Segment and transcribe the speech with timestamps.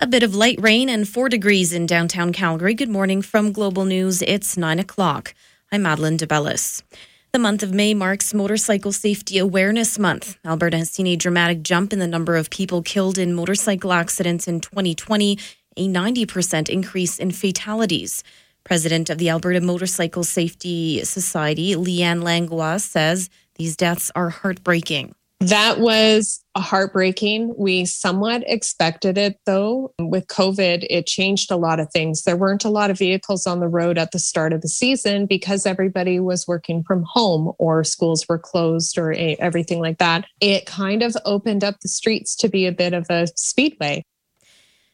[0.00, 2.72] A bit of light rain and four degrees in downtown Calgary.
[2.72, 4.22] Good morning from Global News.
[4.22, 5.34] It's nine o'clock.
[5.72, 6.84] I'm Madeline DeBellis.
[7.32, 10.38] The month of May marks Motorcycle Safety Awareness Month.
[10.46, 14.46] Alberta has seen a dramatic jump in the number of people killed in motorcycle accidents
[14.46, 15.36] in 2020,
[15.76, 18.22] a 90% increase in fatalities.
[18.62, 25.16] President of the Alberta Motorcycle Safety Society, Leanne Langlois, says these deaths are heartbreaking.
[25.40, 27.54] That was heartbreaking.
[27.56, 29.94] We somewhat expected it though.
[30.00, 32.22] With COVID, it changed a lot of things.
[32.22, 35.26] There weren't a lot of vehicles on the road at the start of the season
[35.26, 40.24] because everybody was working from home or schools were closed or everything like that.
[40.40, 44.02] It kind of opened up the streets to be a bit of a speedway.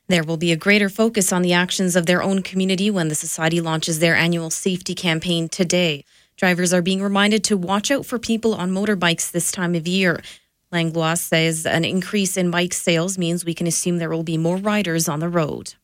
[0.09, 3.15] There will be a greater focus on the actions of their own community when the
[3.15, 6.05] Society launches their annual safety campaign today.
[6.37, 10.20] Drivers are being reminded to watch out for people on motorbikes this time of year.
[10.73, 14.57] Langlois says an increase in bike sales means we can assume there will be more
[14.57, 15.74] riders on the road.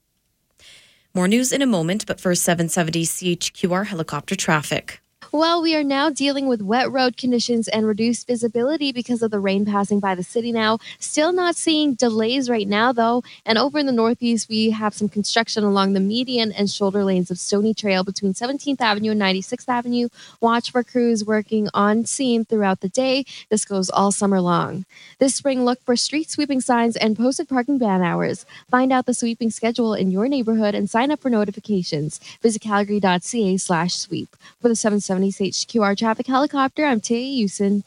[1.14, 5.00] More news in a moment, but first 770 CHQR helicopter traffic.
[5.32, 9.38] Well, we are now dealing with wet road conditions and reduced visibility because of the
[9.38, 10.78] rain passing by the city now.
[10.98, 13.22] Still not seeing delays right now, though.
[13.46, 17.30] And over in the Northeast, we have some construction along the median and shoulder lanes
[17.30, 20.08] of Stoney Trail between 17th Avenue and 96th Avenue.
[20.40, 23.24] Watch for crews working on scene throughout the day.
[23.50, 24.84] This goes all summer long.
[25.20, 28.46] This spring, look for street sweeping signs and posted parking ban hours.
[28.68, 32.18] Find out the sweeping schedule in your neighborhood and sign up for notifications.
[32.42, 34.34] Visit calgary.ca slash sweep.
[34.60, 34.74] For the
[35.20, 37.84] 770 HQR traffic helicopter, I'm Tay Usen.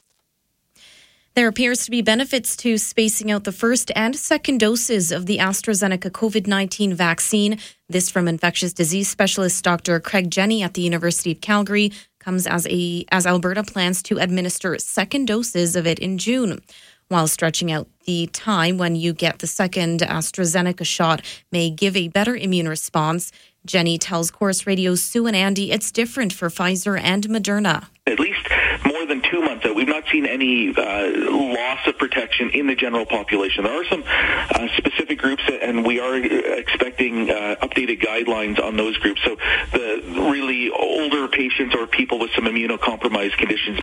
[1.36, 5.40] There appears to be benefits to spacing out the first and second doses of the
[5.40, 7.58] AstraZeneca COVID 19 vaccine.
[7.90, 10.00] This from infectious disease specialist Dr.
[10.00, 14.78] Craig Jenne at the University of Calgary comes as a as Alberta plans to administer
[14.78, 16.62] second doses of it in June.
[17.08, 22.10] While stretching out the time when you get the second AstraZeneca shot may give a
[22.10, 23.32] better immune response,
[23.66, 27.88] Jenne tells Corus Radio Sue and Andy it's different for Pfizer and Moderna.
[28.06, 28.46] At least
[28.86, 32.76] more than two months out, we've not seen any uh, loss of protection in the
[32.76, 33.64] general population.
[33.64, 38.98] There are some uh, specific groups, and we are expecting uh, updated guidelines on those
[38.98, 39.22] groups.
[39.24, 39.38] So
[39.72, 43.80] the really older patients or people with some immunocompromised conditions.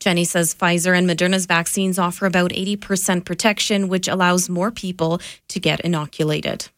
[0.00, 5.60] Jenne says Pfizer and Moderna's vaccines offer about 80% protection, which allows more people to
[5.60, 6.68] get inoculated.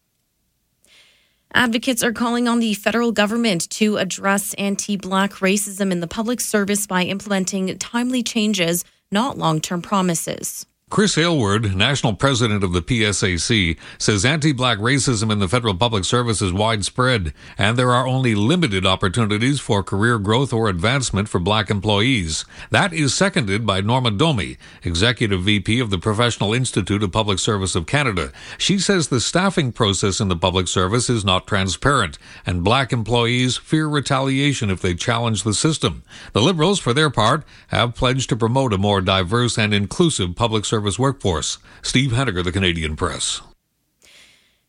[1.57, 6.41] Advocates are calling on the federal government to address anti black racism in the public
[6.41, 10.67] service by implementing timely changes, not long term promises.
[10.95, 16.41] Chris Aylward, national president of the PSAC, says anti-black racism in the federal public service
[16.41, 21.69] is widespread, and there are only limited opportunities for career growth or advancement for black
[21.69, 22.45] employees.
[22.71, 27.75] That is seconded by Norma Domey, executive VP of the Professional Institute of Public Service
[27.75, 28.31] of Canada.
[28.57, 33.57] She says the staffing process in the public service is not transparent, and black employees
[33.57, 36.05] fear retaliation if they challenge the system.
[36.35, 40.65] The Liberals, for their part, have pledged to promote a more diverse and inclusive public
[40.65, 41.59] service service workforce.
[41.81, 43.41] Steve Henniger, the Canadian Press.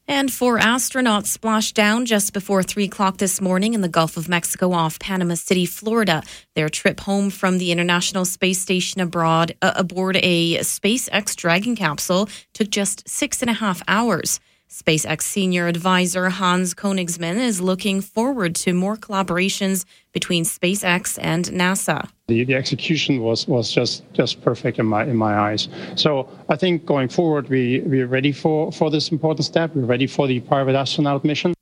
[0.07, 4.29] And four astronauts splashed down just before 3 o'clock this morning in the Gulf of
[4.29, 6.21] Mexico off Panama City, Florida.
[6.53, 12.29] Their trip home from the International Space Station abroad uh, aboard a SpaceX Dragon capsule
[12.53, 14.39] took just six and a half hours.
[14.69, 22.09] SpaceX senior advisor Hans Koenigsmann is looking forward to more collaborations between SpaceX and NASA.
[22.27, 25.69] The, the execution was, was just, just perfect in my in my eyes.
[25.95, 29.75] So I think going forward we we're ready for, for this important step.
[29.75, 31.53] We're ready for the private astronaut mission.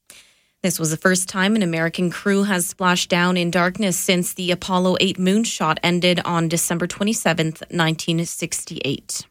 [0.61, 4.49] This was the first time an American crew has splashed down in darkness since the
[4.49, 9.25] Apollo 8 moonshot ended on December 27, 1968.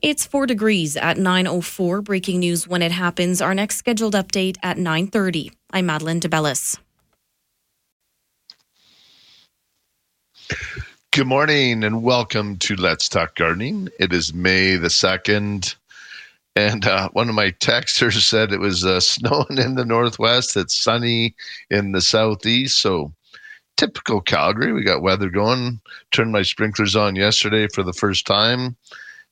[0.00, 2.04] It's 4 degrees at 9.04.
[2.04, 3.42] Breaking news when it happens.
[3.42, 5.50] Our next scheduled update at 9.30.
[5.72, 6.78] I'm Madeline DeBellis.
[11.18, 13.88] Good morning and welcome to Let's Talk Gardening.
[13.98, 15.74] It is May the 2nd.
[16.54, 20.56] And uh, one of my texters said it was uh, snowing in the northwest.
[20.56, 21.34] It's sunny
[21.70, 22.80] in the southeast.
[22.80, 23.12] So
[23.76, 24.72] typical Calgary.
[24.72, 25.80] We got weather going.
[26.12, 28.76] Turned my sprinklers on yesterday for the first time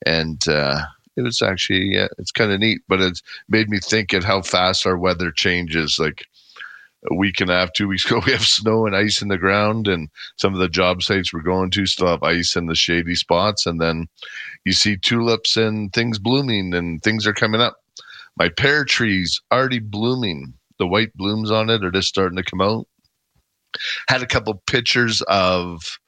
[0.04, 0.80] and uh,
[1.16, 2.80] it was actually it's kind of neat.
[2.88, 6.00] But it's made me think at how fast our weather changes.
[6.00, 6.26] Like
[7.10, 9.38] a week and a half, two weeks ago, we have snow and ice in the
[9.38, 12.74] ground, and some of the job sites we're going to still have ice in the
[12.74, 13.66] shady spots.
[13.66, 14.08] And then
[14.64, 17.76] you see tulips and things blooming, and things are coming up.
[18.38, 20.54] My pear trees already blooming.
[20.78, 22.86] The white blooms on it are just starting to come out.
[24.08, 25.98] Had a couple pictures of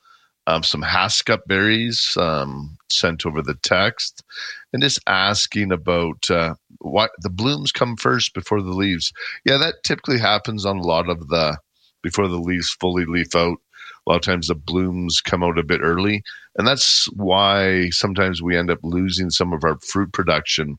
[0.47, 4.25] um, some Haskap berries um, sent over the text
[4.73, 9.13] and just asking about uh, what the blooms come first before the leaves.
[9.45, 11.59] Yeah, that typically happens on a lot of the
[12.03, 13.59] before the leaves fully leaf out.
[14.07, 16.23] A lot of times the blooms come out a bit early,
[16.57, 20.79] and that's why sometimes we end up losing some of our fruit production.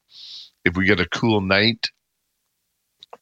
[0.65, 1.87] If we get a cool night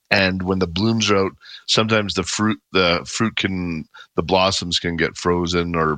[0.10, 1.32] and when the blooms are out
[1.68, 3.86] sometimes the fruit the fruit can
[4.16, 5.98] the blossoms can get frozen or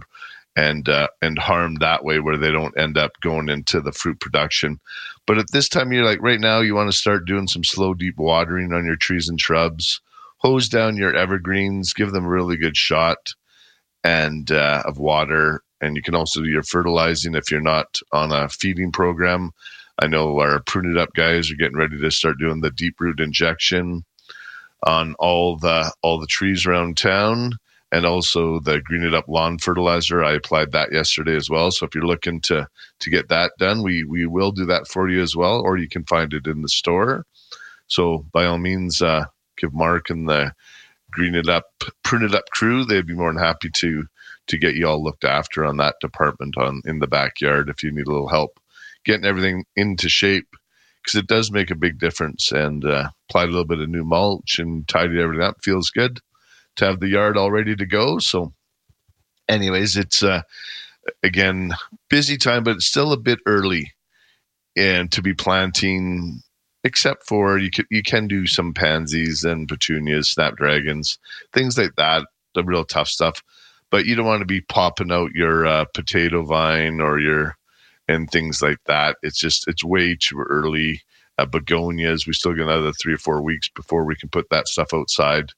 [0.60, 4.20] and uh, and harmed that way where they don't end up going into the fruit
[4.20, 4.78] production.
[5.26, 7.94] But at this time you're like right now you want to start doing some slow
[7.94, 10.02] deep watering on your trees and shrubs.
[10.40, 13.34] Hose down your evergreens give them a really good shot
[14.04, 15.62] and uh, of water.
[15.80, 19.52] And you can also do your fertilizing if you're not on a feeding program.
[20.02, 23.22] I know our pruned up guys are getting ready to start doing the deep root
[23.22, 24.04] injection
[24.84, 27.54] on all the all the trees around town
[27.92, 30.24] and also the green it up lawn fertilizer.
[30.24, 31.72] I applied that yesterday as well.
[31.72, 32.68] So if you're looking to
[33.00, 35.88] to get that done, we we will do that for you as well, or you
[35.88, 37.26] can find it in the store.
[37.88, 39.26] So by all means, uh,
[39.58, 40.54] give Mark and the
[41.12, 41.66] green it up,
[42.04, 42.86] prune it up crew.
[42.86, 44.06] They'd be more than happy to
[44.48, 47.92] to get you all looked after on that department on in the backyard if you
[47.92, 48.60] need a little help
[49.06, 50.48] getting everything into shape
[51.02, 52.52] because it does make a big difference.
[52.52, 55.58] And uh, applied a little bit of new mulch and tidied everything up.
[55.64, 56.20] Feels good
[56.80, 58.20] to have the yard all ready to go.
[58.20, 58.54] So,
[59.48, 60.42] anyways, it's uh,
[61.24, 61.74] again
[62.10, 63.94] busy time, but it's still a bit early
[64.76, 66.42] and to be planting.
[66.86, 71.20] Except for you can you can do some pansies and petunias, snapdragons,
[71.54, 72.26] things like that.
[72.56, 73.44] The real tough stuff,
[73.92, 77.58] but you don't want to be popping out your uh, potato vine or your
[78.08, 79.18] and things like that.
[79.22, 81.02] It's just it's way too early.
[81.38, 84.68] Uh, begonias, we still got another three or four weeks before we can put that
[84.68, 85.52] stuff outside.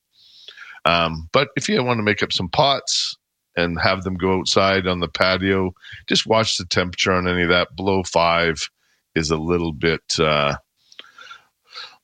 [0.85, 3.15] Um, but if you want to make up some pots
[3.55, 5.73] and have them go outside on the patio,
[6.07, 7.75] just watch the temperature on any of that.
[7.75, 8.69] Below five
[9.15, 10.55] is a little bit uh,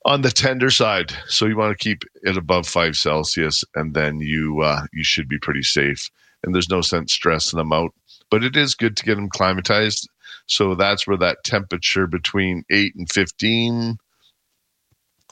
[0.04, 4.20] on the tender side, so you want to keep it above five Celsius, and then
[4.20, 6.10] you uh, you should be pretty safe.
[6.44, 7.92] And there's no sense stressing them out.
[8.30, 10.06] But it is good to get them climatized
[10.48, 13.98] so that's where that temperature between 8 and 15,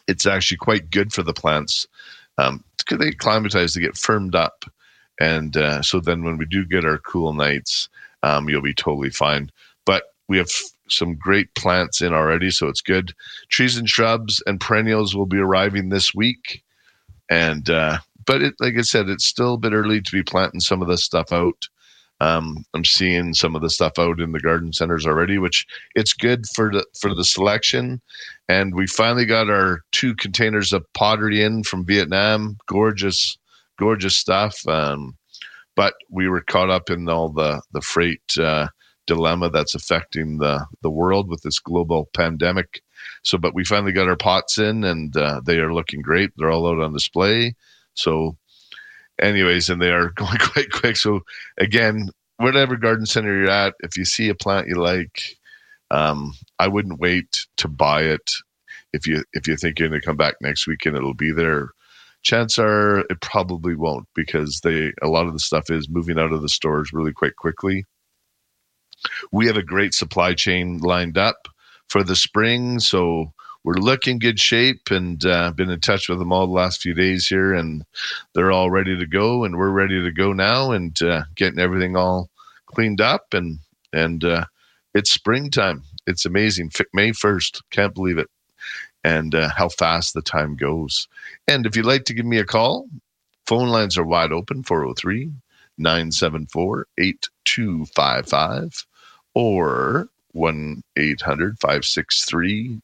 [0.07, 1.87] it's actually quite good for the plants.
[2.39, 4.65] Um, they climatize to get firmed up.
[5.21, 7.89] And uh, so then when we do get our cool nights,
[8.23, 9.51] um, you'll be totally fine.
[9.85, 10.51] But we have
[10.89, 13.15] some great plants in already, so it's good.
[13.49, 16.63] Trees and shrubs and perennials will be arriving this week.
[17.31, 20.61] And, uh, but it, like I said, it's still a bit early to be planting
[20.61, 21.69] some of this stuff out.
[22.21, 26.13] Um, I'm seeing some of the stuff out in the garden centers already, which it's
[26.13, 28.01] good for the for the selection.
[28.49, 32.57] And we finally got our two containers of pottery in from Vietnam.
[32.69, 33.37] Gorgeous,
[33.79, 34.67] gorgeous stuff.
[34.67, 35.17] Um,
[35.75, 38.69] but we were caught up in all the the freight uh,
[39.07, 42.83] dilemma that's affecting the the world with this global pandemic.
[43.23, 46.31] So, but we finally got our pots in, and uh, they are looking great.
[46.37, 47.55] They're all out on display.
[47.95, 48.37] So
[49.21, 50.97] anyways, and they are going quite quick.
[50.97, 51.21] So
[51.59, 55.37] again, whatever garden center you're at, if you see a plant you like,
[55.91, 58.31] um, I wouldn't wait to buy it.
[58.93, 61.71] If you if you think you're going to come back next weekend, it'll be there,
[62.27, 66.33] chance are it probably won't because they a lot of the stuff is moving out
[66.33, 67.85] of the stores really quite quickly.
[69.31, 71.49] We have a great supply chain lined up
[71.89, 73.33] for the spring, so
[73.67, 76.95] we're looking good shape and uh, been in touch with them all the last few
[76.95, 77.85] days here and
[78.33, 81.97] they're all ready to go and we're ready to go now and uh, getting everything
[81.97, 82.31] all
[82.67, 83.59] cleaned up and
[83.93, 84.45] and uh,
[84.95, 85.83] it's springtime.
[86.07, 86.71] It's amazing.
[86.95, 88.31] May 1st can't believe it.
[89.03, 91.09] And uh, how fast the time goes.
[91.49, 92.87] And if you'd like to give me a call
[93.49, 95.33] phone lines are wide open 403
[95.77, 98.87] 974 8255
[99.35, 102.81] or 1 800 563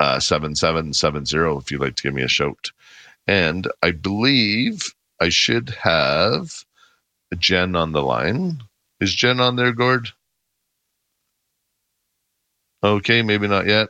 [0.00, 2.70] uh, 7770 if you'd like to give me a shout.
[3.26, 4.82] And I believe
[5.20, 6.64] I should have
[7.36, 8.62] Jen on the line.
[9.00, 10.10] Is Jen on there, Gord?
[12.82, 13.88] Okay, maybe not yet.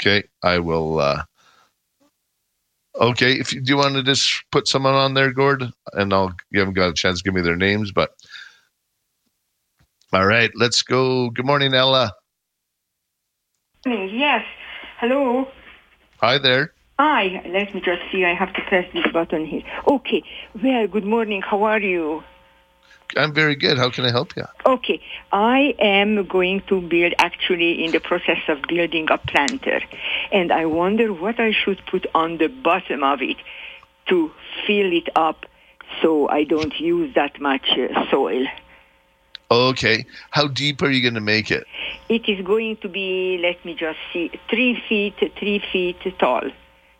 [0.00, 0.98] Okay, I will.
[0.98, 1.22] Uh,
[2.98, 6.34] okay, if you do you want to just put someone on there, Gord, and I'll
[6.50, 8.10] you haven't got a chance to give me their names, but
[10.12, 11.28] all right, let's go.
[11.30, 12.12] Good morning, Ella.
[13.86, 14.44] Yes.
[14.98, 15.48] Hello.
[16.18, 16.72] Hi there.
[16.98, 17.42] Hi.
[17.46, 18.26] Let me just see.
[18.26, 19.62] I have to press this button here.
[19.86, 20.22] Okay.
[20.62, 21.40] Well, good morning.
[21.40, 22.22] How are you?
[23.16, 23.78] I'm very good.
[23.78, 24.44] How can I help you?
[24.66, 25.00] Okay.
[25.32, 29.80] I am going to build, actually, in the process of building a planter.
[30.30, 33.38] And I wonder what I should put on the bottom of it
[34.10, 34.30] to
[34.66, 35.46] fill it up
[36.02, 38.44] so I don't use that much uh, soil.
[39.50, 40.04] Okay.
[40.30, 41.66] How deep are you going to make it?
[42.08, 46.42] It is going to be, let me just see, three feet, three feet tall.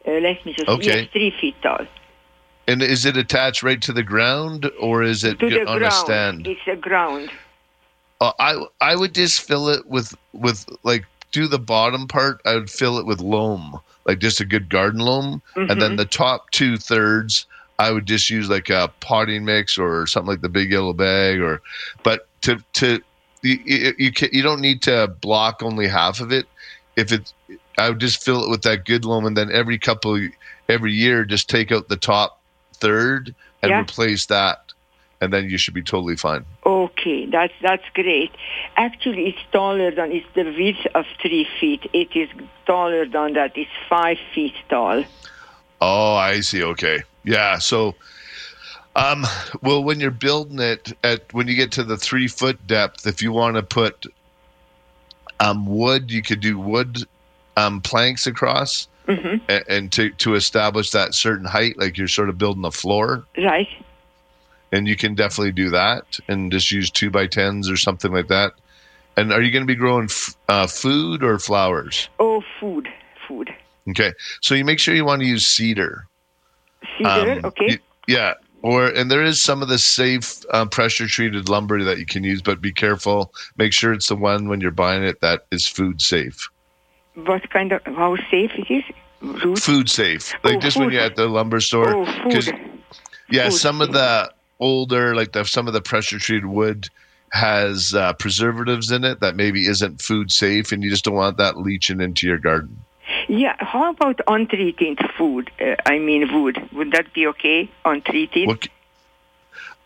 [0.07, 0.80] Uh, let me just Okay.
[0.80, 1.87] yes, three feet tall.
[2.69, 5.85] And is it attached right to the ground or is it on ground.
[5.85, 6.47] a stand?
[6.47, 7.33] It's a ground.
[8.21, 12.40] Uh, I I would just fill it with with like do the bottom part.
[12.45, 15.80] I would fill it with loam, like just a good garden loam, and Mm-hmm.
[15.80, 17.47] then the top two thirds
[17.78, 21.40] I would just use like a potting mix or something like the big yellow bag.
[21.40, 21.62] Or
[22.02, 23.00] but to to
[23.42, 26.47] you you, you, ca you don't need to block only half of it.
[26.97, 27.32] If it,
[27.78, 30.18] I would just fill it with that good loam, and then every couple
[30.68, 32.40] every year just take out the top
[32.75, 33.80] third and Yeah.
[33.80, 34.73] replace that,
[35.20, 36.44] and then you should be totally fine.
[36.66, 38.32] Okay, that's that's great.
[38.76, 41.88] Actually, it's taller than it's the width of three feet.
[41.92, 42.28] It is
[42.66, 43.52] taller than that.
[43.56, 45.04] It's five feet tall.
[45.80, 46.62] Oh, I see.
[46.62, 47.02] Okay.
[47.25, 47.59] Yeah.
[47.59, 47.94] So,
[48.97, 49.25] um,
[49.62, 53.23] well, when you're building it at when you get to the three foot depth, if
[53.23, 54.06] you want to put
[55.38, 56.99] um, wood, you could do wood
[57.56, 62.28] um, planks across, hmm and, and to to establish that certain height, like you're sort
[62.28, 63.68] of building a floor, Right.
[64.73, 68.28] and you can definitely do that, and just use two by tens or something like
[68.28, 68.52] that.
[69.16, 72.09] And are you going to be growing f- uh, food or flowers?
[72.20, 72.88] Oh, food,
[73.26, 73.50] food.
[73.88, 76.06] Okay, so you make sure you want to use cedar.
[76.99, 77.32] Cedar.
[77.32, 77.66] Um, okay.
[77.68, 78.35] y- yeah.
[78.62, 82.25] Or and there is some of the safe uh, pressure treated lumber that you can
[82.25, 83.33] use, but be careful.
[83.57, 86.49] Make sure it's the one when you're buying it that is food safe.
[87.14, 88.85] what kind of how safe it is?
[89.23, 89.59] Root.
[89.59, 91.95] Food safe, like Oh, just when you're at the lumber store.
[91.95, 92.55] Oh, food.
[93.31, 96.88] yeah, food some of the older, like the some of the pressure treated wood
[97.33, 101.37] has uh, preservatives in it that maybe isn't food safe, and you just don't want
[101.38, 102.76] that leaching into your garden.
[103.31, 103.55] Yeah.
[103.61, 105.53] How about untreated food?
[105.61, 106.69] Uh, I mean, wood.
[106.73, 107.71] Would that be okay?
[107.85, 108.49] Untreated.
[108.49, 108.67] What?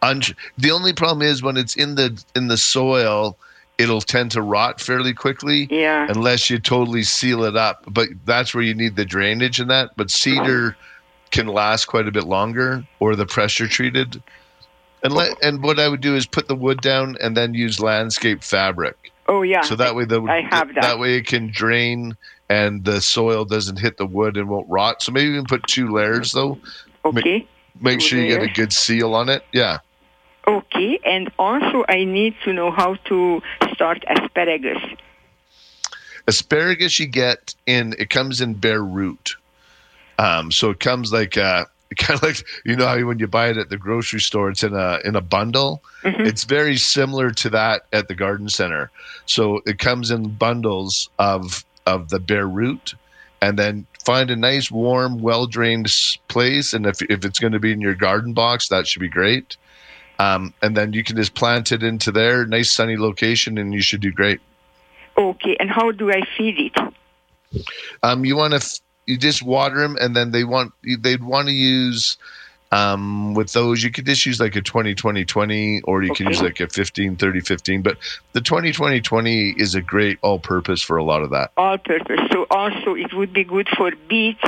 [0.01, 0.23] Un-
[0.57, 3.37] the only problem is when it's in the in the soil,
[3.77, 5.69] it'll tend to rot fairly quickly.
[5.71, 6.07] Yeah.
[6.09, 7.85] unless you totally seal it up.
[7.87, 9.91] But that's where you need the drainage in that.
[9.95, 10.75] But cedar
[11.31, 14.23] can last quite a bit longer, or the pressure treated.
[15.03, 17.79] And let, and what I would do is put the wood down and then use
[17.79, 19.13] landscape fabric.
[19.27, 19.61] Oh, yeah.
[19.61, 20.99] So that way the I have that.
[20.99, 22.17] way it can drain
[22.49, 25.03] and the soil doesn't hit the wood and won't rot.
[25.03, 26.59] So maybe even put two layers though.
[27.05, 27.47] okay.
[27.81, 29.43] Make Two sure you get a good seal on it.
[29.53, 29.79] Yeah.
[30.47, 30.99] Okay.
[31.05, 34.79] And also, I need to know how to start asparagus.
[36.29, 39.37] asparagus you get in it comes in bare root
[40.19, 41.65] um so it comes like uh
[41.99, 44.63] kind of like you know how when you buy it at the grocery store it's
[44.63, 46.27] in a in a bundle Mhm.
[46.27, 48.91] it's very similar to that at the garden center
[49.27, 52.95] so it comes in bundles of of the bare root
[53.41, 55.93] and then find a nice warm well drained
[56.29, 59.09] place and if, if it's going to be in your garden box that should be
[59.09, 59.57] great
[60.19, 63.83] um, and then you can just plant it into there nice sunny location and you
[63.83, 64.41] should do great
[65.17, 65.57] Okay.
[65.61, 67.65] And how do I feed it?
[68.03, 71.49] Um, you want to f- you just water them, and then they want they'd want
[71.49, 72.17] to use
[72.75, 73.83] um, with those.
[73.83, 76.69] You could just use like a 20 20 20, or you can use like a
[76.69, 77.83] 15 30 15.
[77.83, 77.99] But
[78.33, 81.53] the 20 20 20 is a great all purpose for a lot of that.
[81.57, 82.21] All purpose.
[82.33, 84.43] So also, it would be good for beets.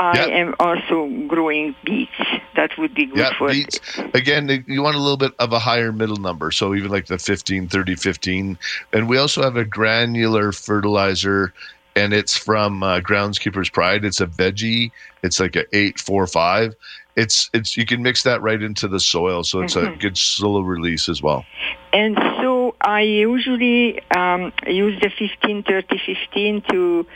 [0.00, 0.28] I Yep.
[0.28, 2.12] am also growing beets.
[2.54, 3.80] That would be good Yeah, for beets.
[4.14, 7.18] Again, you want a little bit of a higher middle number, so even like the
[7.18, 8.58] 15 30 15.
[8.92, 11.52] And we also have a granular fertilizer.
[11.98, 14.04] And it's from uh, Groundskeeper's Pride.
[14.04, 14.92] It's a veggie.
[15.24, 16.74] It's like a eight four five.
[17.16, 19.98] It's it's you can mix that right into the soil, so it's a Mhm.
[19.98, 21.44] good slow release as well.
[21.92, 27.06] And so I usually um, use the 15, 30, 15 to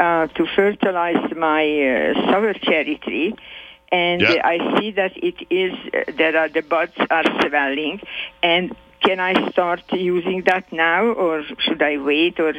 [0.00, 3.34] uh, to fertilize my uh, sour cherry tree.
[3.90, 8.00] And uh, I see that it is uh, that are, the buds are swelling.
[8.42, 8.74] And
[9.04, 12.54] can I start using that now, or should I wait, or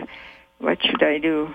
[0.63, 1.53] what should I do?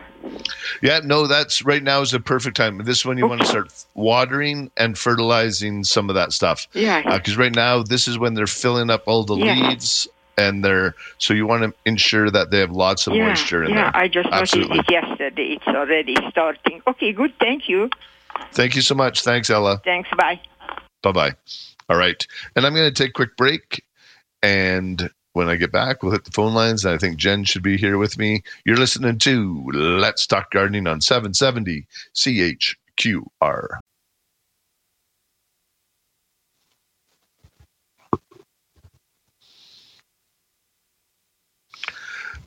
[0.82, 2.78] Yeah, no, that's right now is the perfect time.
[2.84, 6.68] This is when you want to start watering and fertilizing some of that stuff.
[6.74, 7.02] Yeah.
[7.06, 9.54] Uh, because right now, this is when they're filling up all the Yeah.
[9.54, 13.64] leaves, and they're so you want to ensure that they have lots of yeah, moisture
[13.64, 13.90] in yeah.
[13.90, 14.02] there.
[14.02, 14.76] I just Absolutely.
[14.76, 15.52] noticed it yesterday.
[15.54, 16.82] It's already starting.
[16.86, 17.32] Okay, good.
[17.40, 17.88] Thank you.
[18.52, 19.22] Thank you so much.
[19.22, 19.80] Thanks, Ella.
[19.84, 20.08] Thanks.
[20.16, 20.40] Bye.
[21.02, 21.32] Bye bye.
[21.88, 22.24] All right.
[22.54, 23.82] And I'm going to take a quick break.
[24.42, 26.84] And when I get back, we'll hit the phone lines.
[26.84, 28.42] And I think Jen should be here with me.
[28.64, 33.78] You're listening to Let's Talk Gardening on 770 CHQR.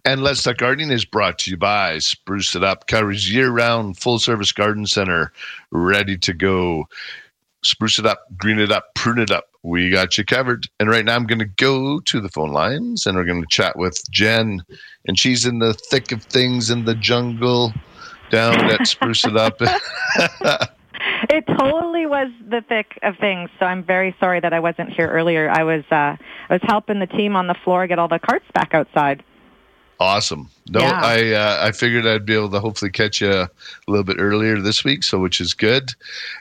[0.03, 3.99] And Let's Talk Gardening is brought to you by Spruce It Up, Calgary's year round
[3.99, 5.31] full service garden center,
[5.71, 6.87] ready to go.
[7.63, 9.45] Spruce it up, green it up, prune it up.
[9.63, 10.67] We got you covered.
[10.79, 13.47] And right now I'm going to go to the phone lines and we're going to
[13.49, 14.63] chat with Jen.
[15.07, 17.73] And she's in the thick of things in the jungle
[18.31, 19.57] down at Spruce It Up.
[21.29, 23.49] it totally was the thick of things.
[23.59, 25.49] So I'm very sorry that I wasn't here earlier.
[25.49, 26.17] I was uh, I
[26.49, 29.23] was helping the team on the floor get all the carts back outside.
[30.01, 30.49] Awesome.
[30.67, 30.99] No, Yeah.
[31.03, 33.49] I uh, I figured I'd be able to hopefully catch you a
[33.87, 35.93] little bit earlier this week, so which is good.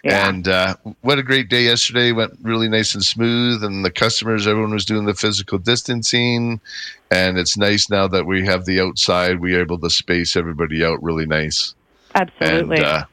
[0.02, 0.28] Yeah.
[0.30, 2.12] And uh, what a great day yesterday!
[2.12, 6.58] Went really nice and smooth, and the customers, everyone was doing the physical distancing,
[7.10, 9.40] and it's nice now that we have the outside.
[9.40, 11.74] We are able to space everybody out really nice,
[12.14, 12.76] Absolutely.
[12.78, 13.04] and uh,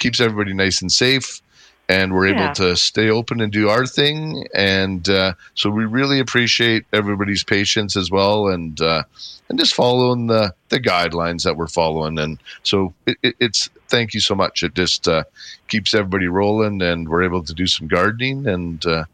[0.00, 1.40] keeps everybody nice and safe.
[1.88, 2.44] And we're Yeah.
[2.44, 7.44] able to stay open and do our thing, and uh, so we really appreciate everybody's
[7.44, 9.02] patience as well, and uh,
[9.50, 12.18] and just following the the guidelines that we're following.
[12.18, 14.62] And so it, it, it's thank you so much.
[14.62, 15.24] It just uh,
[15.68, 19.04] keeps everybody rolling, and we're able to do some gardening and uh,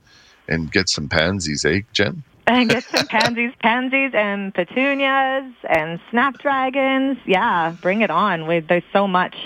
[0.48, 2.22] and get some pansies, eh, Jen?
[2.46, 7.18] and get some pansies, pansies, and petunias and snapdragons.
[7.26, 8.46] Yeah, bring it on.
[8.46, 9.36] We, there's so much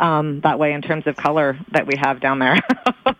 [0.00, 2.58] um, that way in terms of color that we have down there.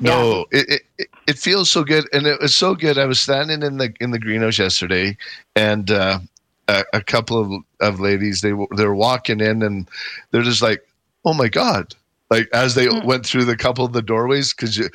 [0.00, 2.98] No, it, it- it feels so good, and it was so good.
[2.98, 5.16] I was standing in the in the greenhouse yesterday,
[5.56, 6.18] and uh,
[6.68, 9.88] a, a couple of of ladies they were- they were walking in, and
[10.30, 10.86] they're just like,
[11.24, 11.94] "Oh my god!"
[12.30, 13.04] Like as they Mm.
[13.04, 14.88] went through the couple of the doorways, because you,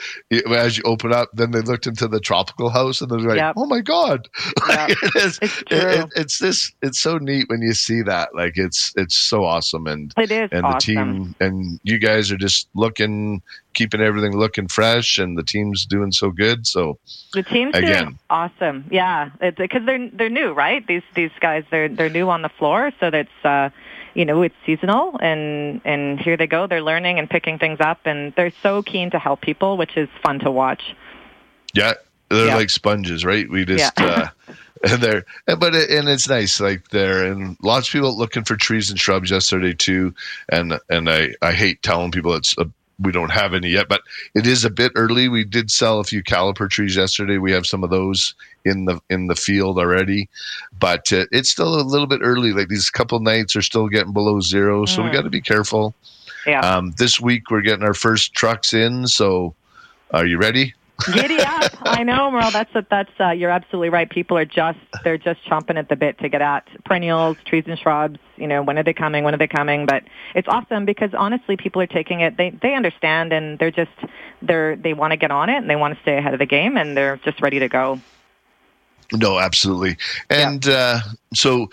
[0.52, 3.54] as you open up, then they looked into the tropical house, and they're like, Yep.
[3.56, 4.28] "Oh my god!"
[4.70, 4.90] Yep.
[4.90, 5.40] it is.
[5.42, 6.72] It's It- it's this.
[6.82, 8.30] It's so neat when you see that.
[8.34, 10.74] Like it's it's so awesome, and It is and awesome.
[10.74, 13.42] the team and you guys are just looking
[13.76, 16.98] keeping everything looking fresh and the team's doing so good so
[17.34, 18.20] The team's doing Again.
[18.30, 18.86] awesome.
[18.90, 20.86] Yeah, because they're they're new, right?
[20.88, 23.70] These these guys they're they're new on the floor, so that's uh,
[24.20, 26.68] you know it's seasonal, and and here they go.
[26.68, 30.10] They're learning and picking things up, and they're so keen to help people, which is
[30.22, 30.84] fun to watch.
[31.74, 31.94] yeah
[32.30, 32.56] they're Yeah.
[32.58, 34.06] like sponges right we just Yeah.
[34.06, 34.28] uh
[34.90, 35.26] and they're
[35.64, 39.00] but it, and it's nice like there and lots of people looking for trees and
[39.00, 40.14] shrubs yesterday too
[40.50, 42.65] and and i i hate telling people it's a,
[43.02, 44.02] we don't have any yet but
[44.36, 45.30] it is a bit early.
[45.30, 47.38] We did sell a few caliper trees yesterday.
[47.38, 48.34] We have some of those
[48.66, 50.28] in the in the field already
[50.80, 52.52] but uh, it's still a little bit early.
[52.52, 55.14] Like these couple nights are still getting below zero so we Mm.
[55.14, 55.94] got to be careful.
[56.46, 59.54] Yeah, Um, this week we're getting our first trucks in, so
[60.12, 60.74] are you ready?
[61.14, 61.72] Giddy up!
[61.82, 62.52] I know, Merle.
[62.52, 64.10] That's that's uh, you're absolutely right.
[64.10, 67.78] People are just they're just chomping at the bit to get at perennials, trees and
[67.78, 68.20] shrubs.
[68.38, 69.24] You know, when are they coming?
[69.24, 69.86] When are they coming?
[69.86, 70.04] But
[70.36, 72.38] it's awesome because honestly, people are taking it.
[72.38, 73.92] They they understand and they're just
[74.42, 76.46] they're they want to get on it and they want to stay ahead of the
[76.46, 78.00] game and they're just ready to go.
[79.12, 79.98] No, absolutely.
[80.30, 81.00] And uh,
[81.34, 81.70] so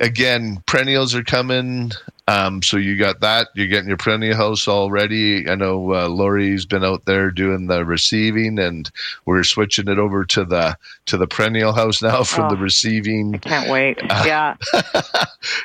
[0.00, 1.92] again, perennials are coming.
[2.28, 3.48] Um, so you got that.
[3.54, 5.48] You're getting your perennial house all ready.
[5.48, 8.90] I know uh, Lori's been out there doing the receiving, and
[9.24, 12.50] we're switching it over to the to the perennial house now from Oh.
[12.50, 13.34] the receiving.
[13.34, 13.98] I Can't wait.
[14.04, 14.56] Yeah.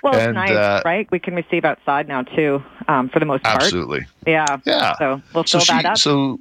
[0.04, 1.10] Well, it's nice, uh, right?
[1.12, 3.64] We can receive outside now too, um, for the most part.
[3.64, 4.06] Absolutely.
[4.28, 4.46] Yeah.
[4.66, 4.96] Yeah.
[4.98, 5.98] So we'll so fill that she- up.
[5.98, 6.40] so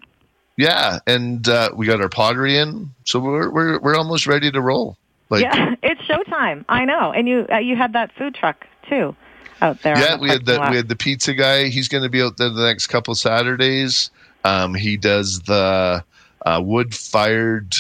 [0.57, 4.61] yeah, and uh, we got our pottery in, so we're we're we're almost ready to
[4.61, 4.97] roll.
[5.31, 6.65] Like yeah, it's showtime.
[6.69, 7.11] I know.
[7.13, 9.17] And you uh, you had that food truck too
[9.63, 9.97] out there.
[9.99, 10.71] yeah, the we had the lot.
[10.71, 11.69] we had the pizza guy.
[11.69, 14.11] He's going to be out there the next couple Saturdays.
[14.45, 16.05] Um, he does the
[16.45, 17.75] uh, wood fired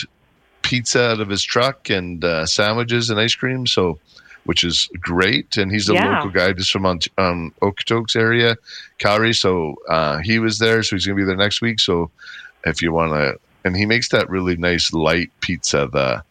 [0.63, 3.67] pizza out of his truck and uh, sandwiches and ice cream.
[3.67, 3.99] So,
[4.45, 5.57] which is great.
[5.57, 6.15] And he's a Yeah.
[6.17, 7.01] local guy just from um,
[7.63, 8.57] Okotoks area,
[8.99, 9.33] Calgary.
[9.35, 10.83] So uh, he was there.
[10.83, 11.81] So he's going to be there next week.
[11.81, 12.11] So
[12.65, 16.23] if you want to, and he makes that really nice light pizza, the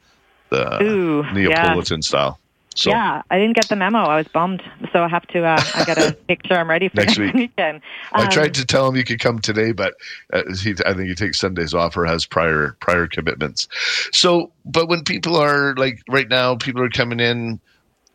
[0.50, 1.34] the Ooh, yeah.
[1.34, 2.41] Neapolitan style.
[2.76, 4.00] So yeah, I didn't get the memo.
[4.00, 5.44] I was bummed, so I have to.
[5.44, 7.34] Uh, I got to make sure I'm ready for Next week.
[7.34, 7.82] weekend.
[8.14, 9.96] I Um, tried to tell him you could come today, but
[10.32, 13.68] uh, he, I think he takes Sundays off or has prior prior commitments.
[14.14, 17.60] So, but when people are like right now, people are coming in.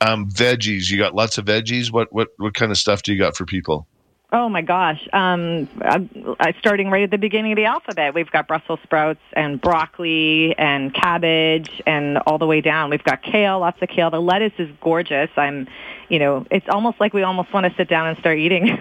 [0.03, 1.91] Um, veggies, you got lots of veggies.
[1.91, 3.87] What what what kind of stuff do you got for people?
[4.33, 5.09] Oh my gosh!
[5.13, 8.13] Um, I'm, I'm starting right at the beginning of the alphabet.
[8.13, 12.91] We've got Brussels sprouts and broccoli and cabbage and all the way down.
[12.91, 14.11] We've got kale, lots of kale.
[14.11, 15.31] The lettuce is gorgeous.
[15.37, 15.69] I'm,
[16.09, 18.79] you know, it's almost like we almost want to sit down and start eating.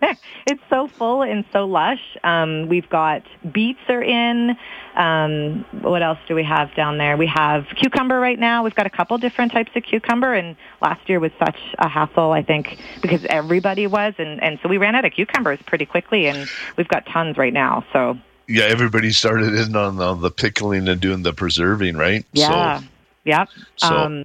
[0.46, 2.16] it's so full and so lush.
[2.24, 4.56] Um, we've got beets are in.
[4.96, 7.16] Um, what else do we have down there?
[7.16, 8.64] We have cucumber right now.
[8.64, 12.32] We've got a couple different types of cucumber, and last year was such a hassle,
[12.32, 16.26] I think, because everybody was, and and so we ran out of cucumbers pretty quickly,
[16.26, 17.84] and we've got tons right now.
[17.92, 22.24] So Yeah, everybody started in on the, the pickling and doing the preserving, right?
[22.32, 22.82] yeah,
[23.24, 23.48] yep.
[23.76, 24.24] So, so um,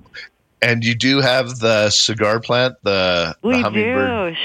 [0.64, 4.36] and you do have the cigar plant, the, the we hummingbird.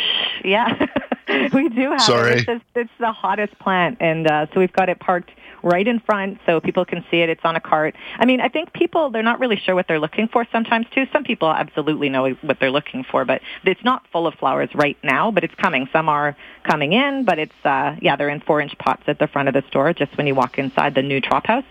[0.42, 0.48] do.
[0.48, 0.86] Yeah.
[1.52, 2.32] we do have Sorry.
[2.32, 2.36] it.
[2.38, 5.30] It's, just, it's the hottest plant, and uh, so we've got it parked
[5.62, 7.28] right in front so people can see it.
[7.28, 7.94] It's on a cart.
[8.16, 11.06] I mean, I think people they're not really sure what they're looking for sometimes too.
[11.12, 14.96] Some people absolutely know what they're looking for, but it's not full of flowers right
[15.02, 15.30] now.
[15.30, 15.88] But it's coming.
[15.92, 19.26] Some are coming in, but it's uh, yeah, they're in four inch pots at the
[19.26, 21.64] front of the store just when you walk inside the new trop house.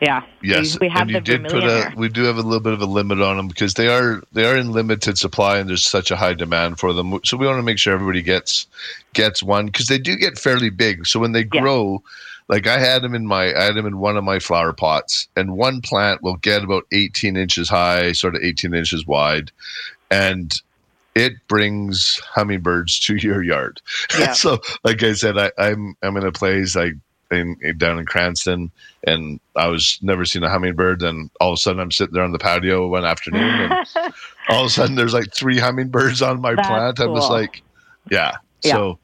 [0.00, 0.24] Yeah.
[0.42, 1.92] Yes, We, we have and you the did put a.
[1.96, 4.44] We do have a little bit of a limit on them because they are they
[4.44, 7.18] are in limited supply and there's such a high demand for them.
[7.24, 8.66] So we want to make sure everybody gets
[9.14, 11.06] gets one because they do get fairly big.
[11.06, 11.62] So when they Yeah.
[11.62, 12.02] grow,
[12.48, 15.26] like I had them in my I had them in one of my flower pots,
[15.36, 19.50] and one plant will get about 18 inches high, sort of 18 inches wide,
[20.10, 20.54] and
[21.14, 23.80] it brings hummingbirds to your yard.
[24.18, 24.32] Yeah.
[24.32, 26.94] so, like I said, I, I'm I'm in a place like
[27.30, 28.70] in, in down in Cranston,
[29.06, 31.02] and I was never seen a hummingbird.
[31.02, 33.86] And all of a sudden, I'm sitting there on the patio one afternoon, and
[34.48, 37.00] all of a sudden, there's like three hummingbirds on my That's plant.
[37.00, 37.62] I was like,
[38.10, 38.36] yeah.
[38.62, 38.72] Yeah.
[38.72, 38.98] So.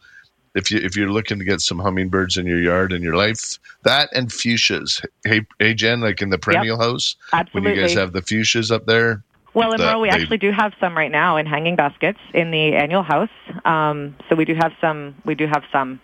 [0.56, 3.58] If you if you're looking to get some hummingbirds in your yard in your life,
[3.82, 5.04] that and fuchsias.
[5.24, 7.16] Hey, hey Jen, like in the perennial house,
[7.50, 10.52] when you guys have the fuchsias up there, Well, in Merle, we they- actually do
[10.52, 13.30] have some right now in hanging baskets in the annual house.
[13.64, 15.16] Um, so we do have some.
[15.24, 16.00] We do have some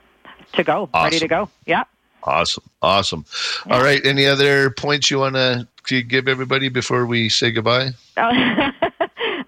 [0.55, 1.49] to go, ready to go.
[1.65, 1.85] Yeah.
[2.25, 2.65] Awesome.
[2.83, 3.25] Awesome.
[3.71, 4.05] All right.
[4.05, 5.67] Any other points you want to
[6.03, 7.91] give everybody before we say goodbye?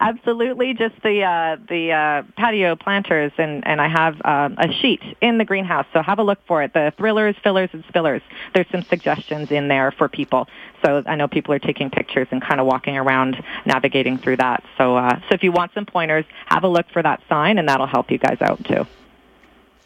[0.00, 5.00] Absolutely, just the uh, the uh, patio planters, and and I have um, a sheet
[5.20, 5.86] in the greenhouse.
[5.92, 6.72] So have a look for it.
[6.72, 8.20] The thrillers, fillers, and spillers.
[8.52, 10.48] There's some suggestions in there for people.
[10.84, 14.64] So I know people are taking pictures and kind of walking around, navigating through that.
[14.76, 17.68] So uh, so if you want some pointers, have a look for that sign, and
[17.68, 18.84] that'll help you guys out too.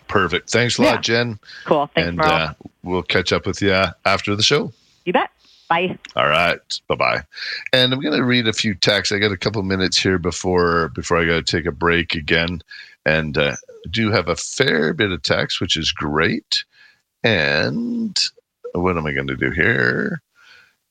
[0.08, 0.50] Perfect.
[0.50, 1.00] Thanks a lot, Yeah.
[1.00, 1.38] Jen.
[1.64, 1.90] Cool.
[1.94, 3.72] Thanks, and uh, we'll catch up with you
[4.04, 4.72] after the show.
[5.04, 5.30] you bet.
[5.68, 5.98] Bye.
[6.14, 6.58] All right.
[6.86, 7.22] Bye bye.
[7.72, 9.12] And I'm going to read a few texts.
[9.12, 12.60] I got a couple minutes here before before I got to take a break again,
[13.04, 13.56] and uh,
[13.90, 16.64] do have a fair bit of text, which is great.
[17.24, 18.16] And
[18.74, 20.22] what am I going to do here?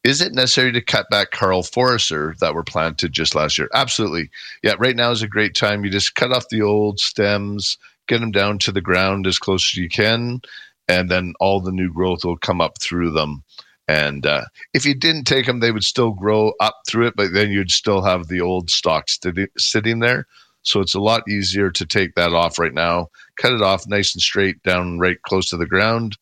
[0.03, 3.69] Is it necessary to cut back Karl Foerster that were planted just last year?
[3.73, 4.29] Absolutely.
[4.61, 5.83] Yeah, right now is a great time.
[5.83, 9.71] You just cut off the old stems, get them down to the ground as close
[9.73, 10.41] as you can,
[10.87, 13.43] and then all the new growth will come up through them.
[13.87, 17.33] And uh, if you didn't take them, they would still grow up through it, but
[17.33, 20.25] then you'd still have the old stock sti- sitting there.
[20.63, 24.15] So it's a lot easier to take that off right now, cut it off nice
[24.15, 26.17] and straight down right close to the ground.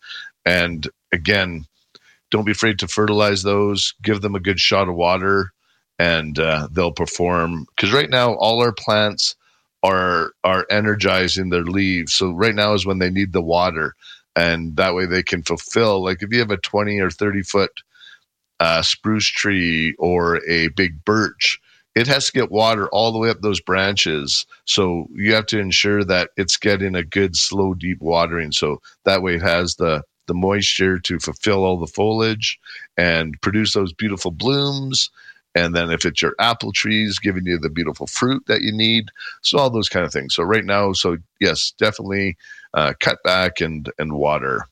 [0.46, 1.65] And again,
[2.30, 5.54] don't be afraid to fertilize those, give them a good shot of water,
[5.98, 7.67] and uh, they'll perform.
[7.76, 9.36] Because right now, all our plants
[9.84, 12.13] are are energizing their leaves.
[12.13, 13.96] So right now is when they need the water,
[14.36, 16.04] and that way they can fulfill.
[16.04, 17.72] Like if you have a twenty or thirty foot
[18.60, 21.60] uh, spruce tree or a big birch,
[21.96, 24.46] it has to get water all the way up those branches.
[24.65, 28.52] So you have to ensure that it's getting a good, slow, deep watering.
[28.52, 32.58] So that way it has the the moisture to fulfill all the foliage
[32.98, 35.12] and produce those beautiful blooms.
[35.55, 39.09] And then if it's your apple trees giving you the beautiful fruit that you need,
[39.41, 40.33] so all those kind of things.
[40.33, 42.37] So right now, so yes, definitely
[42.73, 44.67] uh, cut back and and water.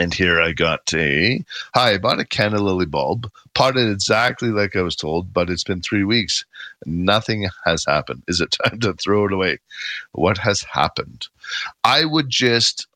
[0.00, 1.42] And here I got a
[1.74, 1.94] hi.
[1.94, 5.80] I bought a canna lily bulb, potted exactly like I was told, but it's been
[5.80, 6.44] three weeks.
[6.86, 8.22] Nothing has happened.
[8.28, 9.58] Is it time to throw it away?
[10.12, 11.26] What has happened?
[11.82, 12.86] I would just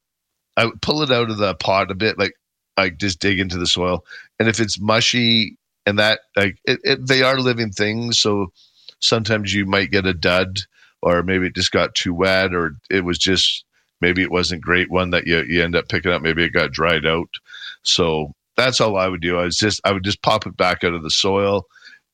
[0.57, 2.35] I would pull it out of the pot a bit, like
[2.77, 4.05] I just dig into the soil.
[4.39, 8.53] And if it's mushy and that like it, it, they are living things, so
[9.01, 10.59] sometimes you might get a dud,
[11.03, 13.65] or maybe it just got too wet, or it was just
[14.01, 16.23] maybe it wasn't great one that you you end up picking up.
[16.23, 17.29] Maybe it got dried out.
[17.83, 19.39] So that's all I would do.
[19.39, 21.67] I was just I would just pop it back out of the soil,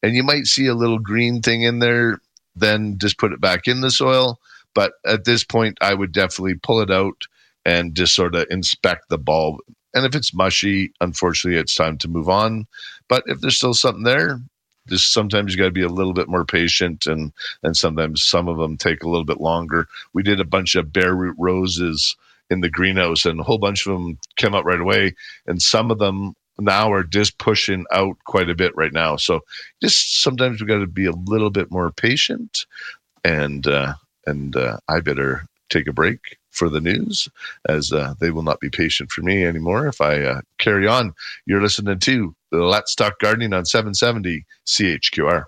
[0.02, 2.20] and you might see a little green thing in there.
[2.56, 4.38] Then just put it back in the soil.
[4.74, 7.22] But at this point, I would definitely pull it out
[7.64, 9.56] and just sort of inspect the bulb.
[9.94, 12.66] And if it's mushy, unfortunately, it's time to move on.
[13.08, 14.40] But if there's still something there,
[14.88, 18.48] just sometimes you got to be a little bit more patient, and and sometimes some
[18.48, 19.86] of them take a little bit longer.
[20.12, 22.16] We did a bunch of bare root roses
[22.50, 25.14] in the greenhouse, and a whole bunch of them came out right away,
[25.46, 29.16] and some of them now are just pushing out quite a bit right now.
[29.16, 29.40] So
[29.82, 32.66] just sometimes we got to be a little bit more patient,
[33.24, 33.94] and uh,
[34.26, 37.28] and uh, I better take a break for the news
[37.68, 41.12] as uh, they will not be patient for me anymore if I uh, carry on.
[41.46, 45.44] You're listening to Let's Talk Gardening on 770 CHQR.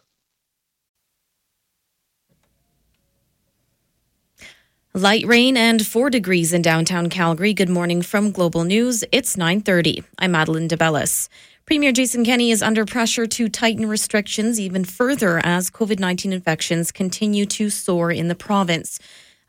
[4.92, 7.54] Light rain and 4 degrees in downtown Calgary.
[7.54, 9.04] Good morning from Global News.
[9.12, 10.02] It's 9:30.
[10.18, 11.28] I'm Madeline DeBellis.
[11.64, 17.46] Premier Jason Kenney is under pressure to tighten restrictions even further as COVID-19 infections continue
[17.46, 18.98] to soar in the province.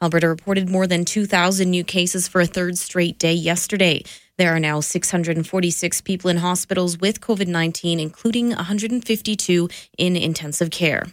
[0.02, 4.04] Alberta reported more than 2,000 new cases for a third straight day yesterday.
[4.38, 11.06] There are now 646 people in hospitals with COVID 19, including 152 in intensive care.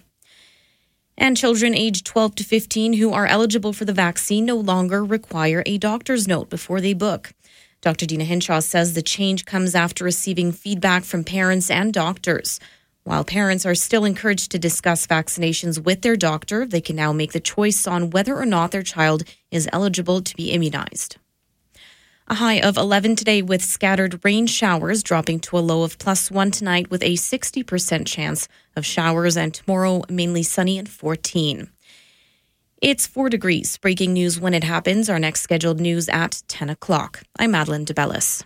[1.19, 5.63] And children aged 12 to 15 who are eligible for the vaccine no longer require
[5.67, 7.35] a doctor's note before they book.
[7.83, 8.07] Dr.
[8.07, 12.59] Deena Hinshaw says the change comes after receiving feedback from parents and doctors.
[13.09, 17.33] While parents are still encouraged to discuss vaccinations with their doctor, they can now make
[17.33, 21.17] the choice on whether or not their child is eligible to be immunized.
[22.27, 26.31] A high of 11 today with scattered rain showers dropping to a low of plus
[26.31, 31.71] 1 tonight with a 60% chance of showers and tomorrow mainly sunny and 14.
[32.83, 33.79] It's 4 degrees.
[33.79, 35.09] Breaking news when it happens.
[35.09, 37.23] Our next scheduled news at 10 o'clock.
[37.39, 38.45] I'm Madeline DeBellis.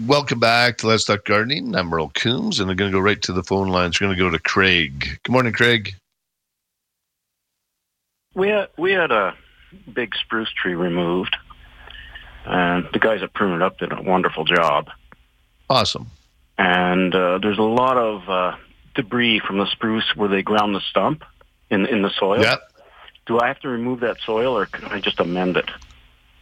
[0.00, 1.76] Welcome back to Let's Talk Gardening.
[1.76, 4.00] I'm Earl Coombs, and I'm going to go right to the phone lines.
[4.00, 5.20] We're going to go to Craig.
[5.22, 5.94] Good morning, Craig.
[8.34, 9.34] We had, we had a
[9.92, 11.36] big spruce tree removed,
[12.46, 14.88] and the guys that pruned it up did a wonderful job.
[15.68, 16.06] Awesome.
[16.56, 18.56] And uh, there's a lot of uh,
[18.94, 21.22] debris from the spruce where they ground the stump
[21.68, 22.40] in in the soil.
[22.40, 22.62] Yep.
[23.26, 25.70] Do I have to remove that soil, or can I just amend it?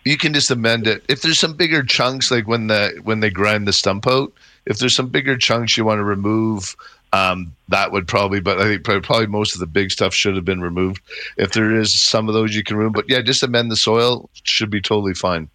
[0.05, 1.05] You can just amend it.
[1.09, 4.33] If there's some bigger chunks, like when the when they grind the stump out,
[4.67, 6.75] if there's some bigger chunks you want to remove,
[7.13, 8.41] um, that would probably.
[8.41, 11.03] But I think probably, probably most of the big stuff should have been removed.
[11.37, 14.31] If there is some of those you can remove, but yeah, just amend the soil
[14.45, 15.49] should be totally fine.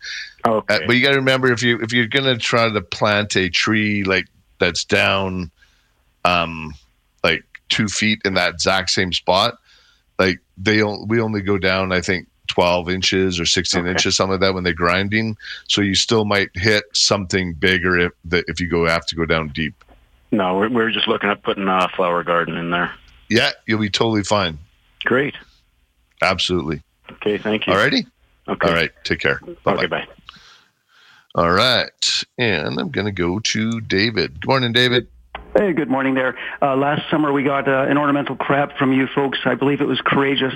[0.45, 0.75] Okay.
[0.75, 3.49] Uh, but you got to remember if you if you're gonna try to plant a
[3.49, 4.25] tree like
[4.59, 5.49] that's down,
[6.23, 6.73] um,
[7.23, 9.57] like two feet in that exact same spot,
[10.19, 13.89] like they we only go down I think 12 inches or 16 Okay.
[13.91, 15.37] inches something like that when they're grinding.
[15.67, 19.49] So you still might hit something bigger if if you go have to go down
[19.49, 19.73] deep.
[20.31, 22.91] no, we're, we're just looking at putting a flower garden in there.
[23.29, 24.57] Yeah, you'll be totally fine.
[25.03, 25.35] Great.
[26.21, 26.81] Absolutely.
[27.11, 27.73] Okay, thank you.
[27.73, 28.05] Alrighty.
[28.47, 28.67] Okay.
[28.67, 28.91] All right.
[29.03, 29.39] Take care.
[29.63, 30.07] Bye Okay, bye.
[31.35, 32.23] All right.
[32.37, 34.39] And I'm going to go to David.
[34.41, 35.07] Good morning, David.
[35.57, 36.37] Hey, good morning there.
[36.61, 39.39] Uh, last summer we got uh, an ornamental crab from you folks.
[39.45, 40.53] I believe it was courageous,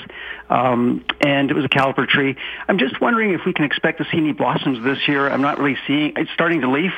[0.49, 2.35] um, and it was a caliper tree.
[2.67, 5.29] I'm just wondering if we can expect to see any blossoms this year.
[5.29, 6.11] I'm not really seeing.
[6.17, 6.91] It's starting to leaf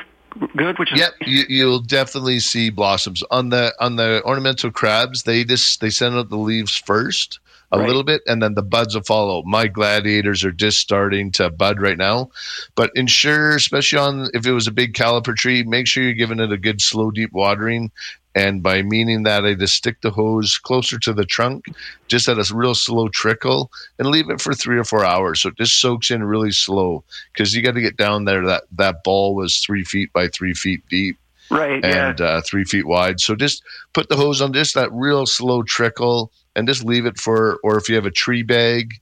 [0.57, 5.21] good, which is Yep, you, you'll definitely see blossoms on the on the ornamental crabs.
[5.21, 7.39] They just they send out the leaves first
[7.71, 7.87] a Right.
[7.87, 9.43] little bit, and then the buds will follow.
[9.43, 12.29] My gladiators are just starting to bud right now,
[12.75, 16.39] but ensure, especially on if it was a big caliper tree, make sure you're giving
[16.39, 17.91] it a good slow, deep watering.
[18.33, 21.65] And by meaning that, I just stick the hose closer to the trunk,
[22.07, 25.41] just at a real slow trickle, and leave it for three or four hours.
[25.41, 27.03] So it just soaks in really slow
[27.33, 28.45] because you got to get down there.
[28.45, 31.17] That that ball was three feet by three feet deep
[31.51, 31.83] right.
[31.83, 32.09] Yeah.
[32.09, 33.19] and uh, three feet wide.
[33.19, 37.19] So just put the hose on just that real slow trickle and just leave it
[37.19, 38.93] for, or if you have a tree bag,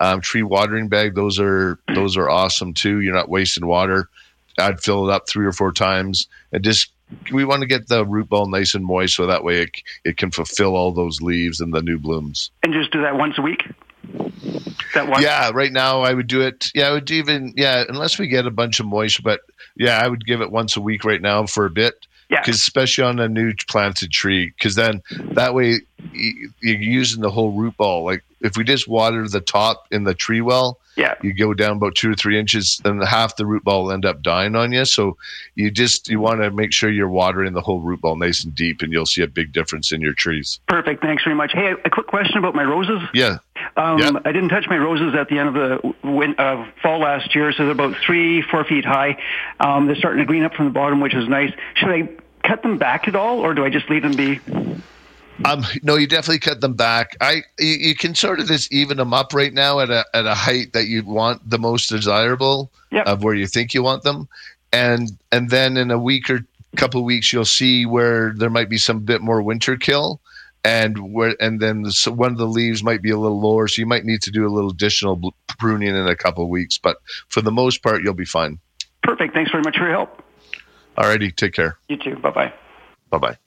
[0.00, 3.00] um, tree watering bag, those are those are awesome too.
[3.00, 4.08] You're not wasting water.
[4.58, 6.92] I'd fill it up three or four times and just
[7.32, 9.70] we want to get the root ball nice and moist so that way it,
[10.04, 12.50] it can fulfill all those leaves and the new blooms.
[12.62, 13.64] and just do that once a week.
[14.94, 15.22] That one.
[15.22, 16.70] Yeah, right now I would do it.
[16.74, 19.22] Yeah, I would even yeah, unless we get a bunch of moisture.
[19.22, 19.40] But
[19.76, 21.94] yeah, I would give it once a week right now for a bit.
[22.30, 22.40] Yeah.
[22.40, 25.80] because especially on a new planted tree, because then that way
[26.12, 28.04] you're using the whole root ball.
[28.04, 31.14] Like if we just water the top in the tree well, Yeah.
[31.22, 34.04] you go down about two or three inches, then half the root ball will end
[34.04, 34.84] up dying on you.
[34.84, 35.16] So
[35.54, 38.54] you just you want to make sure you're watering the whole root ball nice and
[38.54, 40.60] deep, and you'll see a big difference in your trees.
[40.66, 41.02] Perfect.
[41.02, 41.52] Thanks very much.
[41.52, 43.00] Hey, a quick question about my roses.
[43.14, 43.38] Yeah,
[43.76, 44.10] Um, Yeah.
[44.24, 47.52] I didn't touch my roses at the end of the win- uh, fall last year,
[47.52, 49.16] so they're about three, four feet high.
[49.60, 51.52] Um, they're starting to green up from the bottom, which is nice.
[51.74, 52.08] Should I
[52.46, 54.40] cut them back at all, or do I just leave them be?
[55.44, 57.16] Um, no, you definitely cut them back.
[57.20, 60.26] I you, you can sort of just even them up right now at a at
[60.26, 63.06] a height that you want the most desirable Yep.
[63.06, 64.28] of where you think you want them,
[64.72, 66.44] and and then in a week or
[66.76, 70.20] couple weeks you'll see where there might be some bit more winter kill,
[70.64, 73.80] and where and then so one of the leaves might be a little lower, so
[73.80, 75.20] you might need to do a little additional
[75.58, 76.78] pruning in a couple weeks.
[76.78, 78.58] But for the most part, you'll be fine.
[79.02, 79.34] Perfect.
[79.34, 80.22] Thanks very much for your help.
[80.96, 81.78] Alrighty, take care.
[81.88, 82.16] You too.
[82.16, 82.52] Bye bye.
[83.10, 83.41] Bye bye.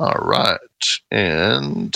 [0.00, 0.58] All right.
[1.10, 1.94] And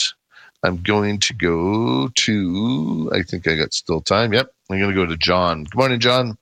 [0.62, 4.32] I'm going to go to, I think I got still time.
[4.32, 4.52] Yep.
[4.70, 5.64] I'm going to go to John.
[5.64, 6.36] Good morning, John.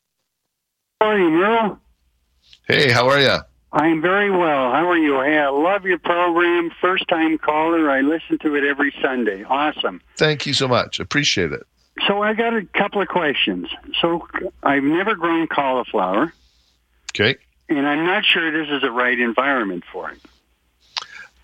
[1.02, 1.78] morning, Merle.
[2.66, 3.36] Hey, how are you?
[3.72, 4.72] I'm very well.
[4.72, 5.20] How are you?
[5.20, 6.70] Hey, I love your program.
[6.80, 7.90] First time caller.
[7.90, 9.44] I listen to it every Sunday.
[9.44, 10.00] Awesome.
[10.16, 10.98] Thank you so much.
[10.98, 11.62] Appreciate it.
[12.06, 13.68] So I got a couple of questions.
[14.00, 14.26] So
[14.62, 16.32] I've never grown cauliflower,
[17.14, 17.36] Okay.
[17.68, 20.18] and I'm not sure this is the right environment for it.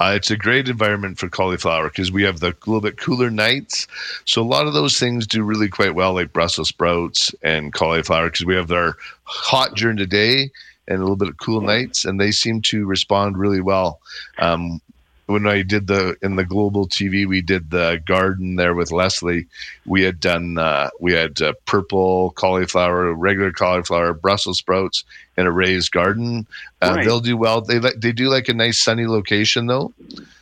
[0.00, 3.86] Uh, it's a great environment for cauliflower because we have the little bit cooler nights.
[4.24, 8.26] So a lot of those things do really quite well, like Brussels sprouts and cauliflower,
[8.30, 10.50] because we have their hot during the day
[10.88, 14.00] and a little bit of cool nights, and they seem to respond really well.
[14.38, 14.80] Um,
[15.26, 19.46] when I did the in the global TV, we did the garden there with Leslie.
[19.84, 25.04] We had done uh, we had uh, purple cauliflower, regular cauliflower, Brussels sprouts
[25.36, 26.46] in a raised garden.
[26.80, 27.04] Uh, Right.
[27.04, 27.60] They'll do well.
[27.60, 29.92] They like they do like a nice sunny location though,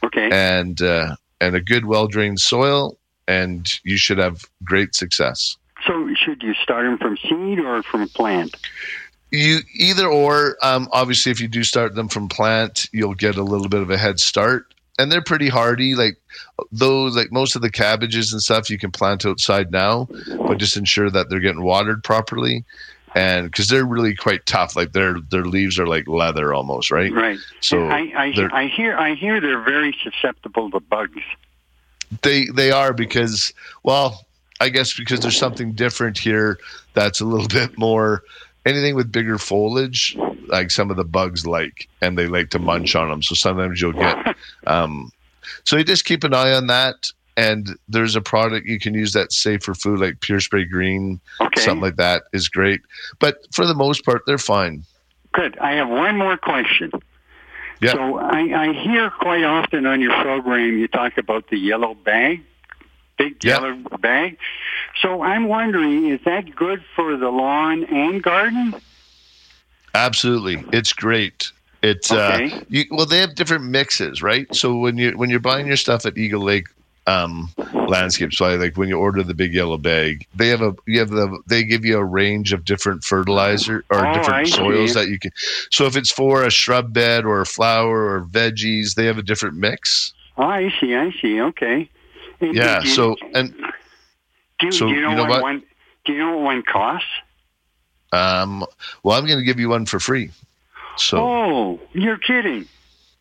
[0.02, 0.28] Okay.
[0.30, 5.56] and uh, and a good well drained soil, and you should have great success.
[5.86, 8.54] So should you start them from seed or from plant?
[9.30, 10.56] You either or.
[10.62, 13.90] Um, obviously, if you do start them from plant, you'll get a little bit of
[13.90, 15.94] a head start, and they're pretty hardy.
[15.94, 16.16] Like
[16.72, 20.08] those, like most of the cabbages and stuff, you can plant outside now,
[20.46, 22.64] but just ensure that they're getting watered properly,
[23.14, 24.76] and because they're really quite tough.
[24.76, 27.12] Like their their leaves are like leather almost, right?
[27.12, 27.38] Right.
[27.60, 31.22] So I, I, I hear I hear they're very susceptible to bugs.
[32.22, 33.52] they they are because
[33.82, 34.24] well
[34.60, 36.58] i guess because there's something different here
[36.92, 38.22] that's a little bit more
[38.66, 40.16] anything with bigger foliage
[40.54, 43.80] like some of the bugs like and they like to munch on them so sometimes
[43.80, 44.34] you'll get
[44.66, 45.10] um
[45.64, 46.94] so you just keep an eye on that
[47.36, 51.20] and there's a product you can use that's safe for food like pure spray green
[51.40, 51.60] Okay.
[51.60, 52.80] something like that is great
[53.18, 54.84] but for the most part they're fine
[55.32, 55.58] Good.
[55.58, 56.92] I have one more question.
[57.80, 57.94] Yeah.
[57.94, 62.44] So I, I hear quite often on your program you talk about the yellow bag,
[63.18, 64.38] big yellow bag.
[65.02, 68.76] So I'm wondering, is that good for the lawn and garden?
[69.94, 71.50] Absolutely, it's great.
[71.82, 72.52] It's Okay.
[72.52, 74.46] uh, you, well, they have different mixes, right?
[74.54, 76.66] So when you when you're buying your stuff at Eagle Lake
[77.06, 80.98] um, Landscape Supply, like when you order the big yellow bag, they have a you
[81.00, 84.92] have the they give you a range of different fertilizer or Oh, I different soils
[84.94, 84.98] see.
[85.00, 85.30] that you can.
[85.70, 89.22] So if it's for a shrub bed or a flower or veggies, they have a
[89.22, 90.14] different mix.
[90.38, 90.94] Oh, I see.
[90.94, 91.40] I see.
[91.40, 91.88] Okay.
[92.40, 92.82] And Yeah.
[92.82, 93.52] you- So and
[94.58, 95.42] do, you- so do you know, you know what, what?
[95.42, 95.62] one?
[96.06, 97.06] Do you know what one costs?
[98.14, 98.64] Um,
[99.02, 100.30] well, I'm going to give you one for free.
[100.96, 102.66] So Oh, you're kidding.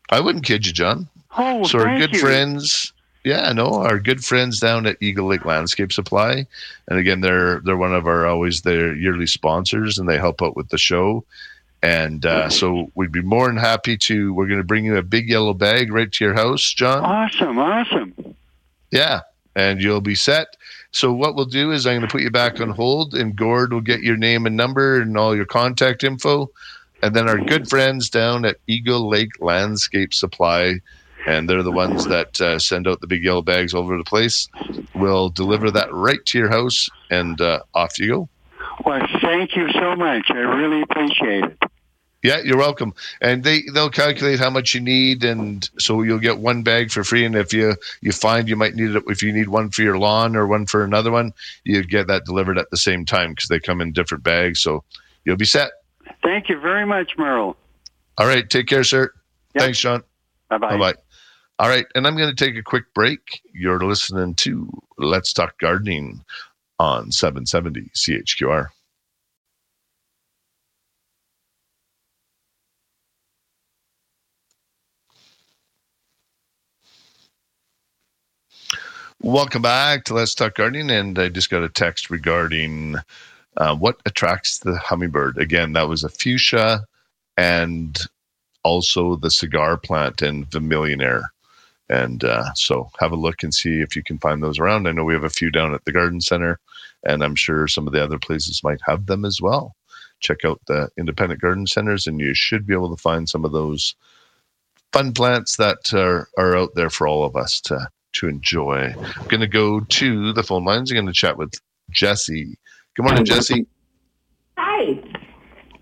[0.09, 1.07] I wouldn't kid you, John.
[1.37, 2.19] Oh, so our good you.
[2.19, 6.45] friends yeah no our good friends down at eagle lake landscape supply
[6.89, 10.57] and again they're they're one of our always their yearly sponsors and they help out
[10.57, 11.23] with the show
[11.81, 15.01] and uh, so we'd be more than happy to we're going to bring you a
[15.01, 17.57] big yellow bag right to your house john Awesome.
[17.57, 18.35] Awesome.
[18.91, 19.21] yeah
[19.55, 20.47] and you'll be set
[20.93, 23.73] so what we'll do is i'm going to put you back on hold and gord
[23.73, 26.49] will get your name and number and all your contact info
[27.01, 30.75] and then our good friends down at eagle lake landscape supply
[31.25, 34.03] and they're the ones that uh, send out the big yellow bags all over the
[34.03, 34.47] place
[34.93, 38.29] We'll deliver that right to your house and uh, off you go
[38.85, 40.29] Well, thank you so much.
[40.29, 41.63] I really appreciate it.
[42.23, 42.93] Yeah you're welcome.
[43.21, 47.03] And they they'll calculate how much you need and so you'll get one bag for
[47.03, 49.81] free and if you you find you might need it if you need one for
[49.83, 51.33] your lawn or one for another one
[51.63, 54.83] you get that delivered at the same time because they come in different bags so
[55.25, 55.71] you'll be set.
[56.23, 57.55] Thank you very much, Merle.
[58.17, 59.11] all right take care sir.
[59.57, 60.03] Thanks john
[60.49, 60.69] Bye bye.
[60.77, 60.93] bye-bye.
[61.59, 63.41] All right and i'm going to take a quick break.
[63.53, 66.23] You're listening to let's talk gardening
[66.79, 68.67] on 770 chqr
[79.23, 80.91] Welcome back to Let's Talk Gardening.
[80.91, 82.97] And I just got a text regarding
[83.55, 85.37] uh, what attracts the hummingbird.
[85.37, 86.83] Again, that was a fuchsia
[87.37, 87.97] and
[88.63, 91.31] also the cigar plant and the millionaire.
[91.87, 94.89] And uh, so have a look and see if you can find those around.
[94.89, 96.59] I know we have a few down at the garden center,
[97.05, 99.73] and I'm sure some of the other places might have them as well.
[100.19, 103.53] Check out the independent garden centers, and you should be able to find some of
[103.53, 103.95] those
[104.91, 108.93] fun plants that are, are out there for all of us to to enjoy.
[108.97, 110.91] I'm going to go to the phone lines.
[110.91, 111.53] I'm going to chat with
[111.91, 112.57] Jesse.
[112.95, 113.65] Good morning, Jesse.
[114.57, 114.99] Hi.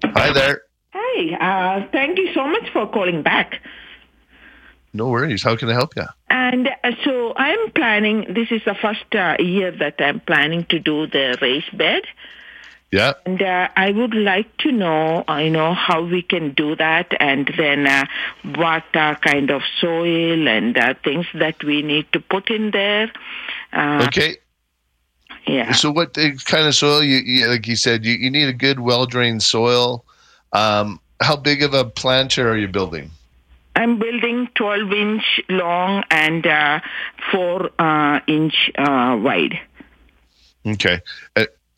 [0.04, 0.62] Hi there.
[0.94, 1.36] Hi.
[1.36, 3.62] Uh, thank you so much for calling back.
[4.94, 5.44] No worries.
[5.44, 6.04] How can I help you?
[6.30, 10.80] And uh, so I'm planning, this is the first uh, year that I'm planning to
[10.80, 12.04] do the raised bed.
[12.92, 13.14] Yeah.
[13.26, 17.14] And uh, I would like to know, uh, you know, how we can do that
[17.22, 18.06] and then uh,
[18.56, 23.12] what uh, kind of soil and uh, things that we need to put in there.
[23.72, 24.38] Uh, Okay.
[25.48, 25.72] Yeah.
[25.72, 27.02] So, what kind of soil?
[27.02, 30.06] You, you like you said, you, you need a good, well drained soil.
[30.54, 33.10] Um, how big of a planter are you building?
[33.76, 36.80] I'm building 12 inch long and uh,
[37.32, 39.60] 4 uh, inch uh, wide.
[40.66, 41.02] Okay.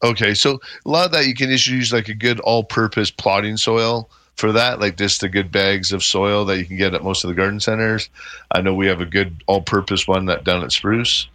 [0.03, 0.33] Okay.
[0.33, 4.09] So a lot of that you can just use like a good all-purpose potting soil,
[4.35, 7.23] for that, like just the good bags of soil that you can get at most
[7.23, 8.09] of the garden centers.
[8.51, 11.27] I know we have a good all-purpose one that down at Spruce.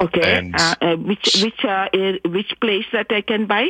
[0.00, 0.38] Okay.
[0.38, 1.88] And- uh, uh, which which uh,
[2.26, 3.68] which place that I can buy?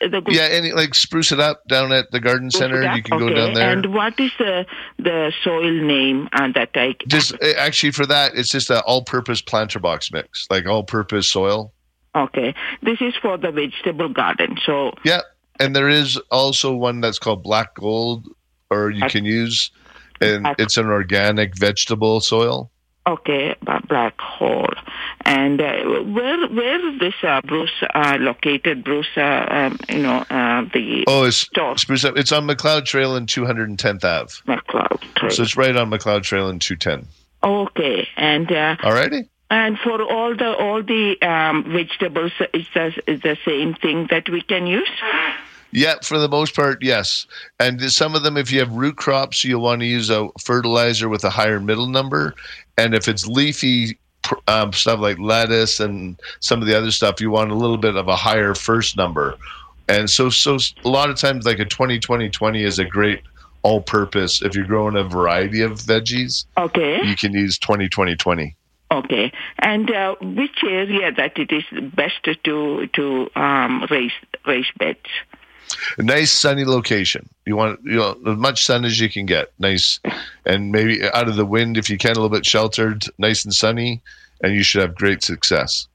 [0.00, 2.82] The Yeah, any like spruce it up down at the garden center.
[2.94, 3.70] You can go down there.
[3.70, 4.64] And what is the
[4.98, 9.42] the soil name uh, that I just uh, actually for that, it's just an all-purpose
[9.42, 11.74] planter box mix, like all-purpose soil.
[12.14, 14.58] Okay, this is for the vegetable garden.
[14.64, 15.20] So Yeah,
[15.60, 18.26] and there is also one that's called black gold,
[18.70, 19.70] or you can use,
[20.20, 22.70] and it's an organic vegetable soil.
[23.06, 23.54] okay,
[23.88, 24.72] black hole.
[25.24, 28.82] And uh, where where is this uh, Bruce uh, located?
[28.84, 32.04] Bruce, uh, um, you know uh, the Oh, it's spruce.
[32.04, 34.32] It's on Macleod Trail and 210th Ave.
[34.46, 35.30] Macleod Trail.
[35.30, 37.06] So it's right on Macleod Trail and 210.
[37.42, 39.28] Okay, and uh, Alrighty.
[39.50, 44.40] And for all the all the um, vegetables, is the the same thing that we
[44.42, 44.90] can use.
[45.72, 47.26] Yeah, for the most part, yes.
[47.60, 51.08] And some of them, if you have root crops, you'll want to use a fertilizer
[51.08, 52.34] with a higher middle number.
[52.76, 53.96] And if it's leafy
[54.48, 57.94] um, stuff like lettuce and some of the other stuff, you want a little bit
[57.94, 59.36] of a higher first number.
[59.88, 63.22] And so, so a lot of times, like a 20 20 20 is a great
[63.62, 64.42] all purpose.
[64.42, 67.00] If you're growing a variety of veggies, Okay.
[67.04, 68.56] you can use 20 20 20.
[68.92, 71.64] Okay, and uh, which area that it is
[71.94, 74.12] best to to um, raise
[74.46, 75.08] raise beds?
[75.98, 77.28] a nice sunny location.
[77.46, 79.52] You want you know as much sun as you can get.
[79.58, 80.00] Nice,
[80.44, 83.54] and maybe out of the wind if you can, a little bit sheltered, nice and
[83.54, 84.02] sunny,
[84.42, 85.86] and you should have great success.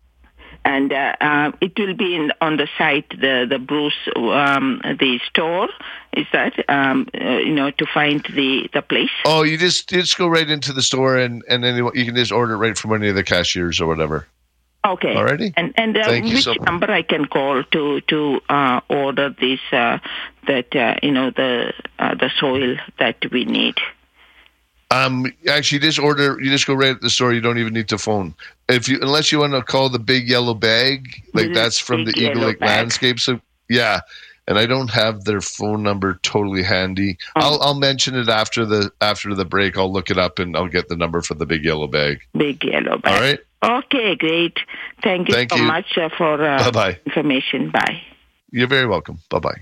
[0.66, 5.20] And uh, uh, it will be in, on the site, the the Bruce, um, the
[5.30, 5.70] store.
[6.12, 9.12] Is that um, uh, you know to find the the place?
[9.26, 12.16] Oh, you just you just go right into the store and and then you can
[12.16, 14.28] just order it right from any of the cashiers or whatever.
[14.86, 15.16] Okay.
[15.16, 15.54] Alrighty.
[15.58, 20.00] And and uh, which so number I can call to to uh, order this uh,
[20.48, 23.76] that uh, you know the uh, the soil that we need.
[24.96, 26.38] Um, actually, just order.
[26.42, 27.34] You just go right at the store.
[27.34, 28.34] You don't even need to phone.
[28.70, 32.06] If you, unless you want to call the big yellow bag, like Big- that's from
[32.06, 32.70] the Eagle Lake bag.
[32.70, 33.20] Landscape.
[33.20, 33.40] So
[33.70, 34.02] yeah,
[34.48, 37.18] and I don't have their phone number totally handy.
[37.36, 37.42] Oh.
[37.42, 39.78] I'll I'll mention it after the after the break.
[39.78, 42.20] I'll look it up and I'll get the number for the big yellow bag.
[42.38, 43.14] Big yellow bag.
[43.14, 43.40] All right.
[43.86, 44.58] Okay, great.
[45.02, 45.64] Thank you Thank so you.
[45.64, 47.00] much uh, for uh, Bye-bye.
[47.08, 47.72] information.
[47.72, 48.00] Bye.
[48.52, 49.18] You're very welcome.
[49.32, 49.62] Bye bye.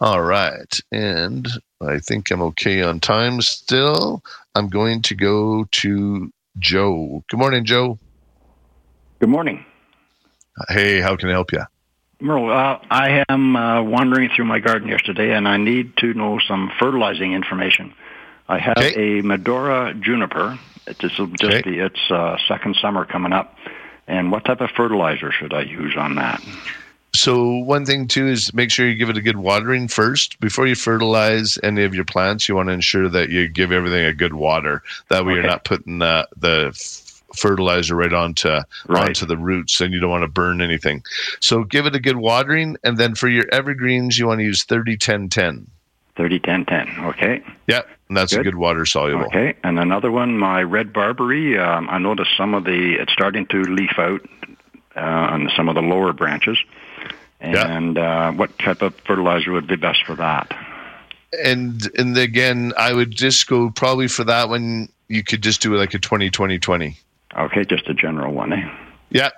[0.00, 0.78] All right.
[0.92, 1.48] And
[1.86, 4.22] I think I'm okay on time still.
[4.54, 7.24] I'm going to go to Joe.
[7.28, 7.98] Good morning, Joe.
[9.18, 9.64] Good morning.
[10.68, 11.62] Hey, how can I help you?
[12.20, 16.38] Merle, uh, I am uh, wandering through my garden yesterday, and I need to know
[16.46, 17.94] some fertilizing information.
[18.48, 20.58] I have a Medora juniper.
[20.86, 23.56] It's just, just the, its uh, second summer coming up.
[24.06, 26.42] And what type of fertilizer should I use on that?
[27.14, 30.66] So one thing too is make sure you give it a good watering first before
[30.66, 32.48] you fertilize any of your plants.
[32.48, 34.82] You want to ensure that you give everything a good water.
[35.08, 36.72] That way, you're not putting the the
[37.36, 41.02] fertilizer right onto onto the roots, and you don't want to burn anything.
[41.40, 44.64] So give it a good watering, and then for your evergreens, you want to use
[44.64, 45.66] 30 10 10.
[46.16, 46.88] 30 10 10.
[47.04, 47.42] Okay.
[47.66, 48.44] Yeah, and that's a Good.
[48.44, 49.24] good water soluble.
[49.26, 49.54] Okay.
[49.64, 51.58] And another one, my red barberry.
[51.58, 54.20] Um, I noticed some of the, it's starting to leaf out
[54.96, 56.58] uh, on some of the lower branches.
[57.42, 60.56] And uh, what type of fertilizer would be best for that?
[61.44, 64.88] And and again, I would just go probably for that one.
[65.08, 66.96] You could just do like a 20 20 20.
[67.36, 68.70] Okay, just a general one, eh?
[69.10, 69.30] Yeah.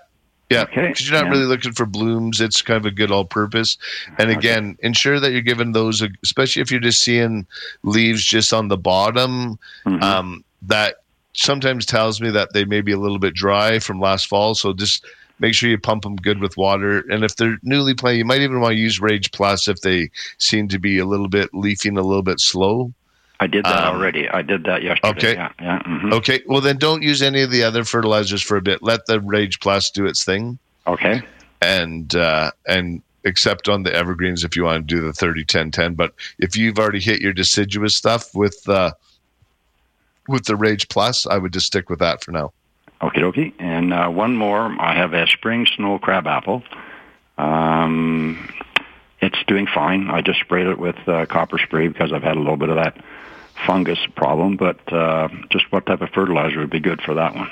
[0.50, 1.32] Yeah, Okay, because you're not yeah.
[1.32, 2.40] really looking for blooms.
[2.40, 3.78] It's kind of a good all-purpose.
[4.18, 7.46] And again, ensure that you're giving those, especially if you're just seeing
[7.82, 9.58] leaves just on the bottom.
[9.86, 10.02] Mm-hmm.
[10.02, 10.96] Um, that
[11.32, 14.54] sometimes tells me that they may be a little bit dry from last fall.
[14.54, 15.06] So just
[15.44, 17.04] make sure you pump them good with water.
[17.10, 20.10] And if they're newly planted, you might even want to use Rage Plus if they
[20.38, 22.94] seem to be a little bit leafing a little bit slow.
[23.40, 24.26] I did that Um, already.
[24.26, 25.08] I did that yesterday.
[25.10, 25.34] Okay.
[25.34, 25.52] Yeah.
[25.60, 26.14] yeah mhm.
[26.14, 26.40] Okay.
[26.46, 28.82] Well, then don't use any of the other fertilizers for a bit.
[28.82, 30.58] Let the Rage Plus do its thing.
[30.86, 31.20] Okay.
[31.60, 35.70] And uh, and except on the evergreens if you want to do the 30 10
[35.70, 38.92] 10 but if you've already hit your deciduous stuff with uh
[40.28, 42.52] with the rage plus i would just stick with that for now
[43.00, 43.54] okay dokie.
[43.84, 44.74] And uh, one more.
[44.80, 46.62] I have a spring snow crab apple.
[47.36, 48.48] Um,
[49.20, 50.08] it's doing fine.
[50.08, 52.76] I just sprayed it with uh, copper spray because I've had a little bit of
[52.76, 52.96] that
[53.66, 54.56] fungus problem.
[54.56, 57.50] But uh, just what type of fertilizer would be good for that one?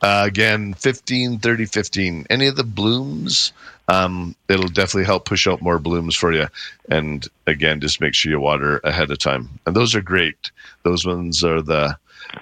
[0.00, 3.52] uh, again 15 30 15 any of the blooms
[3.88, 6.46] um, it'll definitely help push out more blooms for you
[6.90, 10.50] and again just make sure you water ahead of time and those are great
[10.82, 11.94] those ones are the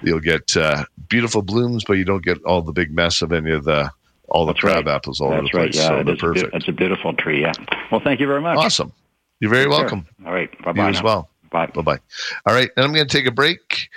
[0.03, 3.51] you'll get uh, beautiful blooms but you don't get all the big mess of any
[3.51, 3.89] of the
[4.29, 5.71] all the crab apples all over That's the right.
[5.71, 7.41] place Yeah, so they're is a beau- perfect it's a beautiful tree.
[7.41, 7.51] Yeah.
[7.91, 8.57] Well, thank you very much.
[8.57, 8.93] Awesome.
[9.39, 10.05] You're very welcome.
[10.25, 10.49] All right.
[10.63, 10.83] Bye bye.
[10.83, 11.29] You as well.
[11.51, 11.65] Bye.
[11.67, 11.99] Bye bye.
[12.45, 12.69] All right.
[12.77, 13.87] And I'm going to take a break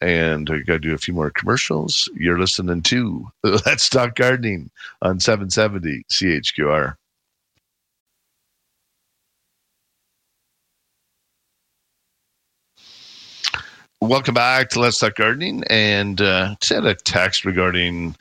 [0.00, 2.08] and I got to do a few more commercials.
[2.14, 3.26] You're listening to
[3.66, 4.70] Let's Talk Gardening
[5.02, 6.94] on 770 CHQR.
[14.00, 15.64] Welcome back to Let's Talk Gardening.
[15.68, 18.14] And uh, just had a text regarding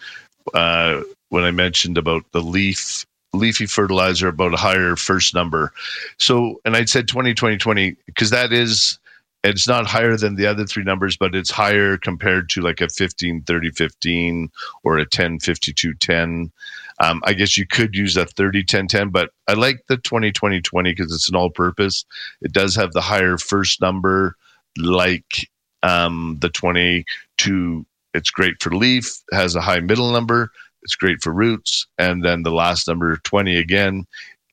[0.55, 5.71] uh, when I mentioned about the leaf leafy fertilizer about a higher first number.
[6.17, 8.97] So, and I said 20, 20, 20, because that is,
[9.43, 12.89] it's not higher than the other three numbers, but it's higher compared to like a
[12.89, 14.49] 15, 30, 15
[14.83, 16.51] or a 10, 52, 10.
[16.99, 20.31] Um, I guess you could use a 30, 10, 10, but I like the 20,
[20.31, 22.03] 20, 20 because it's an all purpose.
[22.41, 24.35] It does have the higher first number,
[24.75, 25.47] like
[25.83, 27.85] um, the 22.
[28.13, 30.51] It's great for leaf, has a high middle number.
[30.83, 31.85] It's great for roots.
[31.97, 34.05] And then the last number, 20 again,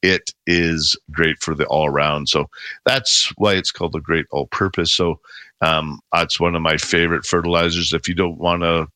[0.02, 2.28] it is great for the all around.
[2.28, 2.50] So
[2.84, 4.92] that's why it's called a great all purpose.
[4.92, 5.20] So
[5.60, 7.92] um, that's one of my favorite fertilizers.
[7.92, 8.88] If you don't want to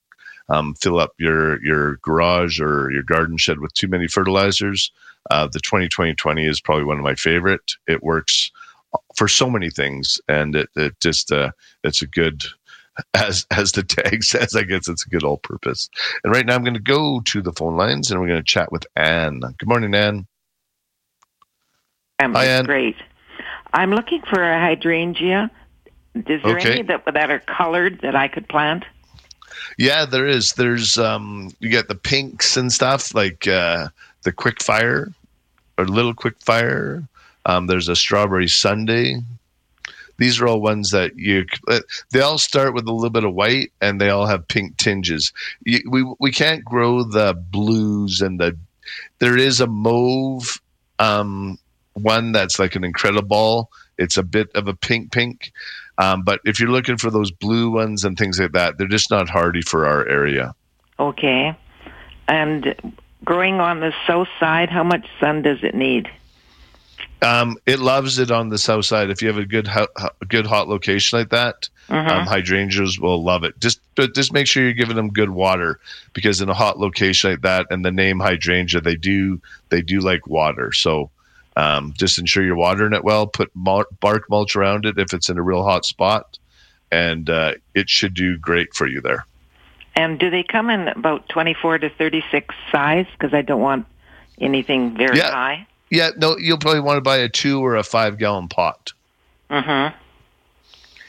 [0.51, 4.91] um, fill up your, your garage or your garden shed with too many fertilizers,
[5.31, 7.73] uh, the 2020 is probably one of my favorite.
[7.87, 8.51] It works
[9.17, 11.51] for so many things and it, it just, uh,
[11.85, 12.43] it's a good,
[13.15, 15.89] as as the tag says, I guess it's a good all purpose.
[16.25, 18.45] And right now I'm going to go to the phone lines and we're going to
[18.45, 19.41] chat with Anne.
[19.41, 20.27] Good morning, Anne.
[22.21, 22.67] Um, Hi, it's Ann.
[22.67, 22.97] great.
[23.73, 25.51] I'm looking for a hydrangea.
[26.15, 26.73] Is there Okay.
[26.73, 28.85] any that that are colored that I could plant?
[29.77, 30.55] Yeah, there is.
[30.55, 33.89] There's um you get the pinks and stuff like uh
[34.25, 35.13] the quick fire
[35.77, 37.05] or little quick fire.
[37.49, 39.17] Um there's a strawberry sundae.
[40.19, 41.81] These are all ones that you uh,
[42.13, 45.33] they all start with a little bit of white and they all have pink tinges.
[45.65, 48.57] You, we we can't grow the blues and the
[49.19, 50.61] there is a mauve
[51.01, 51.59] um
[51.95, 55.51] one that's like an incredible it's a bit of a pink pink
[55.99, 59.11] um, but if you're looking for those blue ones and things like that they're just
[59.11, 60.55] not hardy for our area
[60.99, 61.57] Okay.
[62.27, 62.75] And
[63.25, 66.11] growing on the south side, how much sun does it need?
[67.23, 69.89] Um, it loves it on the south side if you have a good ho-
[70.29, 72.09] good hot location like that Mhm.
[72.09, 75.81] um, hydrangeas will love it just but just make sure you're giving them good water
[76.13, 79.41] because in a hot location like that and the name hydrangea they do
[79.71, 81.11] they do like water so
[81.57, 85.29] um, just ensure you're watering it well put mul- bark mulch around it if it's
[85.31, 86.39] in a real hot spot
[86.93, 89.25] and uh, it should do great for you there
[89.97, 93.07] And do they come in about 24 to 36 size?
[93.13, 93.85] Because I don't want
[94.41, 95.33] anything very Yeah.
[95.33, 95.67] high.
[95.91, 98.93] Yeah no you'll probably want to buy a two or a five gallon pot
[99.51, 99.97] Mm-hmm.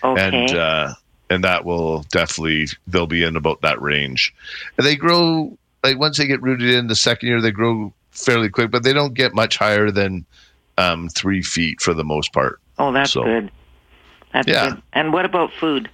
[0.08, 0.28] Okay.
[0.48, 0.94] and uh,
[1.30, 4.34] and that will definitely they'll be in about that range.
[4.78, 8.50] And they grow like once they get rooted in the second year, they grow fairly
[8.50, 10.26] quick, but they don't get much higher than
[10.78, 12.60] um, three feet for the most part.
[12.78, 13.52] oh, that's so- good.
[14.32, 14.70] That's Yeah.
[14.70, 14.82] good.
[14.94, 15.90] And what about food?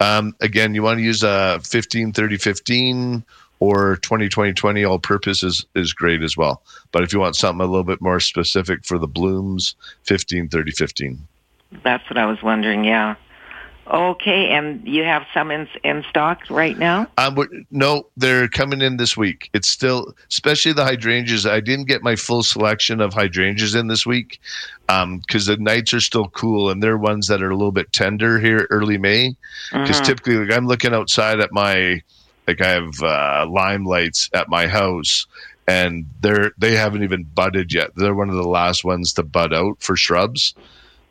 [0.00, 3.24] Um, again, you want to use a 15 30 15
[3.62, 6.62] or 20 20 20 all purpose is, is great as well.
[6.90, 10.72] But if you want something a little bit more specific for the blooms, 15 30
[10.72, 11.28] 15.
[11.84, 12.84] That's what I was wondering.
[12.84, 13.14] Yeah.
[13.88, 17.06] Okay, and you have some in in stock right now.
[17.18, 17.36] Um,
[17.70, 19.48] no, they're coming in this week.
[19.54, 21.46] It's still, especially the hydrangeas.
[21.46, 24.40] I didn't get my full selection of hydrangeas in this week
[24.86, 28.38] because the nights are still cool and they're ones that are a little bit tender
[28.38, 29.36] here early May.
[29.72, 30.04] Because Mhm.
[30.04, 32.02] typically, like I'm looking outside at my,
[32.46, 35.26] like I have uh, lime lights at my house,
[35.66, 37.94] and they're they haven't even budded yet.
[37.94, 40.54] They're one of the last ones to bud out for shrubs.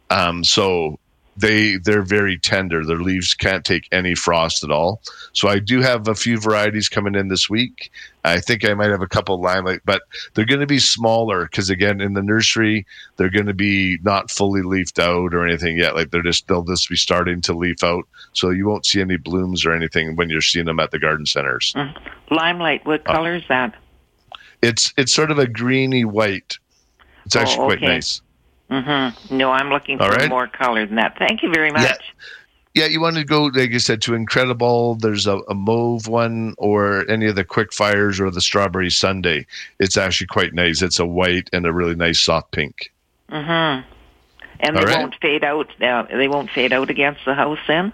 [0.09, 0.99] Um, so
[1.38, 2.86] they they're very tender.
[2.86, 5.01] Their leaves can't take any frost at all.
[5.34, 7.89] So I do have a few varieties coming in this week.
[8.23, 10.03] I think I might have a couple limelight, but
[10.34, 14.29] they're going to be smaller because again, in the nursery, they're going to be not
[14.29, 15.95] fully leafed out or anything yet.
[15.95, 18.03] Like they're just they'll just be starting to leaf out.
[18.34, 21.25] So you won't see any blooms or anything when you're seeing them at the garden
[21.25, 21.73] centers.
[22.29, 22.86] Limelight.
[22.86, 23.73] What Uh, color is that?
[24.61, 26.57] It's it's sort of a greeny white.
[27.25, 28.21] It's Oh, actually quite nice.
[28.72, 29.38] Mm-hmm.
[29.38, 30.30] No, I'm looking for right.
[30.30, 31.17] more color than that.
[31.17, 31.84] Thank you very much.
[31.84, 31.95] Yeah.
[32.74, 34.95] Yeah, you want to go, like I said, to Incredible.
[34.95, 39.45] There's a, a mauve one, or any of the quick fires, or the strawberry sundae.
[39.80, 40.82] It's actually quite nice.
[40.82, 42.93] It's a white and a really nice soft pink.
[43.30, 43.86] Mm-hmm.
[44.61, 44.99] And All they right.
[44.99, 45.67] won't fade out.
[45.82, 47.91] Uh, they won't fade out against the house then.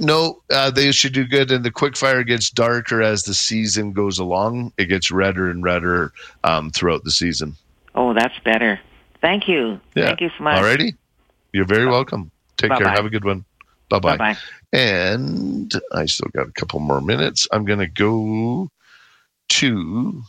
[0.00, 1.52] No, uh, they should do good.
[1.52, 4.72] And the quick fire gets darker as the season goes along.
[4.76, 7.54] It gets redder and redder um, throughout the season.
[7.94, 8.80] Oh, that's better.
[9.20, 9.80] Thank you.
[9.94, 10.06] Yeah.
[10.06, 10.58] Thank you so much.
[10.62, 10.94] Alrighty.
[11.52, 12.30] You're very welcome.
[12.56, 12.78] Take care.
[12.80, 12.90] Bye-bye.
[12.94, 13.44] Have a good one.
[13.88, 14.16] Bye bye.
[14.16, 14.38] Bye-bye.
[14.72, 17.48] And I still got a couple more minutes.
[17.52, 18.68] I'm going to go
[19.48, 20.22] to,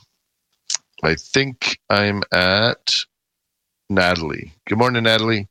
[1.04, 3.06] I think I'm at
[3.89, 4.54] Natalie.
[4.68, 5.48] Good morning, Natalie.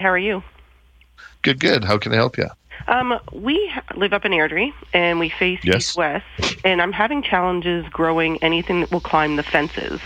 [0.00, 0.42] How are you?
[1.42, 1.84] Good, good.
[1.84, 2.46] How can I help you?
[2.88, 5.76] Um, we live up in Airdrie and we face Yes.
[5.76, 6.24] east west,
[6.64, 10.00] and I'm having challenges growing anything that will climb the fences.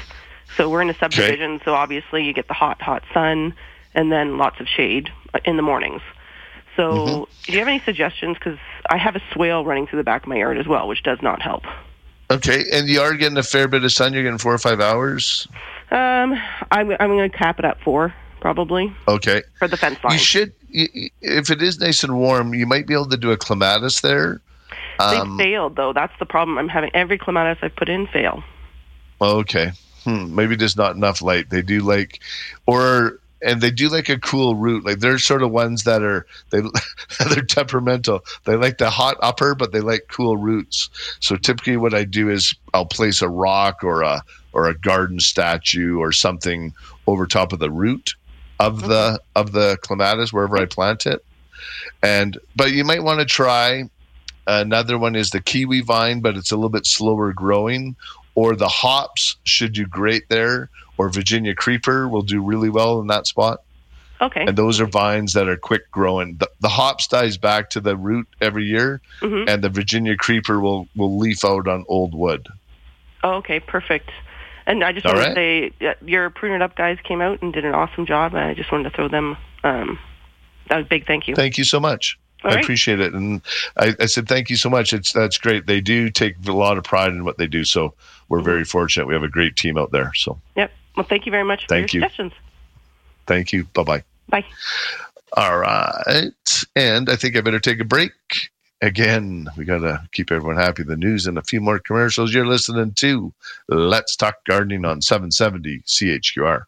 [0.57, 3.55] So we're in a subdivision, so obviously you get the hot, hot sun
[3.95, 5.11] and then lots of shade
[5.45, 6.03] in the mornings.
[6.77, 7.25] So, Mm-hmm.
[7.47, 8.37] do you have any suggestions?
[8.39, 11.03] Because I have a swale running through the back of my yard as well, which
[11.03, 11.65] does not help.
[12.31, 14.13] Okay, and you are getting a fair bit of sun.
[14.13, 15.49] You're getting four or five hours.
[15.91, 16.41] Um,
[16.71, 19.43] I'm, I'm going to cap it at four, probably, Okay.
[19.59, 20.13] for the fence line.
[20.13, 23.37] You should, if it is nice and warm, you might be able to do a
[23.37, 24.41] clematis there.
[25.01, 25.93] Um, they failed, though.
[25.93, 26.57] That's the problem.
[26.57, 28.45] I'm having every clematis I've put in fail.
[29.21, 29.73] Okay.
[30.05, 30.35] Hmm.
[30.35, 31.51] Maybe there's not enough light.
[31.51, 32.21] They do like,
[32.67, 34.85] or and they do like a cool root.
[34.85, 36.61] Like they're sort of ones that are they
[37.35, 38.25] they're temperamental.
[38.45, 40.91] They like the hot upper, but they like cool roots.
[41.21, 44.23] So typically, what I do is I'll place a rock or a
[44.53, 46.75] or a garden statue or something
[47.07, 48.15] over top of the root
[48.59, 51.25] of the of the clematis wherever I plant it.
[52.03, 53.89] And but you might want to try
[54.47, 57.97] another one is the kiwi vine, but it's a little bit slower growing.
[58.35, 60.71] Or the hops should do great there.
[60.99, 63.63] Or Virginia creeper will do really well in that spot.
[64.21, 64.45] Okay.
[64.47, 66.37] And those are vines that are quick growing.
[66.37, 69.49] The, the hops dies back to the root every year, Mhm.
[69.49, 72.47] and the Virginia creeper will will leaf out on old wood.
[73.25, 74.11] Oh, okay, perfect.
[74.67, 75.71] And I just wanted right.
[75.81, 78.35] to say, your Prune It Up guys came out and did an awesome job.
[78.35, 79.99] I just wanted to throw them um,
[80.69, 81.35] a big thank you.
[81.35, 82.19] Thank you so much.
[82.45, 82.65] All I right.
[82.65, 83.43] appreciate it, and
[83.77, 84.93] I, I said thank you so much.
[84.93, 85.67] It's that's great.
[85.67, 87.95] They do take a lot of pride in what they do, so
[88.29, 88.45] we're Mm-hmm.
[88.47, 89.07] very fortunate.
[89.07, 90.13] We have a great team out there.
[90.15, 90.71] So Yep.
[90.97, 92.09] Well, thank you very much for Thank your you.
[92.09, 92.33] suggestions.
[93.27, 93.65] thank you.
[93.75, 94.05] Bye bye.
[94.29, 94.45] Bye.
[95.37, 96.65] All right.
[96.75, 98.13] And I think I better take a break.
[98.83, 100.83] Again, we got to keep everyone happy.
[100.83, 102.33] The news and a few more commercials.
[102.33, 103.33] You're listening to
[103.69, 106.63] Let's Talk Gardening on 770 CHQR.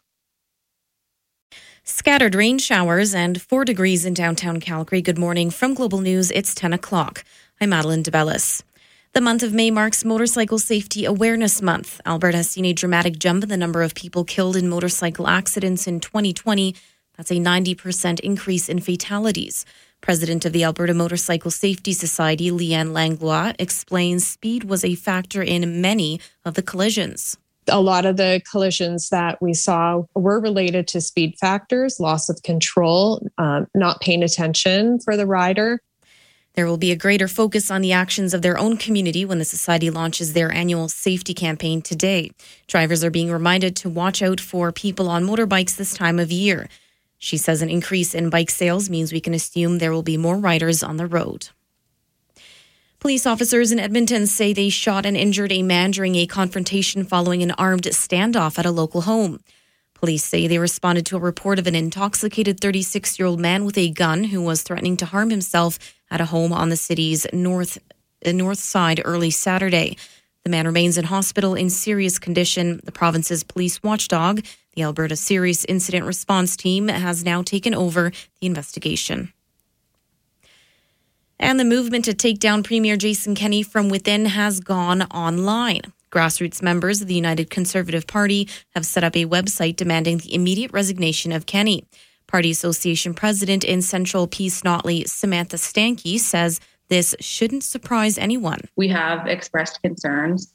[1.85, 5.01] Scattered rain showers and 4 degrees in downtown Calgary.
[5.01, 6.31] Good morning from Global News.
[6.31, 7.25] It's 10 o'clock.
[7.59, 8.63] I'm Madeline DeBellis.
[9.11, 11.99] The month of May marks Motorcycle Safety Awareness Month.
[12.05, 15.85] Alberta has seen a dramatic jump in the number of people killed in motorcycle accidents
[15.85, 16.73] in 2020.
[17.17, 19.65] That's a 90% increase in fatalities.
[19.99, 25.81] President of the Alberta Motorcycle Safety Society, Leanne Langlois, explains speed was a factor in
[25.81, 27.37] many of the collisions.
[27.67, 32.41] A lot of the collisions that we saw were related to speed factors, loss of
[32.43, 35.81] control, um, not paying attention for the rider.
[36.55, 39.45] There will be a greater focus on the actions of their own community when the
[39.45, 42.31] Society launches their annual safety campaign today.
[42.67, 46.69] Drivers are being reminded to watch out for people on motorbikes this time of year.
[47.17, 50.37] She says an increase in bike sales means we can assume there will be more
[50.37, 51.49] riders on the road.
[53.03, 57.43] Police officers in Edmonton say they shot and injured a man during a confrontation following
[57.43, 59.41] an armed standoff at a local home.
[59.93, 63.77] Police say they responded to a report of an intoxicated 36 year old man with
[63.77, 65.77] a gun who was threatening to harm himself
[66.09, 67.77] at a home on the city's north,
[68.25, 69.97] uh, north side early Saturday.
[70.45, 72.79] The man remains in hospital in serious condition.
[72.85, 74.45] The province's police watchdog,
[74.75, 79.32] the Alberta Serious Incident Response Team, has now taken over the investigation.
[81.43, 85.81] And the movement to take down Premier Jason Kenney from within has gone online.
[86.09, 90.71] Grassroots members of the United Conservative Party have set up a website demanding the immediate
[90.71, 91.83] resignation of Kenney.
[92.27, 98.61] Party Association President in Central Peace Notley, Samantha Stanky, says this shouldn't surprise anyone.
[98.77, 100.53] we have expressed concerns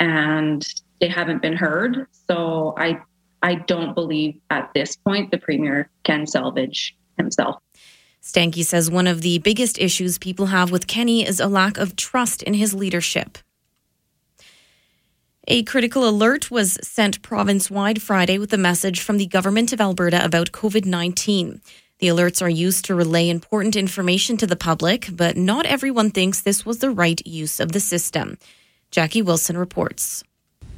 [0.00, 0.66] and
[0.98, 2.06] they haven't been heard.
[2.26, 3.02] So I
[3.42, 7.60] I don't believe at this point the premier can salvage himself.
[8.26, 11.94] Stanky says one of the biggest issues people have with Kenney is a lack of
[11.94, 13.38] trust in his leadership.
[15.46, 19.80] A critical alert was sent province wide Friday with a message from the Government of
[19.80, 21.60] Alberta about COVID 19.
[22.00, 26.40] The alerts are used to relay important information to the public, but not everyone thinks
[26.40, 28.38] this was the right use of the system.
[28.90, 30.24] Jackie Wilson reports.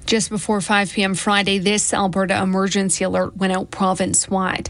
[0.05, 1.15] Just before 5 p.m.
[1.15, 4.69] Friday, this Alberta emergency alert went out province wide.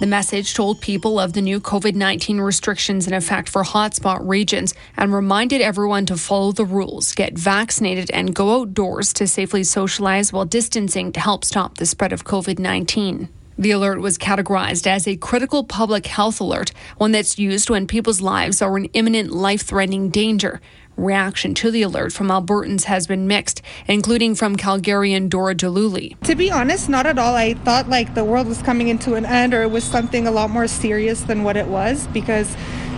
[0.00, 4.72] The message told people of the new COVID 19 restrictions in effect for hotspot regions
[4.96, 10.32] and reminded everyone to follow the rules, get vaccinated, and go outdoors to safely socialize
[10.32, 13.28] while distancing to help stop the spread of COVID 19.
[13.58, 18.22] The alert was categorized as a critical public health alert, one that's used when people's
[18.22, 20.62] lives are in imminent life threatening danger.
[21.00, 26.20] Reaction to the alert from Albertans has been mixed, including from Calgarian Dora DeLuly.
[26.24, 27.34] To be honest, not at all.
[27.34, 30.30] I thought like the world was coming into an end or it was something a
[30.30, 32.54] lot more serious than what it was because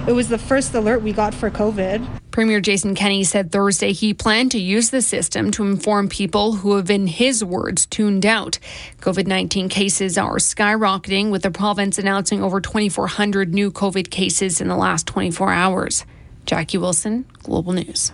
[0.09, 2.05] it was the first alert we got for COVID.
[2.33, 6.75] Premier Jason Kenney said Thursday he planned to use the system to inform people who
[6.75, 8.59] have, in his words, tuned out.
[9.01, 14.67] COVID 19 cases are skyrocketing, with the province announcing over 2,400 new COVID cases in
[14.67, 16.05] the last 24 hours.
[16.47, 18.13] Jackie Wilson, Global News.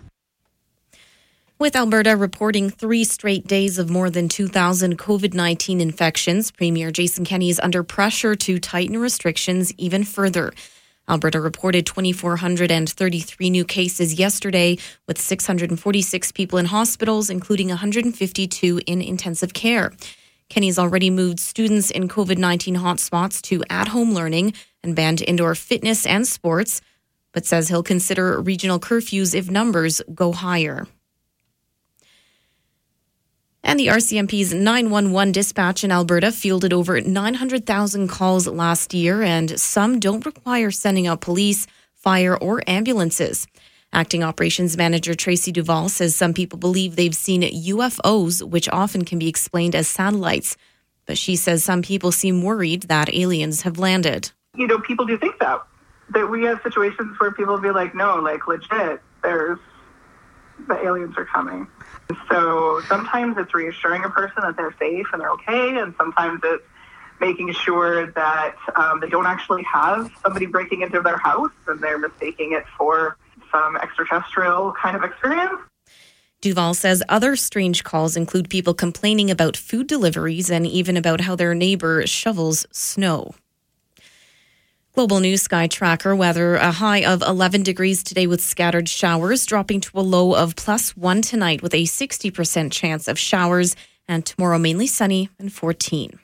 [1.59, 7.25] With Alberta reporting three straight days of more than 2,000 COVID 19 infections, Premier Jason
[7.25, 10.53] Kenney is under pressure to tighten restrictions even further.
[11.09, 19.53] Alberta reported 2,433 new cases yesterday, with 646 people in hospitals, including 152 in intensive
[19.53, 19.93] care.
[20.49, 24.55] Kenney's already moved students in COVID 19 hotspots to at home learning
[24.85, 26.81] and banned indoor fitness and sports,
[27.33, 30.87] but says he'll consider regional curfews if numbers go higher.
[33.63, 40.01] And the RCMP's 911 dispatch in Alberta fielded over 900,000 calls last year, and some
[40.01, 43.47] don't require sending out police, fire, or ambulances.
[43.93, 49.19] Acting Operations Manager Tracy Duval says some people believe they've seen UFOs, which often can
[49.19, 50.57] be explained as satellites.
[51.07, 54.31] But she says some people seem worried that aliens have landed.
[54.57, 55.63] You know, people do think that.
[56.11, 59.59] That we have situations where people be like, no, like legit, there's
[60.67, 61.69] the aliens are coming.
[62.31, 66.65] So sometimes it's reassuring a person that they're safe and they're okay, and sometimes it's
[67.21, 71.99] making sure that um, they don't actually have somebody breaking into their house and they're
[71.99, 73.17] mistaking it for
[73.53, 75.61] some extraterrestrial kind of experience.
[76.41, 81.35] Duval says other strange calls include people complaining about food deliveries and even about how
[81.35, 83.35] their neighbor shovels snow.
[84.99, 89.81] Global News Sky Tracker weather a high of 11 degrees today with scattered showers, dropping
[89.83, 93.77] to a low of plus one tonight with a 60% chance of showers,
[94.09, 96.19] and tomorrow mainly sunny and 14.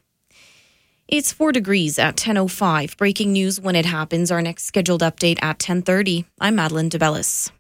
[1.07, 2.97] It's 4 degrees at 10:05.
[2.97, 4.33] Breaking news when it happens.
[4.33, 6.25] Our next scheduled update at 10:30.
[6.41, 7.53] I'm Madeline DeBellis.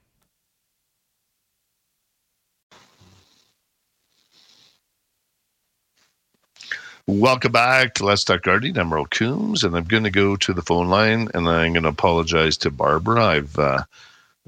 [7.06, 8.78] Welcome back to Let's Talk Gardening.
[8.78, 11.82] I'm Merle Coombs, and I'm going to go to the phone line, and I'm going
[11.82, 13.22] to apologize to Barbara.
[13.22, 13.82] I've uh,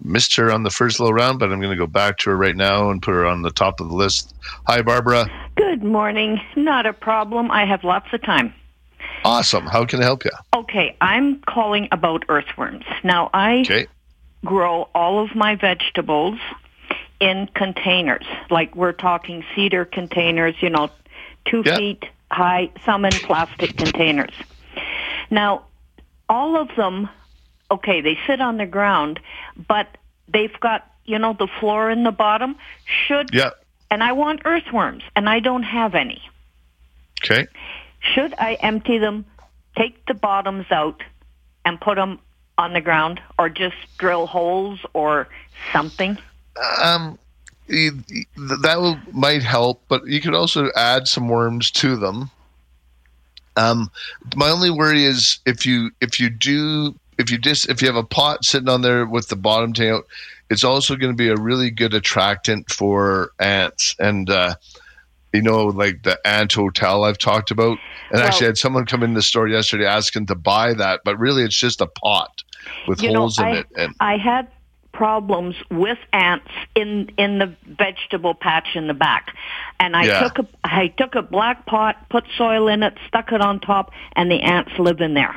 [0.02, 2.36] missed her on the first little round, but I'm going to go back to her
[2.36, 4.34] right now and put her on the top of the list.
[4.66, 5.30] Hi, Barbara.
[5.56, 6.40] Good morning.
[6.56, 7.50] Not a problem.
[7.50, 8.54] I have lots of time.
[9.22, 9.66] Awesome.
[9.66, 10.30] How can I help you?
[10.54, 12.86] Okay, I'm calling about earthworms.
[13.04, 13.86] Now, I Okay.
[14.46, 16.38] grow all of my vegetables
[17.20, 18.24] in containers.
[18.48, 20.88] Like we're talking cedar containers, you know,
[21.44, 21.76] two Yeah.
[21.76, 22.04] feet
[22.36, 24.34] high, some in plastic containers.
[25.30, 25.64] Now,
[26.28, 27.08] all of them,
[27.70, 29.18] okay, they sit on the ground,
[29.66, 29.86] but
[30.28, 32.56] they've got, you know, the floor in the bottom.
[32.84, 33.50] Should, Yeah.
[33.90, 36.20] and I want earthworms, and I don't have any.
[37.24, 37.46] Okay.
[38.00, 39.24] Should I empty them,
[39.74, 41.02] take the bottoms out,
[41.64, 42.18] and put them
[42.58, 45.26] on the ground, or just drill holes or
[45.72, 46.18] something?
[46.82, 47.18] Um,
[47.68, 52.30] that will, might help, but you could also add some worms to them.
[53.56, 53.90] Um,
[54.34, 57.96] my only worry is if you if you do if you just if you have
[57.96, 60.06] a pot sitting on there with the bottom tail out,
[60.50, 64.30] it's also going to be a really good attractant for ants and.
[64.30, 64.54] Uh,
[65.32, 67.78] you know, like the ant hotel I've talked about.
[68.10, 71.00] And Well- actually, I had someone come in the store yesterday asking to buy that,
[71.04, 72.42] but really, it's just a pot
[72.88, 73.66] with you know, holes in I, it.
[73.76, 74.48] And I had
[74.96, 79.36] problems with ants in in the vegetable patch in the back,
[79.78, 80.22] and I Yeah.
[80.22, 83.90] took a I took a black pot, put soil in it, stuck it on top,
[84.14, 85.36] and the ants live in there.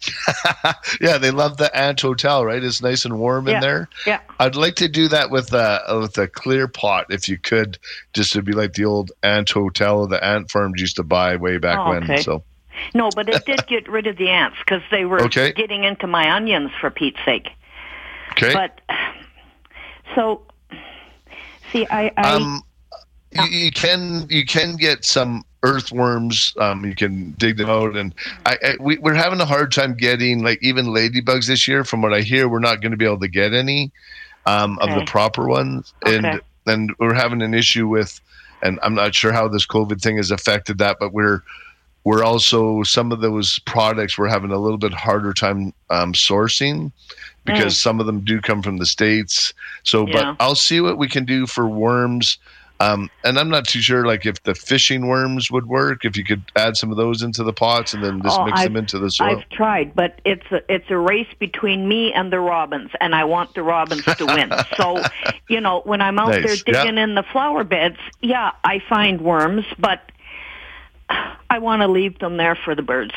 [1.00, 2.62] yeah, they love the ant hotel, right?
[2.62, 3.88] It's nice and warm Yeah, in there.
[4.06, 4.20] yeah.
[4.40, 7.78] I'd like to do that with a with a clear pot, if you could,
[8.14, 11.58] just to be like the old ant hotel the ant farms used to buy way
[11.58, 12.04] back Oh, when.
[12.04, 12.22] okay.
[12.22, 12.42] So
[12.94, 15.52] No, but it did get rid of the ants because they were Okay.
[15.52, 17.48] getting into my onions for Pete's sake.
[18.42, 18.52] Okay.
[18.52, 18.80] But
[20.14, 20.42] so,
[21.72, 22.62] see, I, I um,
[23.32, 26.54] you, you can you can get some earthworms.
[26.58, 28.14] Um, you can dig them out, and
[28.46, 31.84] I, I we, we're having a hard time getting like even ladybugs this year.
[31.84, 33.90] From what I hear, we're not going to be able to get any
[34.46, 36.16] um, of the proper ones, Okay.
[36.16, 38.20] and and we're having an issue with,
[38.62, 41.42] and I'm not sure how this COVID thing has affected that, but we're
[42.04, 46.92] we're also some of those products we're having a little bit harder time um, sourcing
[47.44, 47.78] because Mm.
[47.82, 49.52] some of them do come from the states.
[49.82, 50.34] So, Yeah.
[50.36, 52.38] but I'll see what we can do for worms.
[52.80, 56.04] Um, and I'm not too sure, like if the fishing worms would work.
[56.04, 58.60] If you could add some of those into the pots and then just Oh, mix
[58.60, 59.38] I've- them into the soil.
[59.38, 63.24] I've tried, but it's a, it's a race between me and the robins, and I
[63.24, 64.52] want the robins to win.
[64.76, 65.02] so,
[65.48, 69.20] you know, when I'm out Nice, there digging in the flower beds, yeah, I find
[69.22, 70.00] worms, but
[71.10, 73.14] I want to leave them there for the birds.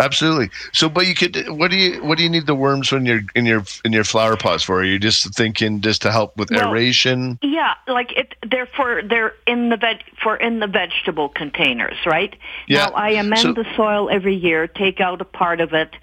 [0.00, 0.48] Absolutely.
[0.72, 1.36] So, but you could.
[1.50, 4.04] What do you what do you need the worms when you're in your in your
[4.04, 4.80] flower pots for?
[4.80, 7.38] Are you just thinking just to help with Well, aeration?
[7.42, 8.34] Yeah, like it.
[8.50, 12.34] They're for they're in the veg for in the vegetable containers, right?
[12.66, 12.86] Yeah.
[12.86, 15.94] Now I amend So- the soil every year, take out a part of it,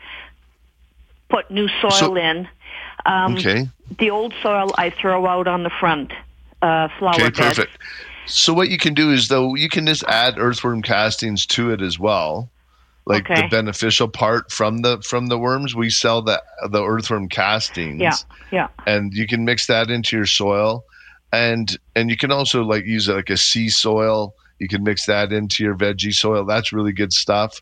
[1.30, 2.48] put new soil So- in.
[3.08, 3.68] Um, Okay.
[3.98, 6.12] The old soil I throw out on the front
[6.62, 7.36] uh, flower Okay, bed.
[7.36, 7.78] perfect.
[8.28, 11.82] So what you can do is though you can just add earthworm castings to it
[11.82, 12.50] as well,
[13.06, 13.42] like Okay.
[13.42, 15.76] the beneficial part from the from the worms.
[15.76, 18.02] We sell the the earthworm castings.
[18.02, 18.14] Yeah,
[18.52, 18.68] yeah.
[18.86, 20.84] and you can mix that into your soil
[21.34, 25.32] and and you can also like use like a sea soil you can mix that
[25.34, 27.62] into your veggie soil that's really good stuff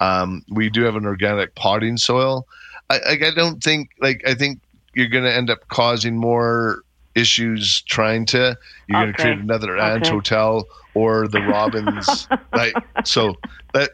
[0.00, 2.46] um, we do have an organic potting soil
[2.88, 4.60] I, I I don't think like i think
[4.94, 6.78] you're going to end up causing more
[7.14, 8.56] issues trying to
[8.88, 10.10] you're going to create another ant Okay.
[10.10, 13.34] hotel or the robins like so
[13.74, 13.90] that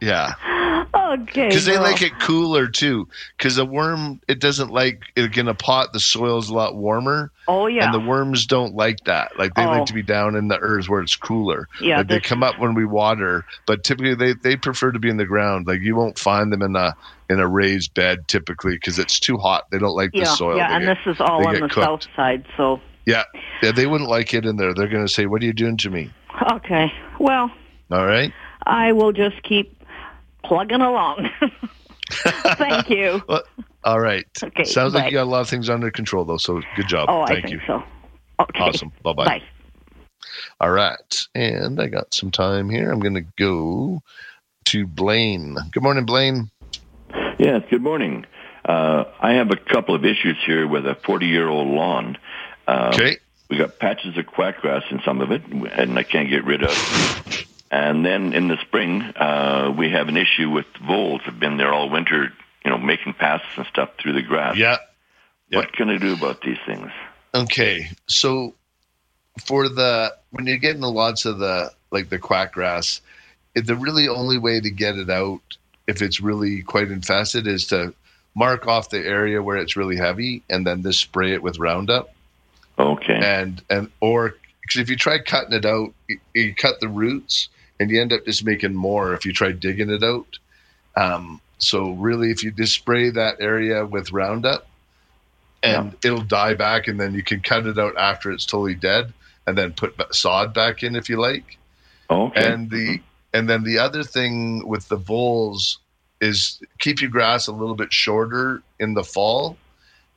[0.00, 0.32] yeah
[0.94, 1.48] Okay.
[1.48, 3.08] because they like it cooler too.
[3.36, 5.92] Because a worm, it doesn't like it in a pot.
[5.92, 7.30] The soil's a lot warmer.
[7.48, 7.84] Oh yeah.
[7.84, 9.36] And the worms don't like that.
[9.38, 9.70] Like they Oh.
[9.70, 11.68] like to be down in the earth where it's cooler.
[11.80, 15.08] Yeah, Like they come up when we water, but typically they, they prefer to be
[15.10, 15.66] in the ground.
[15.66, 16.94] Like you won't find them in a
[17.30, 19.64] in a raised bed typically because it's too hot.
[19.70, 20.56] They don't like yeah, the soil.
[20.56, 21.74] yeah, They and get- this is all on the cooked.
[21.74, 23.24] south side, so Yeah,
[23.62, 24.74] yeah, they wouldn't like it in there.
[24.74, 26.10] They're going to say, "What are you doing to me?"
[26.52, 26.92] okay.
[27.20, 27.50] Well,
[27.90, 28.32] All right.
[28.66, 29.76] I will just keep
[30.42, 31.30] plugging along.
[32.58, 33.22] Thank you.
[33.28, 33.42] Well,
[33.84, 34.24] all right.
[34.42, 35.00] Okay, Sounds bye.
[35.00, 36.36] like you got a lot of things under control though.
[36.38, 37.06] So good job.
[37.10, 37.60] Oh, I Thank think you.
[37.66, 37.82] so.
[38.40, 38.60] Okay.
[38.60, 38.92] Awesome.
[39.02, 39.24] Bye-bye.
[39.24, 39.42] Bye.
[40.60, 40.96] All right.
[41.34, 42.90] And I got some time here.
[42.90, 44.02] I'm going to go
[44.66, 45.56] to Blaine.
[45.72, 46.50] Good morning, Blaine.
[47.38, 48.26] Yes, good morning.
[48.64, 52.16] Uh, I have a couple of issues here with a 40 year old lawn.
[52.66, 53.16] Uh, okay.
[53.50, 57.46] We got patches of quackgrass in some of it, and I can't get rid of.
[57.70, 61.22] And then in the spring, uh, we have an issue with voles.
[61.22, 62.32] Have been there all winter,
[62.64, 64.56] you know, making passes and stuff through the grass.
[64.56, 64.78] Yeah.
[65.50, 66.90] What can I do about these things?
[67.34, 67.88] Okay.
[68.06, 68.54] So
[69.44, 73.00] for the when you're getting the lots of the like the quackgrass,
[73.54, 75.42] the really only way to get it out
[75.86, 77.94] if it's really quite infested is to
[78.34, 82.14] mark off the area where it's really heavy and then just spray it with Roundup.
[82.78, 83.18] Okay.
[83.22, 87.48] And and or because if you try cutting it out, you, you cut the roots
[87.78, 90.38] and you end up just making more if you try digging it out.
[90.96, 94.66] Um, so really, if you just spray that area with Roundup,
[95.62, 99.12] and it'll die back, and then you can cut it out after it's totally dead,
[99.46, 101.56] and then put sod back in if you like.
[102.10, 102.52] Okay.
[102.52, 103.00] And the
[103.34, 105.80] and then the other thing with the voles
[106.22, 109.60] is keep your grass a little bit shorter in the fall.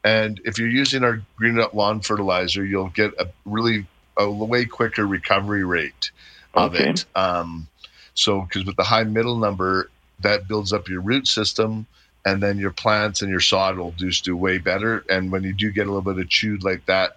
[0.03, 3.87] And if you're using our green up lawn fertilizer, you'll get a really
[4.19, 6.11] a way quicker recovery rate
[6.55, 6.75] of Okay.
[6.75, 7.05] it.
[7.15, 7.69] Um,
[8.15, 11.87] so because with the high middle number, that builds up your root system,
[12.25, 15.05] and then your plants and your sod will just do way better.
[15.09, 17.13] And when you do get a little bit of chewed like that,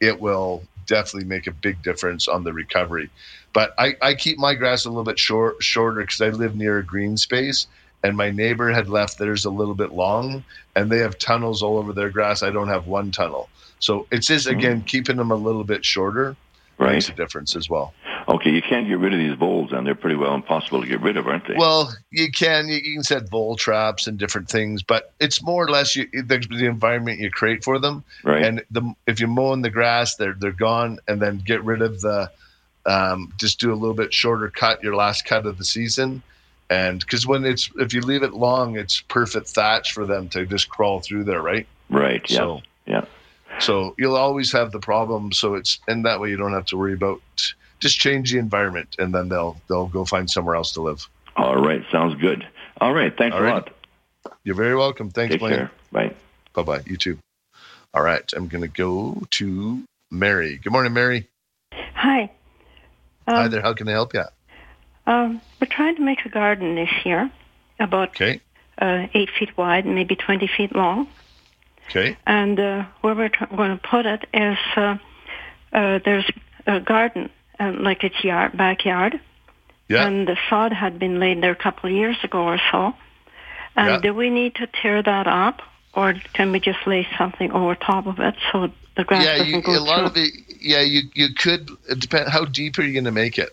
[0.00, 3.10] it will definitely make a big difference on the recovery.
[3.52, 6.78] But I, I keep my grass a little bit short shorter because I live near
[6.78, 7.66] a green space,
[8.02, 11.78] and my neighbor had left theirs a little bit long, and they have tunnels all
[11.78, 12.42] over their grass.
[12.42, 14.58] I don't have one tunnel, so it's just mm-hmm.
[14.58, 16.36] again keeping them a little bit shorter
[16.78, 16.94] Right.
[16.94, 17.94] makes a difference as well.
[18.28, 21.00] Okay, you can't get rid of these voles, and they're pretty well impossible to get
[21.00, 21.54] rid of, aren't they?
[21.56, 25.64] Well, you can you, you can set vole traps and different things, but it's more
[25.64, 28.02] or less you, the, the environment you create for them.
[28.24, 28.42] Right.
[28.42, 31.82] And the, if you mow mowing the grass, they're they're gone, and then get rid
[31.82, 32.30] of the.
[32.86, 36.22] Um, just do a little bit shorter cut, your last cut of the season,
[36.68, 40.44] and because when it's if you leave it long, it's perfect thatch for them to
[40.44, 41.66] just crawl through there, right?
[41.88, 42.28] right.
[42.28, 42.36] Yeah.
[42.36, 43.04] So yeah.
[43.60, 45.32] So you'll always have the problem.
[45.32, 47.20] So it's and that way you don't have to worry about
[47.80, 51.06] just change the environment, and then they'll they'll go find somewhere else to live.
[51.36, 51.82] All right.
[51.90, 52.46] Sounds good.
[52.80, 53.16] All right.
[53.16, 53.54] Thanks All a right.
[53.54, 53.70] lot.
[54.44, 55.10] You're very welcome.
[55.10, 55.54] Thanks, Take Blaine.
[55.56, 55.70] care.
[55.92, 56.14] Bye.
[56.54, 56.80] Bye bye.
[56.86, 57.18] You too.
[57.92, 58.28] All right.
[58.36, 60.56] I'm going to go to Mary.
[60.62, 61.28] Good morning, Mary.
[61.94, 62.30] Hi.
[63.28, 63.62] Hi Um, there.
[63.62, 64.24] How can I help you?
[65.06, 67.30] Um, we're trying to make a garden this year,
[67.78, 68.40] about Okay.
[68.80, 71.08] uh, eight feet wide, maybe 20 feet long.
[71.90, 72.16] Okay.
[72.26, 74.96] And uh, where we're tr- going to put it is uh,
[75.72, 76.28] uh, there's
[76.66, 77.30] a garden,
[77.60, 79.20] uh, like a yard, backyard.
[79.88, 80.06] Yeah.
[80.06, 82.94] And the sod had been laid there a couple of years ago or so.
[83.76, 83.98] And Yeah.
[84.00, 85.60] do we need to tear that up,
[85.94, 89.52] or can we just lay something over top of it so the grass yeah, doesn't
[89.52, 90.06] you, go a lot through?
[90.06, 90.32] of it.
[90.60, 91.68] Yeah, you you could.
[91.88, 92.28] It depend.
[92.28, 93.52] How deep are you going to make it?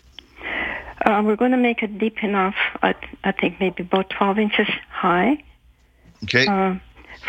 [1.03, 2.53] Uh, we're going to make it deep enough.
[2.83, 5.43] I, I think maybe about 12 inches high.
[6.23, 6.45] Okay.
[6.45, 6.75] Uh,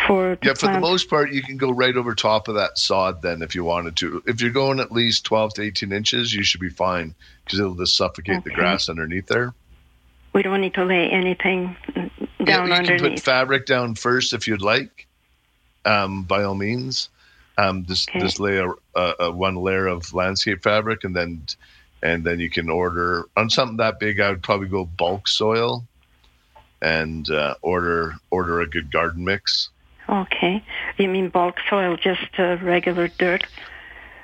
[0.07, 3.23] for yeah, for the most part, you can go right over top of that sod.
[3.23, 6.43] Then, if you wanted to, if you're going at least 12 to 18 inches, you
[6.43, 7.15] should be fine
[7.45, 9.55] because it'll just suffocate the grass underneath there.
[10.33, 11.77] we don't need to lay anything,
[12.45, 15.07] down you can put fabric down first if you'd like.
[15.85, 17.09] Um, by all means,
[17.59, 18.21] um, just Okay.
[18.21, 21.45] just lay a, a, a one layer of landscape fabric, and then
[22.03, 24.21] and then you can order on something that big.
[24.21, 25.85] I would probably go bulk soil,
[26.81, 29.71] and uh, order order a good garden mix.
[30.13, 30.63] Okay.
[30.99, 33.45] You mean bulk soil, just uh, regular dirt?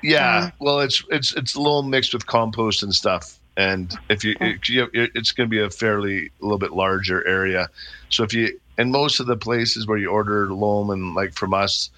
[0.01, 3.37] Yeah, well, it's it's it's a little mixed with compost and stuff.
[3.57, 7.27] And if you, if you it's going to be a fairly a little bit larger
[7.27, 7.67] area.
[8.07, 11.53] So if you and most of the places where you order loam and like from
[11.53, 11.89] us,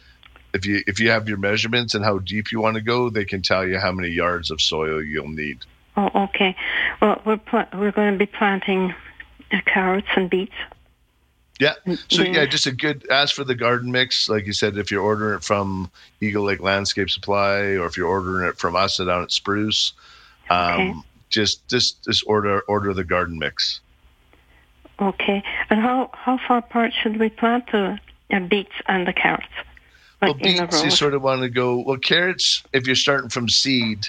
[0.54, 3.26] if you if you have your measurements and how deep you want to go, they
[3.26, 5.60] can tell you how many yards of soil you'll need.
[5.98, 6.56] Oh, okay.
[7.02, 8.96] Well, we're pl- we're going to be planting
[9.52, 10.54] uh, carrots and beets.
[11.62, 11.76] Yeah.
[12.10, 12.48] So Yeah.
[12.48, 14.28] just a good ask for the garden mix.
[14.28, 18.08] Like you said, if you're ordering it from Eagle Lake Landscape Supply or if you're
[18.08, 19.94] ordering it from us down at Spruce,
[20.50, 20.94] um, Okay.
[21.30, 23.80] just just just order order the garden mix.
[25.00, 25.44] Okay.
[25.70, 28.00] And how how far apart should we plant the
[28.34, 29.46] uh, beets and the carrots?
[30.20, 31.78] Well, Like a beets you sort of want to go.
[31.78, 34.08] Well, carrots if you're starting from seed,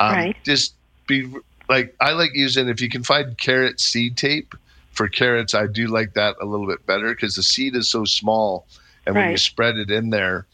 [0.00, 0.36] um, Right.
[0.44, 0.74] just
[1.06, 1.32] be
[1.70, 4.54] like I like using if you can find carrot seed tape
[5.00, 5.54] for carrots.
[5.54, 8.66] I do like that a little bit better because the seed is so small,
[9.06, 10.46] and when you spread it in there,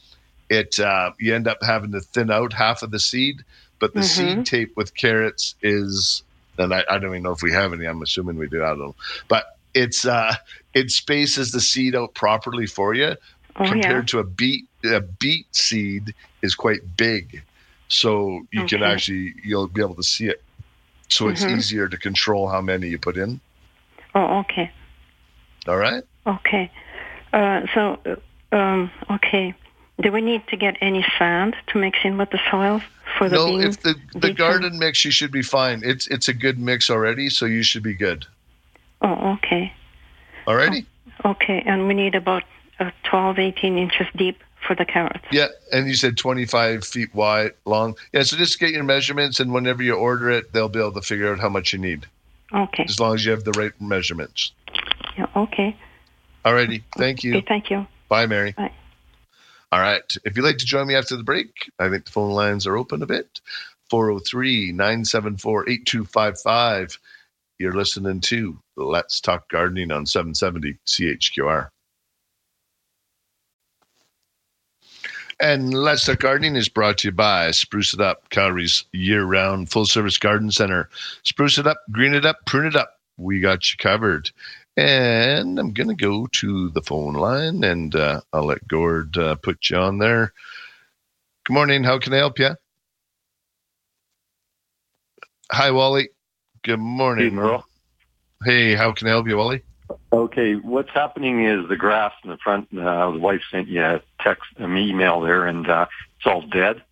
[0.48, 3.42] it uh, you end up having to thin out half of the seed.
[3.80, 4.04] But the Mhm.
[4.04, 6.22] seed tape with carrots is,
[6.58, 7.86] and I, I don't even know if we have any.
[7.86, 8.62] I'm assuming we do.
[8.62, 8.96] I don't know,
[9.28, 10.36] but it's uh,
[10.74, 13.16] it spaces the seed out properly for you
[13.56, 14.08] Oh, compared yeah.
[14.08, 17.44] to a beet a beet seed is quite big
[17.88, 20.44] so you can actually you'll be able to see it
[21.10, 21.50] so it's Mhm.
[21.50, 23.40] easier to control how many you put in
[24.16, 24.70] Oh, okay.
[25.68, 26.70] all right Okay.
[27.32, 29.54] Uh, so, uh, um, okay.
[30.00, 32.80] Do we need to get any sand to mix in with the soil
[33.16, 36.34] for the no if the the garden mix you should be fine it's it's a
[36.34, 38.26] good mix already so you should be good
[39.02, 39.72] Oh, okay.
[40.48, 40.84] alrighty
[41.24, 41.62] Okay.
[41.66, 42.42] And we need about
[42.80, 45.24] uh, 12, 18 inches deep for the carrots.
[45.30, 49.52] yeah and you said 25 feet wide long yeah so just get your measurements and
[49.52, 52.06] whenever you order it they'll be able to figure out how much you need
[52.56, 52.84] Okay.
[52.88, 54.52] as long as you have the right measurements
[55.18, 55.76] Yeah, okay.
[56.44, 57.86] alrighty thank you Okay, thank you.
[58.08, 58.52] Bye, Mary.
[58.52, 58.70] Bye.
[59.72, 60.16] All right.
[60.24, 62.76] If you'd like to join me after the break, I think the phone lines are
[62.76, 63.40] open a bit.
[63.90, 66.98] 403 974 8255.
[67.58, 71.68] You're listening to Let's Talk Gardening on 770 CHQR.
[75.38, 79.70] And Let's Talk Gardening is brought to you by Spruce It Up, Calgary's year round
[79.70, 80.88] full service garden center.
[81.24, 83.00] Spruce it up, green it up, prune it up.
[83.18, 84.30] We got you covered.
[84.78, 89.34] And I'm going to go to the phone line and uh, I'll let Gord uh,
[89.34, 90.32] put you on there.
[91.44, 91.84] Good morning.
[91.84, 92.50] How can I help you?
[95.52, 96.08] Hi, Wally.
[96.62, 97.30] Good morning.
[97.30, 97.66] Hey, Merle.
[98.42, 99.62] Hey, how can I help you, Wally?
[100.12, 102.68] Okay, what's happening is the grass in the front.
[102.76, 106.82] Uh, the wife sent you a text, an email there, and uh, it's all dead.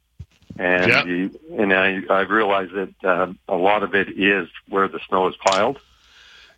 [0.58, 1.04] And Yeah.
[1.04, 5.26] you, and I I realized that uh, a lot of it is where the snow
[5.28, 5.80] is piled.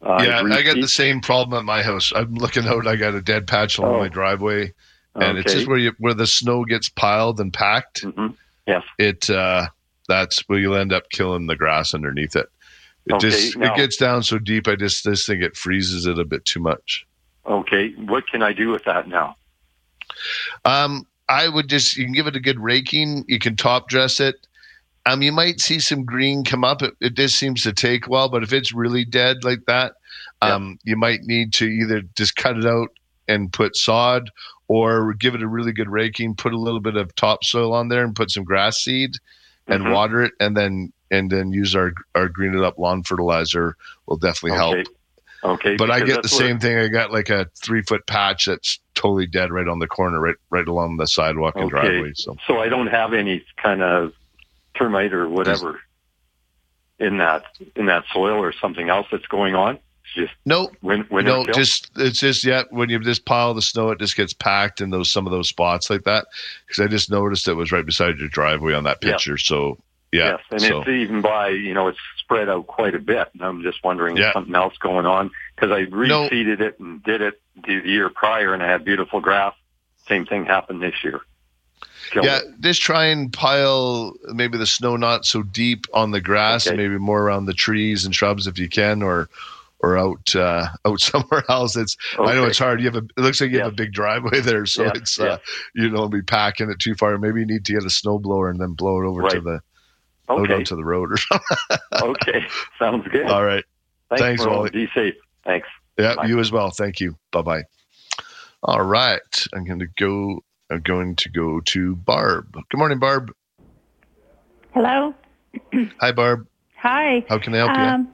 [0.03, 2.13] Uh, yeah, I got the same problem at my house.
[2.15, 2.87] I'm looking out.
[2.87, 3.99] I got a dead patch along Oh.
[4.01, 4.75] my driveway,
[5.15, 8.05] and it's just where you where the snow gets piled and packed.
[8.67, 9.69] Yes, it uh,
[10.09, 12.49] that's where you'll end up killing the grass underneath it.
[13.07, 14.67] It Okay, just now- it gets down so deep.
[14.69, 17.07] I just this think it freezes it a bit too much.
[17.47, 19.37] Okay, what can I do with that now?
[20.65, 23.25] Um, I would just you can give it a good raking.
[23.29, 24.35] You can top dress it.
[25.07, 26.83] Um, you might see some green come up.
[26.83, 29.93] It, it just seems to take a while, but if it's really dead like that,
[30.43, 32.89] um, you might need to either just cut it out
[33.29, 34.31] and put sod,
[34.67, 36.35] or give it a really good raking.
[36.35, 39.13] Put a little bit of topsoil on there and put some grass seed,
[39.69, 39.93] and Mhm.
[39.93, 43.77] water it, and then and then use our our green it up lawn fertilizer
[44.07, 44.77] will definitely Okay.
[44.77, 44.87] help.
[45.45, 46.77] Okay, But I get the same thing.
[46.77, 50.35] I got like a three foot patch that's totally dead right on the corner, right
[50.51, 52.13] right along the sidewalk and driveway.
[52.15, 54.13] So so I don't have any kind of
[54.77, 55.81] termite or whatever
[56.99, 57.45] in that
[57.77, 59.79] in that soil or something else that's going on.
[60.05, 62.65] It's just no, win, winter no, just it's just yeah.
[62.71, 65.49] When you just pile the snow, it just gets packed in those some of those
[65.49, 66.27] spots like that.
[66.67, 69.13] Because I just noticed it was right beside your driveway on that Yeah.
[69.13, 69.37] picture.
[69.37, 69.79] So
[70.17, 73.29] yeah, Yes, and so it's even by you know it's spread out quite a bit.
[73.35, 74.29] And I'm just wondering Yeah.
[74.29, 76.29] if something else going on because I No.
[76.29, 79.55] reseeded it and did it the year prior, and I had beautiful grass.
[80.09, 81.21] Same thing happened this year.
[82.13, 82.61] Killed yeah, it.
[82.61, 86.99] just try and pile maybe the snow not so deep on the grass and maybe
[86.99, 89.29] more around the trees and shrubs if you can, or
[89.81, 91.77] or out uh, out somewhere else.
[91.77, 92.81] It's I know it's hard.
[92.81, 95.19] You have a it looks like you have a big driveway there, so Yeah, it's
[95.19, 95.25] yeah.
[95.27, 95.39] uh,
[95.75, 97.19] you don't be packing it too far.
[97.19, 99.61] Maybe you need to get a snow blower and then blow it over to Right.
[100.27, 100.55] The out Okay.
[100.55, 101.79] onto the road or something.
[102.03, 102.45] okay,
[102.79, 103.27] sounds good.
[103.27, 103.65] All right.
[104.11, 104.57] Thanks, Thanks, Merle.
[104.59, 104.71] Wally.
[104.71, 105.15] Be safe.
[105.45, 105.69] Thanks.
[105.99, 106.71] Yeah, you as well.
[106.71, 107.17] Thank you.
[107.33, 107.63] Bye bye.
[108.63, 109.21] All right,
[109.55, 110.41] I'm going to go.
[110.71, 112.53] I'm going to go to Barb.
[112.71, 113.33] Good morning, Barb.
[114.75, 115.15] Hello.
[116.01, 116.47] Hi, Barb.
[116.79, 117.25] Hi.
[117.29, 117.83] How can I help you?
[117.83, 118.09] Um,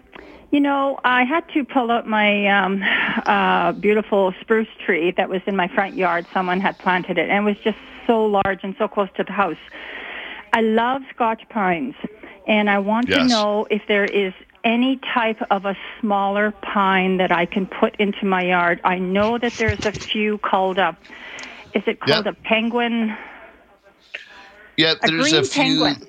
[0.51, 2.83] you know, I had to pull up my um,
[3.27, 6.27] uh, beautiful spruce tree that was in my front yard.
[6.35, 9.33] Someone had planted it, and it was just so large and so close to the
[9.33, 9.57] house.
[10.53, 11.95] I love Scotch pines,
[12.47, 14.33] and I want to know if there is
[14.65, 18.81] any type of a smaller pine that I can put into my yard.
[18.85, 20.97] I know that there's a few called up.
[21.75, 23.17] is it called a penguin?
[24.77, 25.63] Yeah, A there's green a few.
[25.63, 26.07] penguin.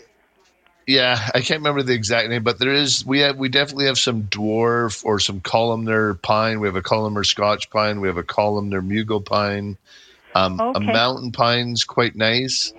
[0.85, 3.05] Yeah, I can't remember the exact name, but there is.
[3.05, 3.37] We have.
[3.37, 6.59] We definitely have some dwarf or some columnar pine.
[6.59, 8.01] We have a columnar Scotch pine.
[8.01, 9.77] We have a columnar Mugo pine.
[10.35, 12.73] Um, A mountain pine's quite nice.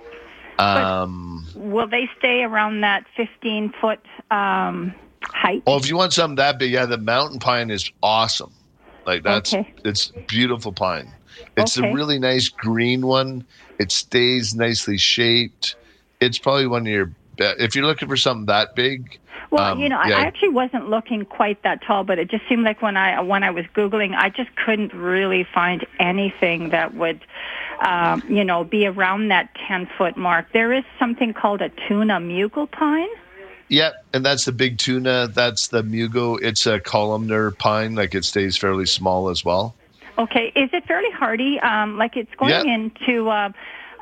[0.59, 3.99] Um, Will they stay around that 15 foot
[4.31, 4.93] um,
[5.23, 5.63] height?
[5.67, 8.53] oh, if you want something that big, yeah, the mountain pine is awesome.
[9.05, 9.71] Like that's Okay.
[9.83, 11.11] it's beautiful pine.
[11.57, 11.89] It's Okay.
[11.89, 13.45] a really nice green one.
[13.79, 15.75] It stays nicely shaped.
[16.19, 17.05] It's probably one of your
[17.37, 19.19] be- if you're looking for something that big.
[19.51, 22.47] Well, um, you know, yeah, I actually wasn't looking quite that tall, but it just
[22.49, 26.95] seemed like when I when I was googling, I just couldn't really find anything that
[26.95, 27.21] would,
[27.81, 30.47] um, you know, be around that ten foot mark.
[30.53, 33.07] There is something called a tuna mugo pine.
[33.67, 35.27] Yeah, and that's the big tuna.
[35.27, 36.37] That's the mugo.
[36.41, 39.75] It's a columnar pine, like it stays fairly small as well.
[40.17, 41.59] Okay, is it fairly hardy?
[41.59, 42.63] Um, like it's going Yeah.
[42.63, 43.49] into uh,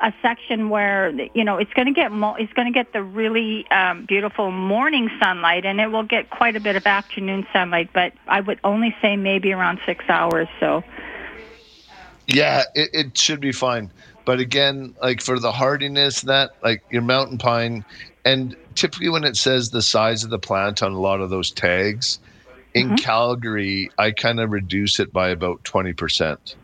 [0.02, 3.02] a section where you know it's going to get mo- it's going to get the
[3.02, 7.90] really um, beautiful morning sunlight, and it will get quite a bit of afternoon sunlight.
[7.92, 10.46] But I would only say maybe around six hours.
[10.60, 10.84] So
[12.26, 13.90] Yeah, it, it should be fine.
[14.24, 17.84] But again, like for the hardiness, that like your mountain pine,
[18.24, 21.50] and typically when it says the size of the plant on a lot of those
[21.50, 22.18] tags,
[22.72, 22.96] in mm-hmm.
[22.96, 26.56] Calgary, I kind of reduce it by about twenty percent.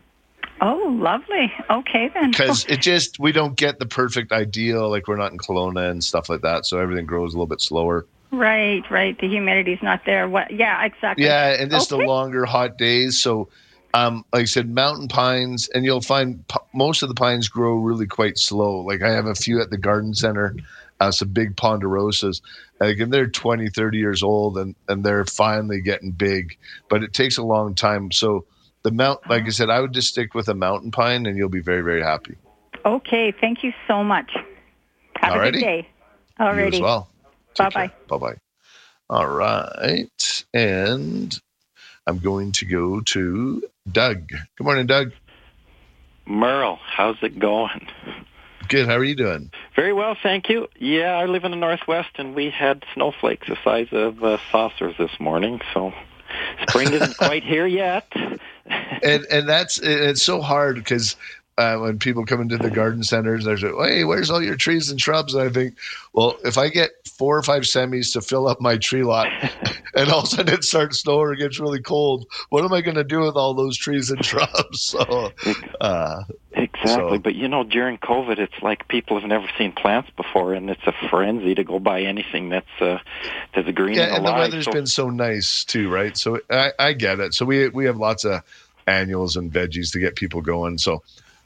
[0.63, 1.51] Oh, lovely.
[1.71, 2.29] Okay then.
[2.29, 6.03] because it just we don't get the perfect ideal like we're not in Kelowna and
[6.03, 9.19] stuff like that so everything grows a little bit slower right, right.
[9.19, 10.29] The humidity's not there.
[10.29, 10.51] What?
[10.51, 11.25] Yeah, exactly.
[11.25, 12.01] yeah and just okay.
[12.01, 13.49] the longer hot days so
[13.93, 17.75] um like i said mountain pines and you'll find p- most of the pines grow
[17.75, 20.55] really quite slow like i have a few at the garden center
[20.99, 22.41] uh, some big ponderosas
[22.79, 26.57] like and they're 20 30 years old and and they're finally getting big
[26.89, 28.45] but it takes a long time so
[28.83, 31.49] the mount like i said i would just stick with a mountain pine and you'll
[31.49, 32.37] be very very happy
[32.85, 33.33] Okay.
[33.39, 34.31] Thank you so much.
[35.17, 35.87] Have a good day.
[36.39, 37.09] You as well
[37.57, 37.91] Bye bye.
[38.07, 38.37] Bye bye.
[39.09, 40.43] All right.
[40.53, 41.37] And
[42.07, 44.27] I'm going to go to Doug.
[44.29, 45.11] Good morning, Doug.
[46.25, 47.87] Merle, how's it going?
[48.67, 48.87] Good.
[48.87, 49.51] How are you doing?
[49.75, 50.67] Very well, thank you.
[50.79, 54.95] Yeah, I live in the Northwest, and we had snowflakes the size of uh, saucers
[54.97, 55.93] this morning, so
[56.67, 58.07] spring isn't quite here yet.
[59.03, 61.15] And and that's it's so hard because
[61.61, 64.89] uh, when people come into the garden centers, they're like, "Hey, where's all your trees
[64.89, 65.77] and shrubs?" And I think,
[66.13, 69.27] well, if I get four or five semis to fill up my tree lot,
[69.95, 72.81] and all of a sudden it starts snowing or gets really cold, what am I
[72.81, 74.81] going to do with all those trees and shrubs?
[74.81, 75.31] So,
[75.79, 80.09] uh, Exactly, So- but you know, during COVID, it's like people have never seen plants
[80.17, 82.97] before, and it's a frenzy to go buy anything that's uh,
[83.55, 86.17] that's green yeah, and and the weather's so- been so nice too, right?
[86.17, 87.33] So I, I get it.
[87.33, 88.41] So we we have lots of
[88.87, 90.77] annuals and veggies to get people going.
[90.77, 91.03] So,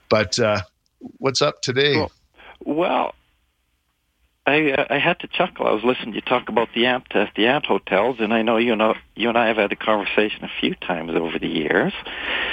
[0.10, 0.62] but uh,
[1.18, 2.08] what's up today?
[2.64, 3.14] Well,
[4.46, 5.66] I uh, I had to chuckle.
[5.66, 8.44] I was listening to you talk about the ant uh, the ant hotels, and I
[8.44, 11.48] know you know you and I have had a conversation a few times over the
[11.48, 11.94] years.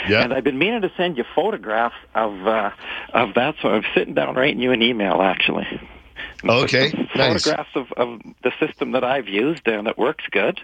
[0.08, 0.22] Yeah.
[0.22, 2.70] And I've been meaning to send you photographs of uh,
[3.12, 5.66] of that, so I'm sitting down writing you an email actually.
[6.44, 7.44] Okay, nice.
[7.44, 10.60] Photographs of, of the system that I've used, and it works good.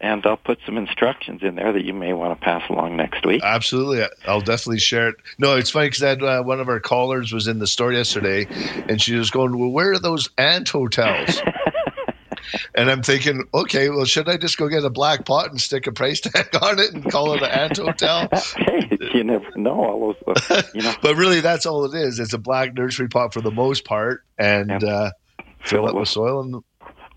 [0.00, 3.26] And I'll put some instructions in there that you may want to pass along next
[3.26, 3.42] week.
[3.44, 5.16] Absolutely, I'll definitely share it.
[5.38, 8.46] No, it's funny because uh, one of our callers was in the store yesterday,
[8.88, 11.42] and she was going, "Well, where are those ant hotels?"
[12.74, 15.86] and I'm thinking, okay, well, should I just go get a black pot and stick
[15.86, 18.28] a price tag on it and call it an ant hotel?
[18.56, 20.40] hey, you never know all those.
[20.50, 22.18] Uh, you know, but really, that's all it is.
[22.18, 25.12] It's a black nursery pot for the most part, and uh,
[25.60, 26.62] fill it with soil, and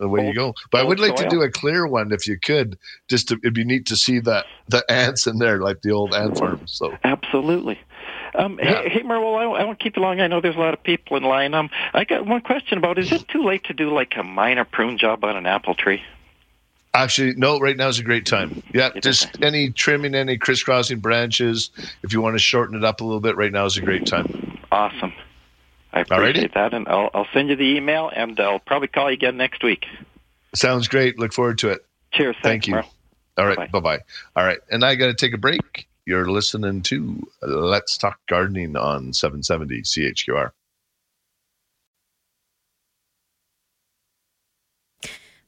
[0.04, 0.54] away you go.
[0.72, 2.78] But I would like to do a clear one if you could.
[3.10, 6.14] Just to, it'd be neat to see the the ants in there, like the old
[6.14, 6.74] ant farms.
[6.74, 7.80] So Absolutely.
[8.36, 10.20] Um, Hey, hey, Merle, I won't, I won't keep you long.
[10.20, 11.54] I know there's a lot of people in line.
[11.54, 14.66] Um, I got one question about: Is it too late to do like a minor
[14.66, 16.02] prune job on an apple tree?
[16.94, 18.62] actually, no, right now is a great time.
[18.74, 21.72] Yeah, just any trimming, any crisscrossing branches.
[22.04, 24.06] If you want to shorten it up a little bit, right now is a great
[24.06, 24.62] time.
[24.72, 25.14] Awesome.
[25.94, 29.14] I appreciate that, and I'll, I'll send you the email, and I'll probably call you
[29.14, 29.86] again next week.
[30.56, 31.20] Sounds great.
[31.20, 31.86] Look forward to it.
[32.12, 32.36] Cheers.
[32.42, 32.74] Thank you.
[32.74, 32.94] Merle.
[33.38, 33.72] All right.
[33.72, 34.00] Bye bye.
[34.36, 34.60] All right.
[34.72, 35.88] And I got to take a break.
[36.06, 40.52] You're listening to Let's Talk Gardening on 770 CHQR.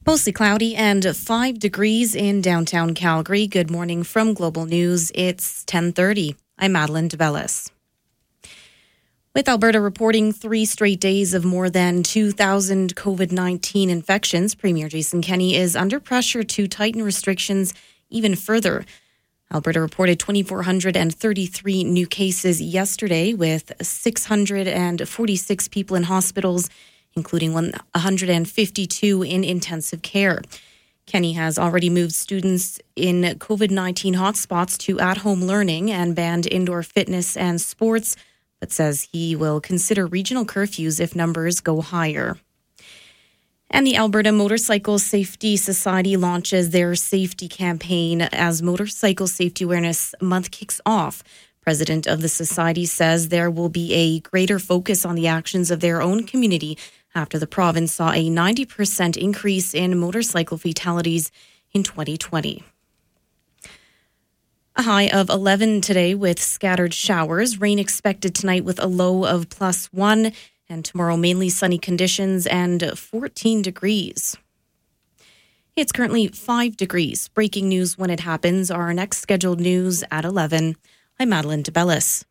[0.06, 3.48] Mostly cloudy and 5 degrees in downtown Calgary.
[3.48, 5.10] Good morning from Global News.
[5.14, 6.36] It's 10:30.
[6.58, 7.70] I'm Madeline DeBellis.
[9.36, 15.20] With Alberta reporting three straight days of more than 2,000 COVID 19 infections, Premier Jason
[15.20, 17.74] Kenney is under pressure to tighten restrictions
[18.08, 18.86] even further.
[19.52, 26.70] Alberta reported 2,433 new cases yesterday, with 646 people in hospitals
[27.14, 30.40] including 152 in intensive care.
[31.04, 36.46] Kenney has already moved students in COVID 19 hotspots to at home learning and banned
[36.46, 38.16] indoor fitness and sports,
[38.60, 42.36] but says he will consider regional curfews if numbers go higher.
[43.68, 50.50] And the Alberta Motorcycle Safety Society launches their safety campaign as Motorcycle Safety Awareness Month
[50.50, 51.24] kicks off.
[51.62, 55.80] President of the Society says there will be a greater focus on the actions of
[55.80, 56.78] their own community
[57.12, 61.32] after the province saw a 90% increase in motorcycle fatalities
[61.72, 62.62] in 2020.
[64.78, 67.58] A high of 11 today with scattered showers.
[67.58, 70.32] Rain expected tonight with a low of plus one,
[70.68, 74.36] and tomorrow mainly sunny conditions and 14 degrees.
[75.76, 77.28] It's currently 5 degrees.
[77.28, 78.70] Breaking news when it happens.
[78.70, 80.76] Our next scheduled news at 11.
[81.18, 82.24] I'm Madeline DeBellis.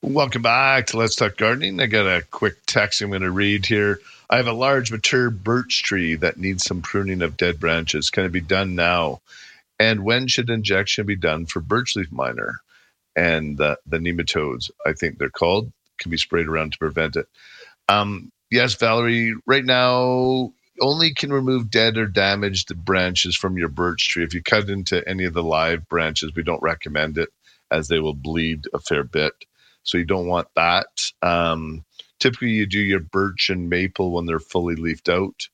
[0.00, 1.78] Welcome back to Let's Talk Gardening.
[1.78, 4.00] I got a quick text I'm going to read here.
[4.30, 8.08] I have a large mature birch tree that needs some pruning of dead branches.
[8.08, 9.20] Can it be done now?
[9.80, 12.60] And when should injection be done for birch leaf miner
[13.16, 14.70] and the, the nematodes?
[14.86, 15.72] I think they're called.
[15.98, 17.26] Can be sprayed around to prevent it.
[17.88, 19.34] Um, yes, Valerie.
[19.46, 24.24] Right now, only can remove dead or damaged branches from your birch tree.
[24.24, 27.30] If you cut into any of the live branches, we don't recommend it
[27.70, 29.32] as they will bleed a fair bit
[29.82, 31.10] so you don't want that.
[31.22, 31.84] Um,
[32.18, 35.48] typically, you do your birch and maple when they're fully leafed out.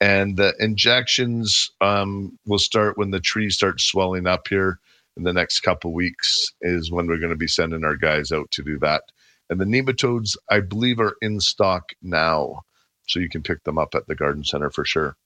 [0.00, 4.78] And the injections um, will start when the tree starts swelling up here
[5.16, 8.50] in the next couple weeks, is when we're going to be sending our guys out
[8.50, 9.02] to do that.
[9.48, 12.62] And the nematodes, I believe, are in stock now.
[13.08, 15.16] So you can pick them up at the garden center for sure.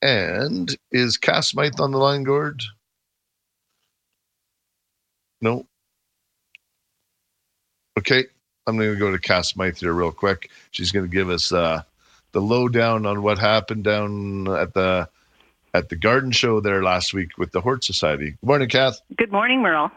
[0.00, 2.62] And is Kath on the line, Gord?
[5.40, 5.66] No.
[7.98, 8.24] Okay,
[8.66, 10.50] I'm going to go to Kath here real quick.
[10.70, 11.82] She's going to give us uh,
[12.32, 15.08] the lowdown on what happened down at the
[15.74, 18.32] at the garden show there last week with the Hort Society.
[18.40, 19.00] Good morning, Kath.
[19.16, 19.90] Good morning, Merle.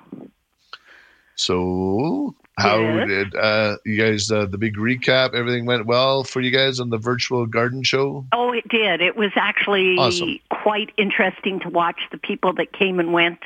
[1.36, 3.08] So, how yes.
[3.08, 4.32] did uh, you guys?
[4.32, 5.34] Uh, the big recap.
[5.34, 8.26] Everything went well for you guys on the virtual garden show.
[8.32, 9.02] Oh, it did.
[9.02, 10.40] It was actually awesome.
[10.50, 13.40] quite interesting to watch the people that came and went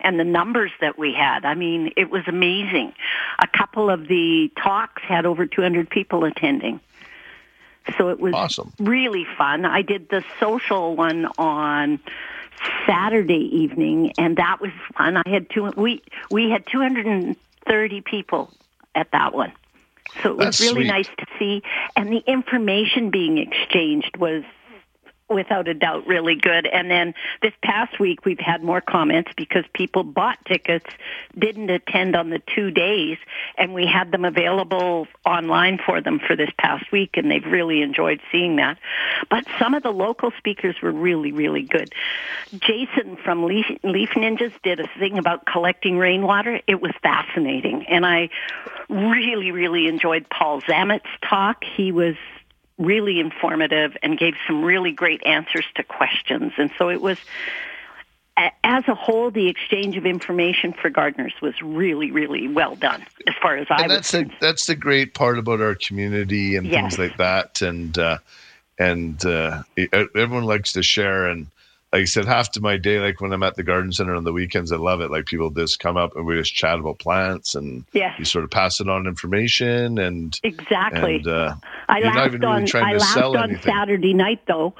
[0.00, 1.44] and the numbers that we had.
[1.44, 2.92] I mean, it was amazing.
[3.38, 6.80] A couple of the talks had over 200 people attending.
[7.98, 8.72] So it was awesome.
[8.78, 9.64] really fun.
[9.64, 12.00] I did the social one on
[12.86, 15.16] Saturday evening and that was fun.
[15.16, 18.50] I had two we we had 230 people
[18.94, 19.52] at that one.
[20.22, 20.86] So it was That's really sweet.
[20.86, 21.62] nice to see
[21.96, 24.42] and the information being exchanged was
[25.28, 26.66] without a doubt really good.
[26.66, 30.86] And then this past week we've had more comments because people bought tickets,
[31.36, 33.18] didn't attend on the two days,
[33.58, 37.82] and we had them available online for them for this past week and they've really
[37.82, 38.78] enjoyed seeing that.
[39.30, 41.92] But some of the local speakers were really, really good.
[42.58, 46.60] Jason from Leaf, Ninjas did a thing about collecting rainwater.
[46.66, 47.86] It was fascinating.
[47.88, 48.30] And I
[48.88, 51.64] really, really enjoyed Paul Zammit's talk.
[51.64, 52.14] He was
[52.78, 56.52] really informative and gave some really great answers to questions.
[56.58, 57.18] And so it was,
[58.36, 63.34] as a whole, the exchange of information for gardeners was really, really well done as
[63.40, 66.96] far as I and that's the that's the great part about our community and Yes.
[66.96, 67.62] things like that.
[67.62, 68.18] And uh,
[68.78, 69.62] and uh,
[70.14, 71.26] everyone likes to share.
[71.26, 71.46] And
[71.92, 74.24] like I said, half to my day, like when I'm at the garden center on
[74.24, 75.10] the weekends, I love it.
[75.10, 77.84] Like people just come up and we just chat about plants and
[78.18, 81.16] you sort of pass it on information and Exactly.
[81.16, 81.54] And, uh,
[81.88, 83.72] I laughed really on trying I to laughed sell on anything.
[83.72, 84.74] Saturday night though,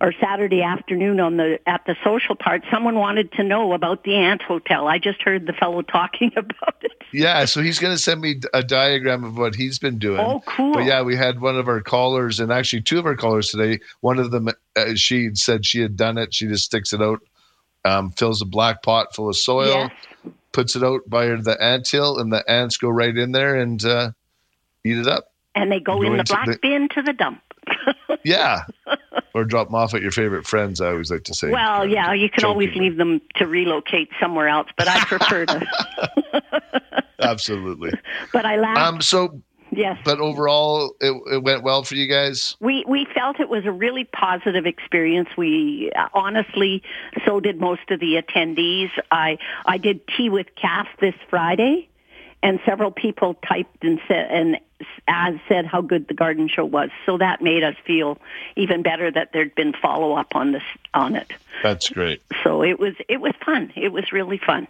[0.00, 2.62] or Saturday afternoon on the at the social part.
[2.70, 4.86] Someone wanted to know about the Ant Hotel.
[4.86, 6.92] I just heard the fellow talking about it.
[7.12, 10.20] Yeah, so he's going to send me a diagram of what he's been doing.
[10.20, 10.74] Oh, cool.
[10.74, 13.80] But yeah, we had one of our callers, and actually two of our callers today.
[14.00, 16.32] One of them, uh, she said she had done it.
[16.34, 17.20] She just sticks it out,
[17.84, 19.88] um, fills a black pot full of soil,
[20.24, 20.32] Yes.
[20.52, 23.84] puts it out by the ant hill, and the ants go right in there and
[23.84, 24.10] uh,
[24.84, 25.32] eat it up.
[25.54, 27.42] And they go, Go in the black the- bin to the dump.
[28.24, 28.64] Yeah.
[29.34, 31.50] Or drop them off at your favorite friends, I always like to say.
[31.50, 37.02] Well, yeah, you can always leave them to relocate somewhere else, but I prefer to.
[37.20, 37.92] Absolutely.
[38.32, 38.80] But I laughed.
[38.80, 39.40] Um, so,
[39.70, 39.98] yes.
[40.04, 42.56] but overall, it, it went well for you guys?
[42.60, 45.28] We we felt it was a really positive experience.
[45.36, 46.82] We uh, honestly,
[47.26, 48.90] so did most of the attendees.
[49.10, 51.87] I I did tea with Kath this Friday,
[52.42, 54.58] and several people typed and said and
[55.08, 56.90] as said how good the garden show was.
[57.04, 58.18] So that made us feel
[58.56, 60.62] even better that there'd been follow up on this
[60.94, 61.32] on it.
[61.62, 62.22] That's great.
[62.44, 63.72] So it was it was fun.
[63.76, 64.68] It was really fun.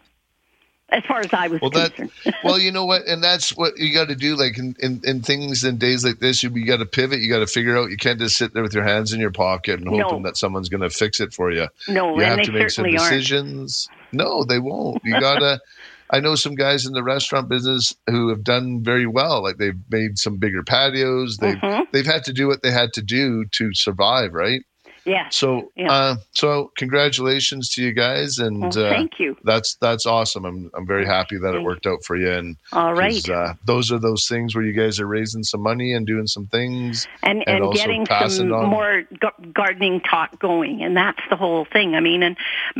[0.91, 2.35] As far as I was well, that, concerned.
[2.45, 4.37] well, you know what, and that's what you got to do.
[4.37, 7.21] Like in, in, in things in days like this, you, you got to pivot.
[7.21, 7.91] You got to figure out.
[7.91, 10.23] You can't just sit there with your hands in your pocket and hoping No.
[10.23, 11.69] that someone's going to fix it for you.
[11.89, 13.11] No, you have they to make some certainly aren't.
[13.11, 13.87] decisions.
[14.13, 15.05] No, they won't.
[15.05, 15.61] You gotta.
[16.11, 19.43] I know some guys in the restaurant business who have done very well.
[19.43, 21.37] Like they've made some bigger patios.
[21.39, 21.87] They've Mhm.
[21.93, 24.63] they've had to do what they had to do to survive, right?
[25.09, 25.29] Yeah.
[25.31, 25.93] So, Yeah.
[25.93, 29.37] uh, so congratulations to you guys, and Well, uh, thank you.
[29.45, 30.45] That's that's awesome.
[30.45, 32.31] I'm I'm very happy that it worked out for you.
[32.31, 35.93] And all right, uh, those are those things where you guys are raising some money
[35.93, 38.69] and doing some things, and and, also getting some on.
[38.69, 39.05] more
[39.53, 42.37] gardening talk going and that's the whole thing i mean and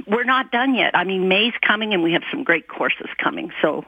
[0.07, 3.51] we're not done yet i mean may's coming and we have some great courses coming
[3.63, 3.85] so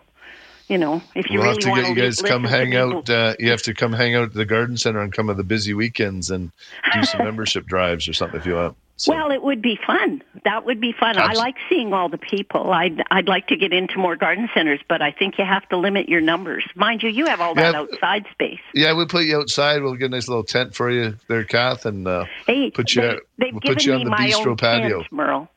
[0.71, 3.11] you know if you we'll really have to get you guys to come hang out.
[3.11, 5.45] Uh, you have to come hang out at the garden center on come of the
[5.45, 6.51] busy weekends and
[6.95, 8.77] do some membership drives or something if you want.
[9.07, 12.71] well it would be fun that would be fun i like seeing all the people
[12.73, 15.77] i'd i'd like to get into more garden centers but i think you have to
[15.79, 17.81] limit your numbers mind you you have all that Yeah.
[17.81, 19.83] outside space Yeah, we'll put you outside.
[19.83, 23.21] We'll get a nice little tent for you there, Kath, and uh, hey put you
[23.39, 24.99] they, we'll put you on the bistro patio.
[25.01, 25.49] tent, merle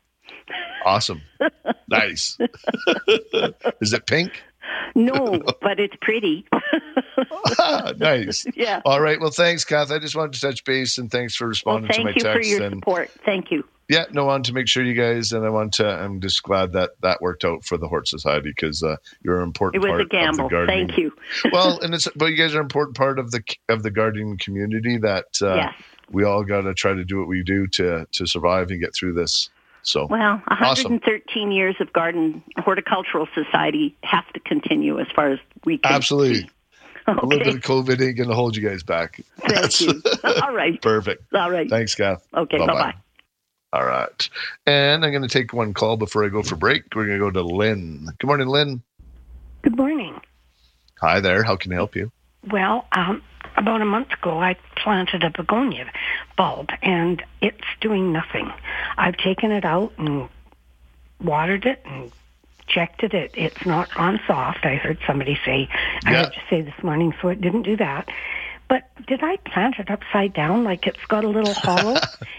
[0.85, 1.21] Awesome,
[1.89, 2.37] nice.
[3.81, 4.41] Is it pink?
[4.95, 6.45] no but it's pretty
[7.97, 8.45] nice.
[8.55, 8.81] Yeah.
[8.85, 9.19] All right.
[9.19, 9.91] Well, thanks, Kath.
[9.91, 12.25] I just wanted to touch base and thanks for well, responding to my text.
[12.25, 14.81] thank you for your and support thank you yeah, no, I wanted to make sure
[14.83, 15.85] you guys, and I want to.
[15.87, 19.43] I'm just glad that that worked out for the Hort Society because uh, you're an
[19.43, 20.87] it important was part a gamble of the gardening.
[20.87, 21.11] thank you
[21.51, 24.37] well, and it's but you guys are an important part of the of the gardening
[24.37, 25.73] community that uh, Yes.
[26.09, 28.95] we all got to try to do what we do to to survive and get
[28.95, 29.49] through this.
[29.83, 30.93] So Well, awesome.
[30.93, 35.93] 113 years of garden horticultural society has to continue as far as we can.
[35.93, 36.49] Absolutely.
[37.07, 39.19] A little bit of COVID ain't going to hold you guys back.
[39.39, 40.01] Thank you.
[40.41, 40.81] All right.
[40.81, 41.33] Perfect.
[41.33, 41.69] All right.
[41.69, 42.25] Thanks, Kath.
[42.33, 42.57] Okay.
[42.57, 42.73] Bye-bye.
[42.73, 42.93] Bye bye.
[43.73, 44.29] All right.
[44.65, 46.83] And I'm going to take one call before I go for break.
[46.95, 48.07] We're going to go to Lynn.
[48.19, 48.81] Good morning, Lynn.
[49.63, 50.17] Good morning.
[51.01, 51.43] Hi there.
[51.43, 52.09] How can I help you?
[52.49, 53.21] Well, um,
[53.55, 55.91] about a month ago, I planted a begonia
[56.37, 58.51] bulb, and it's doing nothing.
[58.97, 60.29] I've taken it out and
[61.23, 62.11] watered it and
[62.67, 63.13] checked it.
[63.13, 64.65] it it's not on soft.
[64.65, 65.67] I heard somebody say,
[66.05, 66.17] I Yeah.
[66.25, 68.09] heard you say this morning, so it didn't do that.
[68.69, 71.95] But did I plant it upside down like it's got a little hollow?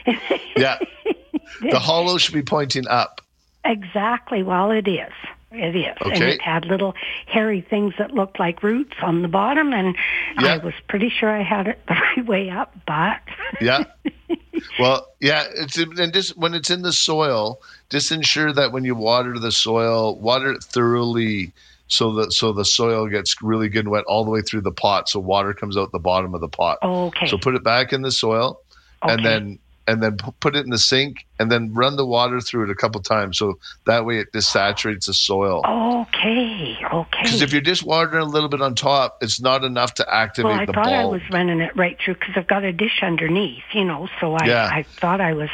[0.56, 0.78] Yeah.
[1.70, 3.20] the hollow should be pointing up.
[3.64, 4.42] Exactly.
[4.42, 5.12] Well, it is.
[5.54, 5.96] It is.
[6.00, 6.94] And it had little
[7.26, 9.96] hairy things that looked like roots on the bottom, and
[10.36, 13.20] I was pretty sure I had it the right way up, but
[13.60, 13.84] Yeah.
[14.78, 15.44] well, yeah.
[15.54, 17.60] It's and just when it's in the soil,
[17.90, 21.52] just ensure that when you water the soil, water it thoroughly,
[21.86, 24.72] so that so the soil gets really good and wet all the way through the
[24.72, 26.78] pot, so water comes out the bottom of the pot.
[26.82, 27.26] Okay.
[27.26, 28.60] So put it back in the soil,
[29.02, 32.64] and then and then put it in the sink, and then run the water through
[32.64, 35.62] it a couple times, so that way it just saturates the soil.
[35.66, 37.22] okay, okay.
[37.22, 40.50] Because if you're just watering a little bit on top, it's not enough to activate
[40.52, 43.00] well, I the thought I was running it right through because I've got a dish
[43.02, 44.08] underneath, you know.
[44.20, 44.68] So I, Yeah.
[44.72, 45.50] I thought I was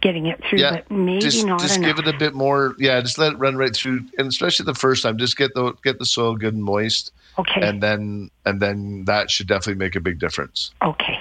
[0.00, 1.96] getting it through, but maybe just, not just enough.
[1.96, 2.74] give it a bit more.
[2.78, 5.72] Yeah, just let it run right through, and especially the first time, just get the
[5.82, 7.12] get the soil good and moist.
[7.38, 7.60] Okay.
[7.66, 10.70] And then and then that should definitely make a big difference.
[10.82, 11.18] okay.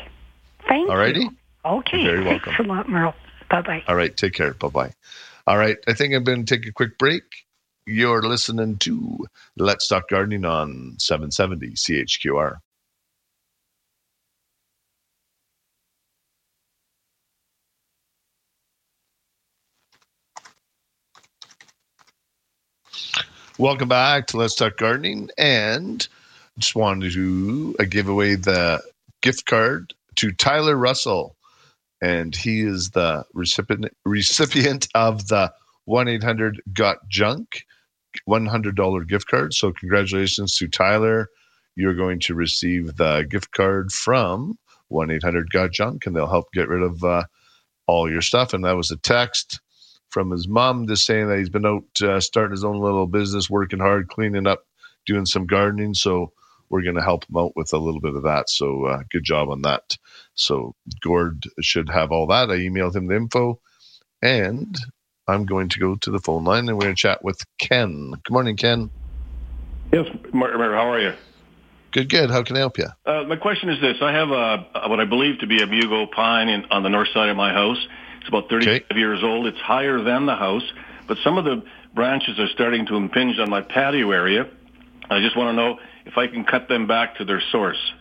[0.68, 1.24] Thank Alrighty.
[1.24, 1.36] you.
[1.66, 2.02] Okay.
[2.02, 2.66] You're very Thanks welcome.
[2.66, 3.16] a lot, Merle.
[3.50, 3.84] Bye bye.
[3.88, 4.54] All right, take care.
[4.54, 4.94] Bye bye.
[5.48, 7.24] All right, I think I'm going to take a quick break.
[7.86, 9.26] You're listening to
[9.58, 12.58] Let's Talk Gardening on 770 CHQR.
[23.60, 25.30] Welcome back to Let's Talk Gardening.
[25.38, 26.08] And
[26.58, 28.82] just wanted to uh, give away the
[29.22, 31.36] gift card to Tyler Russell.
[32.04, 35.54] And he is the recipient, recipient of the
[35.86, 37.64] 1 800 Got Junk
[38.28, 39.54] $100 gift card.
[39.54, 41.30] So, congratulations to Tyler.
[41.76, 44.60] You're going to receive the gift card from
[44.90, 47.24] 1 800 Got Junk, and they'll help get rid of uh,
[47.88, 48.54] all your stuff.
[48.54, 49.62] And that was a text
[50.10, 53.50] from his mom just saying that he's been out uh, starting his own little business,
[53.50, 54.66] working hard, cleaning up,
[55.06, 55.94] doing some gardening.
[55.94, 56.34] So
[56.70, 58.50] we're going to help them out with a little bit of that.
[58.50, 59.98] So uh, good job on that.
[60.36, 62.50] So Gord should have all that.
[62.50, 63.60] I emailed him the info,
[64.22, 64.76] and
[65.28, 68.12] I'm going to go to the phone line and we're going to chat with Ken.
[68.12, 68.90] Good morning, Ken.
[69.92, 71.14] Yes, how are you?
[71.92, 72.32] Good, good.
[72.32, 72.88] How can I help you?
[73.06, 76.10] Uh, my question is this: I have a what I believe to be a mugo
[76.12, 77.78] pine in, on the north side of my house.
[78.20, 79.00] It's about 35 okay.
[79.00, 79.46] years old.
[79.46, 80.64] It's higher than the house,
[81.08, 81.64] but some of the
[81.94, 84.50] branches are starting to impinge on my patio area.
[85.10, 87.94] I just want to know if I can cut them back to their source.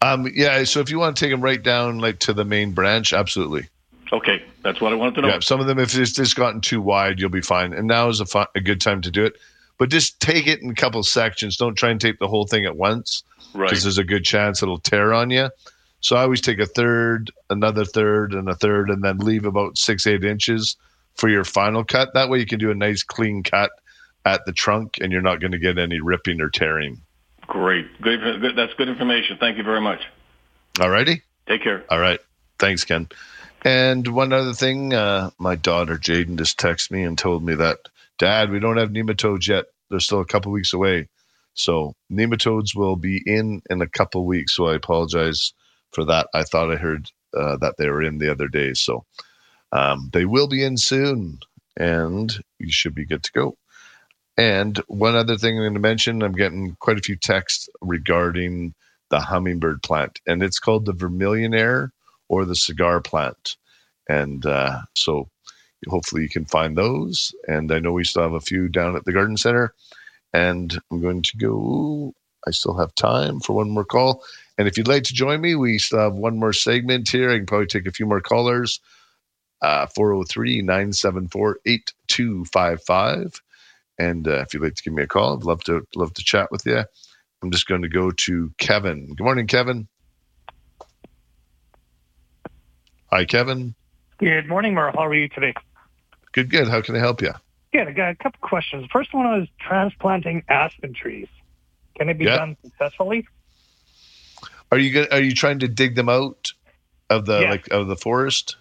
[0.00, 2.72] Um, yeah, so if you want to take them right down, like to the main
[2.72, 3.68] branch, absolutely.
[4.12, 5.28] Okay, that's what I wanted to know.
[5.28, 7.72] Yeah, some of them, if it's just gotten too wide, you'll be fine.
[7.72, 9.34] And now is a, fun, a good time to do it.
[9.76, 11.56] But just take it in a couple sections.
[11.56, 13.22] Don't try and tape the whole thing at once,
[13.54, 13.68] right?
[13.68, 15.50] Because there's a good chance it'll tear on you.
[16.00, 19.78] So I always take a third, another third, and a third, and then leave about
[19.78, 20.76] six, eight inches
[21.16, 22.14] for your final cut.
[22.14, 23.70] That way you can do a nice clean cut
[24.24, 27.02] at the trunk, and you're not going to get any ripping or tearing.
[27.46, 28.20] Great, good.
[28.56, 29.38] That's good information.
[29.40, 30.00] Thank you very much.
[30.80, 31.22] All righty.
[31.48, 31.84] Take care.
[31.90, 32.20] All right.
[32.58, 33.08] Thanks, Ken.
[33.62, 37.78] And one other thing, uh, my daughter Jaden just texted me and told me that,
[38.18, 39.66] Dad, we don't have nematodes yet.
[39.90, 41.08] They're still a couple weeks away.
[41.54, 44.54] So nematodes will be in in a couple weeks.
[44.54, 45.52] So I apologize
[45.92, 46.28] for that.
[46.32, 48.74] I thought I heard uh, that they were in the other day.
[48.74, 49.04] So
[49.72, 51.40] um, they will be in soon,
[51.76, 53.56] and you should be good to go.
[54.38, 58.72] And one other thing I'm going to mention, I'm getting quite a few texts regarding
[59.10, 61.90] the hummingbird plant, and it's called the vermillionaire
[62.28, 63.56] or the cigar plant.
[64.08, 65.28] And uh, so
[65.88, 67.34] hopefully you can find those.
[67.48, 69.74] And I know we still have a few down at the garden center.
[70.32, 72.14] And I'm going to go,
[72.46, 74.22] I still have time for one more call.
[74.56, 77.30] And if you'd like to join me, we still have one more segment here.
[77.30, 78.80] I can probably take a few more callers.
[79.62, 83.42] Uh, 403 974 8255.
[83.98, 86.22] And uh, if you'd like to give me a call, I'd love to love to
[86.22, 86.84] chat with you.
[87.42, 89.08] I'm just going to go to Kevin.
[89.14, 89.88] Good morning, Kevin.
[93.10, 93.74] Hi, Kevin.
[94.18, 94.92] Good morning, Merle.
[94.92, 95.54] How are you today?
[96.32, 96.68] Good, good.
[96.68, 97.32] How can I help you?
[97.72, 97.88] Good.
[97.88, 98.86] I got a couple questions.
[98.92, 101.28] First one was transplanting aspen trees.
[101.96, 102.36] Can it be yeah.
[102.36, 103.26] done successfully?
[104.70, 106.52] Are you going are you trying to dig them out
[107.10, 107.50] of the yeah.
[107.50, 108.56] like of the forest?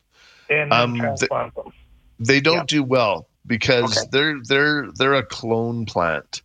[0.49, 1.73] And um, transplant them.
[2.19, 2.77] They don't yeah.
[2.79, 4.07] do well because okay.
[4.11, 6.41] they're they're they're a clone plant.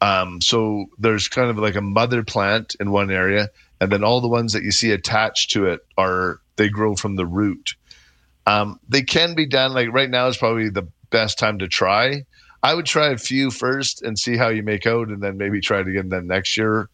[0.00, 3.48] Um, so there's kind of like a mother plant in one area,
[3.80, 7.16] and then all the ones that you see attached to it are they grow from
[7.16, 7.74] the root.
[8.46, 12.24] Um, they can be done like right now is probably the best time to try.
[12.64, 15.60] I would try a few first and see how you make out, and then maybe
[15.60, 16.88] try it again then next year.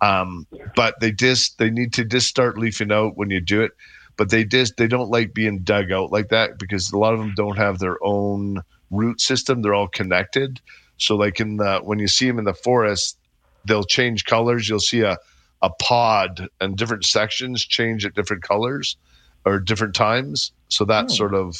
[0.00, 0.46] Um,
[0.76, 3.72] but they just they need to just start leafing out when you do it.
[4.16, 7.20] But they just they don't like being dug out like that because a lot of
[7.20, 9.62] them don't have their own root system.
[9.62, 10.60] They're all connected.
[10.98, 13.18] So like in the when you see them in the forest,
[13.64, 14.68] they'll change colors.
[14.68, 15.18] You'll see a
[15.62, 18.96] a pod and different sections change at different colors
[19.44, 20.52] or different times.
[20.68, 21.16] So that's oh.
[21.16, 21.56] sort of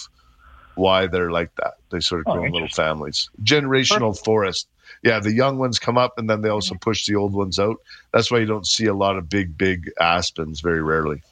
[0.74, 1.74] why they're like that.
[1.90, 3.28] They sort of grow oh, in little families.
[3.42, 4.24] Generational Perfect.
[4.24, 4.68] forest.
[5.02, 7.76] Yeah, the young ones come up and then they also push the old ones out.
[8.12, 11.22] That's why you don't see a lot of big, big aspens very rarely.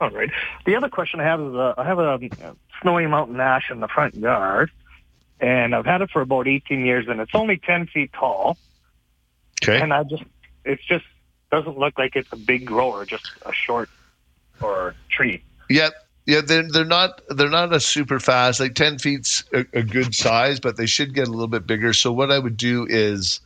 [0.00, 0.30] All right.
[0.66, 2.18] The other question I have is uh, I have a
[2.82, 4.70] snowy mountain ash in the front yard,
[5.40, 8.56] and I've had it for about 18 years, and it's only 10 feet tall.
[9.62, 9.80] Okay.
[9.80, 10.24] And I just,
[10.64, 11.04] it's just
[11.50, 13.88] doesn't look like it's a big grower, just a short
[14.60, 15.42] or tree.
[15.70, 15.94] Yep.
[16.26, 18.58] Yeah, they're they're not they're not a super fast.
[18.58, 21.92] Like ten feet's a, a good size, but they should get a little bit bigger.
[21.92, 23.40] So what I would do is,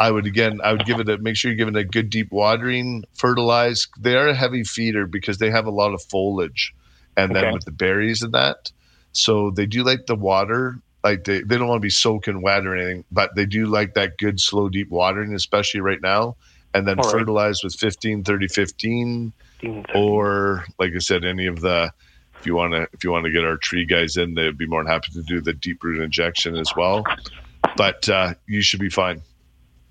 [0.00, 2.10] I would again I would give it a make sure you're giving it a good
[2.10, 3.86] deep watering, fertilize.
[4.00, 6.74] They are a heavy feeder because they have a lot of foliage,
[7.16, 7.42] and okay.
[7.42, 8.72] then with the berries and that,
[9.12, 10.80] so they do like the water.
[11.06, 13.94] Like they, they don't want to be soaking wet or anything, but they do like
[13.94, 16.36] that good slow deep watering, especially right now
[16.74, 17.68] and then All fertilize right.
[17.68, 19.32] with 15 30 15
[19.94, 21.90] or like i said any of the
[22.38, 24.66] if you want to if you want to get our tree guys in they'd be
[24.66, 27.02] more than happy to do the deep root injection as well
[27.76, 29.22] but uh, you should be fine.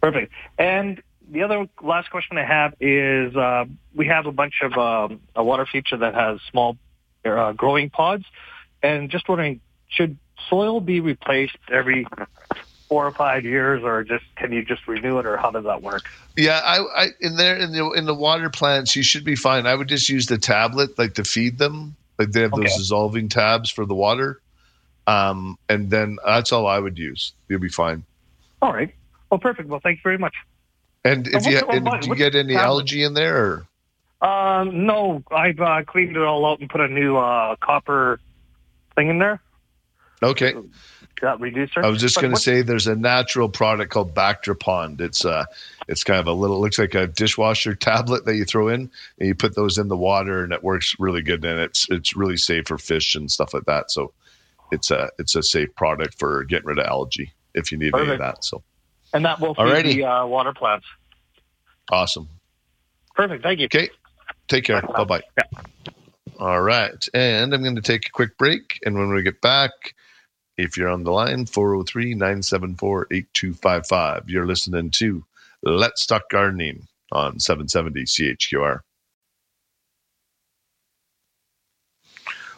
[0.01, 0.31] Perfect.
[0.57, 5.19] And the other last question i have is uh, we have a bunch of um,
[5.35, 6.77] a water feature that has small
[7.25, 8.25] uh, growing pods
[8.83, 10.17] and just wondering should
[10.49, 12.05] soil be replaced every
[12.87, 15.81] four or five years, or just can you just renew it, or how does that
[15.81, 16.03] work?
[16.37, 19.65] Yeah, I, I in there in the in the water plants, you should be fine.
[19.65, 21.95] I would just use the tablet, like to feed them.
[22.17, 22.63] Like they have okay.
[22.63, 24.41] those dissolving tabs for the water,
[25.07, 27.33] um, and then that's all I would use.
[27.49, 28.03] You'll be fine.
[28.61, 28.93] All right.
[29.29, 29.67] Well, perfect.
[29.69, 30.35] Well, thank you very much.
[31.03, 32.65] And if you and do you get any tablet?
[32.65, 33.37] algae in there?
[33.37, 33.67] Or?
[34.27, 38.19] Um, no, I've uh, cleaned it all out and put a new uh, copper
[38.95, 39.41] thing in there.
[40.23, 40.53] Okay.
[41.23, 41.83] uh, reducer.
[41.83, 45.01] I was just going to say there's a natural product called Bactropond.
[45.01, 45.45] It's uh
[45.87, 48.89] it's kind of a little looks like a dishwasher tablet that you throw in
[49.19, 52.15] and you put those in the water and it works really good and it's it's
[52.15, 53.91] really safe for fish and stuff like that.
[53.91, 54.13] So
[54.71, 58.11] it's a it's a safe product for getting rid of algae if you need any
[58.11, 58.43] of that.
[58.43, 58.63] So
[59.13, 60.85] and that will feed the uh, water plants.
[61.91, 62.27] awesome.
[63.15, 63.43] Perfect.
[63.43, 63.65] Thank you.
[63.65, 63.89] Okay.
[64.47, 64.81] Take care.
[64.81, 65.21] Bye bye.
[66.39, 67.07] All right.
[67.13, 68.79] And I'm going to take a quick break.
[68.85, 69.71] And when we get back,
[70.57, 75.23] if you're on the line, 403 974 8255, you're listening to
[75.63, 78.79] Let's Talk Gardening on 770 CHQR.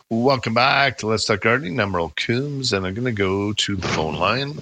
[0.10, 1.80] Welcome back to Let's Talk Gardening.
[1.80, 4.58] I'm Merle Coombs, and I'm going to go to the phone line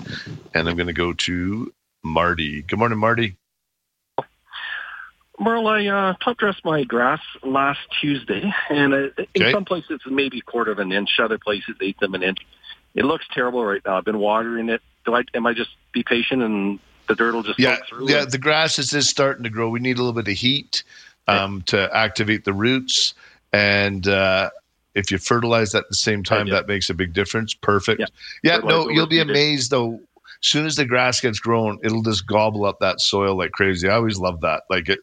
[0.54, 1.72] and I'm going to go to
[2.04, 2.62] Marty.
[2.64, 3.36] Good morning, Marty.
[5.38, 8.98] Merle, I uh, top dressed my grass last Tuesday, and uh,
[9.36, 9.52] in Okay.
[9.52, 12.40] some places it's maybe a quarter of an inch, other places eighth of an inch.
[12.96, 13.98] It looks terrible right now.
[13.98, 14.82] I've been watering it.
[15.06, 15.24] Do I?
[15.34, 18.10] Am I just be patient and the dirt will just yeah, soak through?
[18.10, 18.22] yeah.
[18.24, 19.70] and- The grass is just starting to grow.
[19.70, 20.84] We need a little bit of heat
[21.28, 23.14] um, to activate the roots,
[23.54, 24.50] and uh,
[24.96, 27.54] if you fertilize at the same time, that makes a big difference.
[27.54, 28.02] Perfect.
[28.44, 30.00] Yeah, Fertilize no, you'll be amazed though.
[30.44, 33.90] As soon as the grass gets grown, it'll just gobble up that soil like crazy.
[33.90, 34.64] I always love that.
[34.70, 35.00] Like it,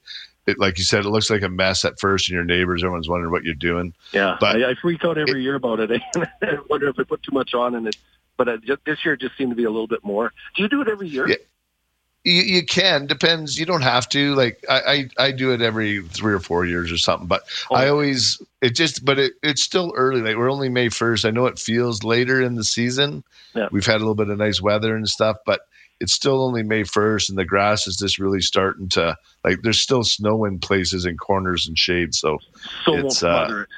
[0.47, 3.09] it like you said, it looks like a mess at first, and your neighbors, everyone's
[3.09, 3.95] wondering what you're doing.
[4.13, 5.91] Yeah, But- I, I freak out every year about it.
[6.17, 7.97] I wonder if I put too much on, and it.
[8.37, 10.33] But uh, ju- this year it just seemed to be a little bit more.
[10.57, 11.29] Do you do it every year?
[11.29, 11.37] Yeah.
[12.25, 13.59] You, you can depends.
[13.59, 14.35] You don't have to.
[14.37, 17.27] Like I, I, I do it every three or four years or something.
[17.27, 19.05] But I always it just.
[19.05, 20.23] But it, it's still early.
[20.23, 21.25] Like we're only May first.
[21.25, 23.25] I know it feels later in the season.
[23.55, 23.69] Yeah.
[23.73, 25.67] We've had a little bit of nice weather and stuff, but
[26.03, 29.63] it's still only May first, and the grass is just really starting to like.
[29.63, 32.15] There's still snow in places and corners and shade.
[32.15, 32.39] So
[32.85, 33.69] So it's uh, it.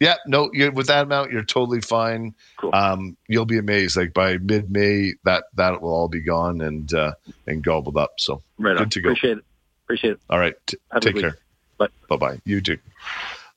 [0.00, 2.34] yeah, no, you're, with that amount, you're totally fine.
[2.72, 3.96] Um, you'll be amazed.
[3.96, 7.14] Like by mid-May, that that will all be gone and uh,
[7.46, 8.12] and gobbled up.
[8.18, 8.90] So Right good on.
[8.90, 9.08] to go.
[9.10, 9.44] Appreciate it.
[9.86, 10.20] Appreciate it.
[10.30, 11.38] All right, t- take care.
[11.78, 11.88] Bye.
[12.08, 12.40] Bye bye.
[12.44, 12.78] You too.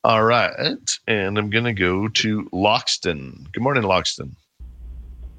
[0.03, 0.51] All right,
[1.07, 3.51] and I'm gonna go to Loxton.
[3.51, 4.35] Good morning, Loxton.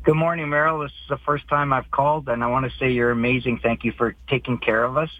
[0.05, 0.81] Good morning, Merrill.
[0.81, 3.61] This is the first time I've called, and I want to say you're amazing.
[3.63, 5.11] Thank you for taking care of us.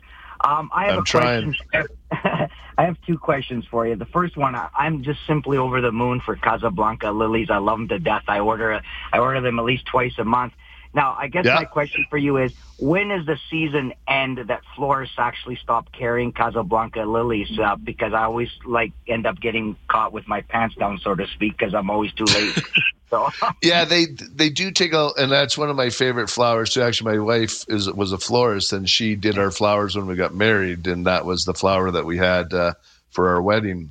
[0.43, 1.55] Um, I have I'm a trying.
[1.73, 1.89] question.
[2.79, 3.97] I have two questions for you.
[3.97, 7.49] The first one, I- I'm just simply over the moon for Casablanca lilies.
[7.51, 8.23] I love them to death.
[8.29, 8.81] I order,
[9.13, 10.53] I order them at least twice a month.
[10.95, 11.55] Now, I guess Yeah.
[11.55, 16.33] my question for you is, when is the season end that florists actually stop carrying
[16.33, 17.59] Casablanca lilies?
[17.59, 21.27] Uh, because I always like end up getting caught with my pants down, so to
[21.27, 22.55] speak, because I'm always too late.
[23.11, 23.29] so.
[23.63, 26.83] Yeah, they they do take a, and that's one of my favorite flowers too.
[26.83, 30.35] Actually, my wife is was a florist, and she did our flowers when we got
[30.35, 32.75] married, and that was the flower that we had uh,
[33.11, 33.91] for our wedding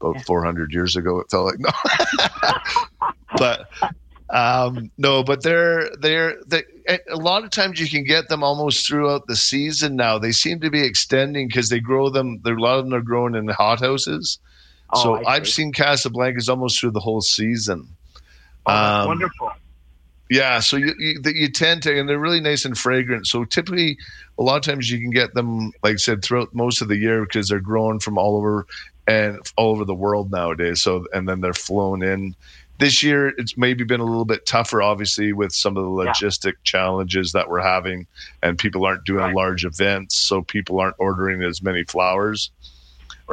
[0.00, 1.20] about 400 years ago.
[1.20, 1.70] It felt like no,
[3.36, 3.68] but
[4.32, 6.62] um, no, but they're they're they,
[7.10, 9.94] a lot of times you can get them almost throughout the season.
[9.96, 12.40] Now they seem to be extending because they grow them.
[12.42, 14.38] There a lot of them are growing in hothouses.
[14.94, 15.52] Oh, so I've see.
[15.62, 17.88] seen Casablancas almost through the whole season.
[18.66, 19.50] Oh, Um, wonderful.
[20.30, 23.26] yeah, so you, you you tend to, and they're really nice and fragrant.
[23.26, 23.98] So typically,
[24.38, 26.96] a lot of times you can get them, like I said, throughout most of the
[26.96, 28.66] year because they're growing from all over
[29.06, 30.80] and all over the world nowadays.
[30.82, 32.34] So and then they're flown in.
[32.82, 36.12] This year, it's maybe been a little bit tougher, obviously, with some of the Yeah.
[36.12, 38.08] logistic challenges that we're having,
[38.42, 42.50] and people aren't doing large events, so people aren't ordering as many flowers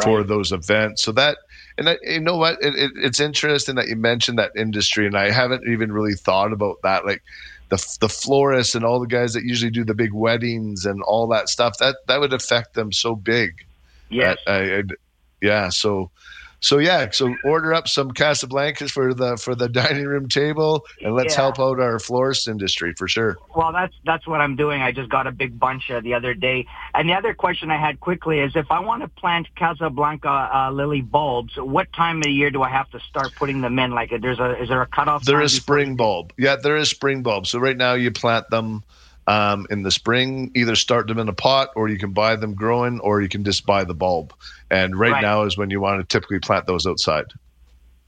[0.04, 1.02] for those events.
[1.04, 1.40] So that,
[1.80, 5.18] and I, you know what, it, it, it's interesting that you mentioned that industry, and
[5.18, 7.06] I haven't even really thought about that.
[7.06, 7.24] Like
[7.70, 11.26] the the florists and all the guys that usually do the big weddings and all
[11.30, 11.78] that stuff.
[11.80, 13.66] That that would affect them so big.
[14.10, 14.38] Yes.
[14.46, 14.96] that I, I'd-
[15.42, 15.70] yeah.
[15.70, 16.12] So.
[16.62, 21.16] So yeah, so order up some Casablancas for the for the dining room table, and
[21.16, 21.42] let's Yeah.
[21.44, 23.38] help out our florist industry for sure.
[23.56, 24.82] Well, that's that's what I'm doing.
[24.82, 26.66] I just got a big bunch uh, the other day.
[26.94, 30.72] And the other question I had quickly is, if I want to plant Casablanca uh,
[30.72, 33.92] lily bulbs, what time of the year do I have to start putting them in?
[33.92, 35.24] Like, there's a is there a cutoff?
[35.24, 36.34] They're a spring bulb.
[36.38, 37.48] Yeah, they're spring bulb.
[37.48, 38.84] So right now you plant them
[39.30, 40.52] um, in the spring.
[40.56, 43.44] Either start them in a pot, or you can buy them growing, or you can
[43.46, 44.34] just buy the bulb.
[44.72, 45.22] And right, Right.
[45.22, 47.26] now is when you want to typically plant those outside.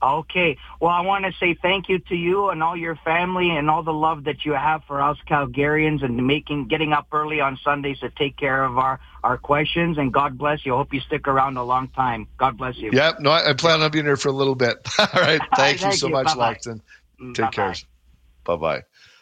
[0.03, 0.57] Okay.
[0.79, 3.83] Well, I want to say thank you to you and all your family and all
[3.83, 7.99] the love that you have for us Calgarians and making getting up early on Sundays
[7.99, 9.99] to take care of our our questions.
[9.99, 10.73] And God bless you.
[10.73, 12.27] I Hope you stick around a long time.
[12.39, 12.89] God bless you.
[12.91, 13.19] Yep.
[13.19, 14.77] no, I, I plan on being here for a little bit.
[14.99, 16.13] All right, thank you so you.
[16.13, 16.53] much, Bye-bye.
[16.55, 16.81] Loxton.
[17.21, 17.75] Mm, Take care.
[18.43, 18.81] Bye bye.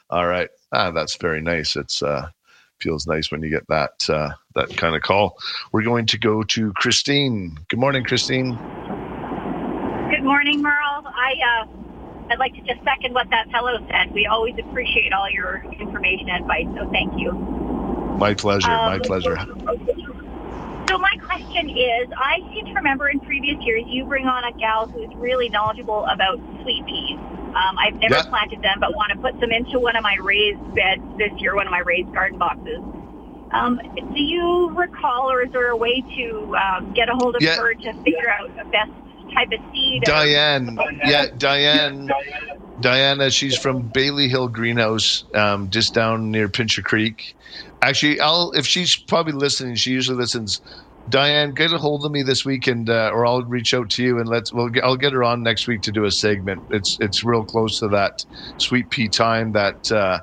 [0.09, 1.75] All right, ah, that's very nice.
[1.75, 2.29] It's uh,
[2.79, 5.37] feels nice when you get that uh, that kind of call.
[5.71, 7.57] We're going to go to Christine.
[7.69, 8.57] Good morning, Christine.
[10.09, 11.03] Good morning, Merle.
[11.05, 11.33] I
[11.63, 11.65] uh,
[12.31, 14.13] I'd like to just second what that fellow said.
[14.13, 17.31] We always appreciate all your information and advice, so thank you.
[18.19, 18.71] My pleasure.
[18.71, 19.37] Um, my pleasure.
[20.89, 24.57] So my question is, I seem to remember in previous years you bring on a
[24.57, 27.17] gal who's really knowledgeable about sweet peas.
[27.53, 28.23] Um, I've never Yeah.
[28.23, 31.55] planted them, but want to put them into one of my raised beds this year,
[31.55, 32.79] one of my raised garden boxes.
[33.51, 33.79] Um,
[34.13, 37.57] do you recall, or is there a way to um, get a hold of Yeah.
[37.57, 38.91] her to figure out the best
[39.33, 40.03] type of seed?
[40.03, 42.09] or- Diane, yeah, Diane,
[42.79, 43.31] Diana.
[43.31, 47.35] She's from Bailey Hill Greenhouse, um, just down near Pincher Creek.
[47.81, 49.75] Actually, I'll if she's probably listening.
[49.75, 50.61] She usually listens.
[51.09, 54.19] Diane, get a hold of me this weekend, uh, or I'll reach out to you
[54.19, 54.53] and let's.
[54.53, 56.63] We'll I'll get her on next week to do a segment.
[56.69, 58.25] It's it's real close to that
[58.57, 60.19] sweet pea time that uh,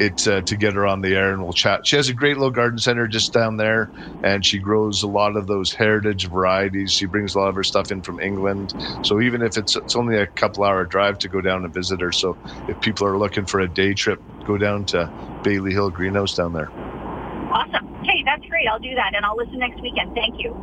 [0.00, 1.86] it uh, to get her on the air and we'll chat.
[1.86, 3.90] She has a great little garden center just down there,
[4.22, 6.92] and she grows a lot of those heritage varieties.
[6.92, 8.74] She brings a lot of her stuff in from England.
[9.02, 12.00] So even if it's it's only a couple hour drive to go down and visit
[12.00, 12.12] her.
[12.12, 12.36] So
[12.68, 15.10] if people are looking for a day trip, go down to
[15.42, 16.70] Bailey Hill Greenhouse down there.
[16.70, 17.86] Awesome.
[18.00, 18.66] Okay, that's great.
[18.70, 20.12] I'll do that, and I'll listen next weekend.
[20.14, 20.54] Thank you.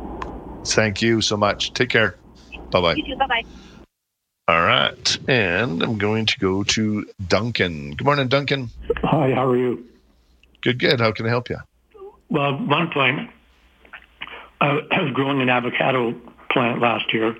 [0.66, 1.72] Thank you so much.
[1.72, 2.16] Take care.
[2.70, 2.94] Bye bye.
[2.94, 3.16] You too.
[3.18, 3.42] Bye bye.
[4.52, 7.92] All right, and I'm going to go to Duncan.
[7.92, 8.68] Good morning, Duncan.
[9.02, 9.88] Hi, how are you?
[10.60, 11.00] Good, good.
[11.00, 11.56] How can I help you?
[12.28, 13.30] Well, at one point,
[14.60, 16.14] I was growing an avocado
[16.50, 17.34] plant last year,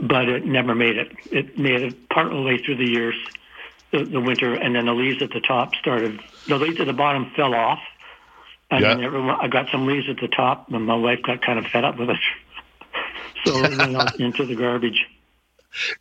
[0.00, 1.10] but it never made it.
[1.32, 3.16] It made it part of the way through the years,
[3.90, 6.20] the, the winter, and then the leaves at the top started.
[6.46, 7.80] The leaves at the bottom fell off,
[8.70, 11.58] and then everyone, I got some leaves at the top, and my wife got kind
[11.58, 12.20] of fed up with it,
[13.44, 15.04] so it went out into the garbage.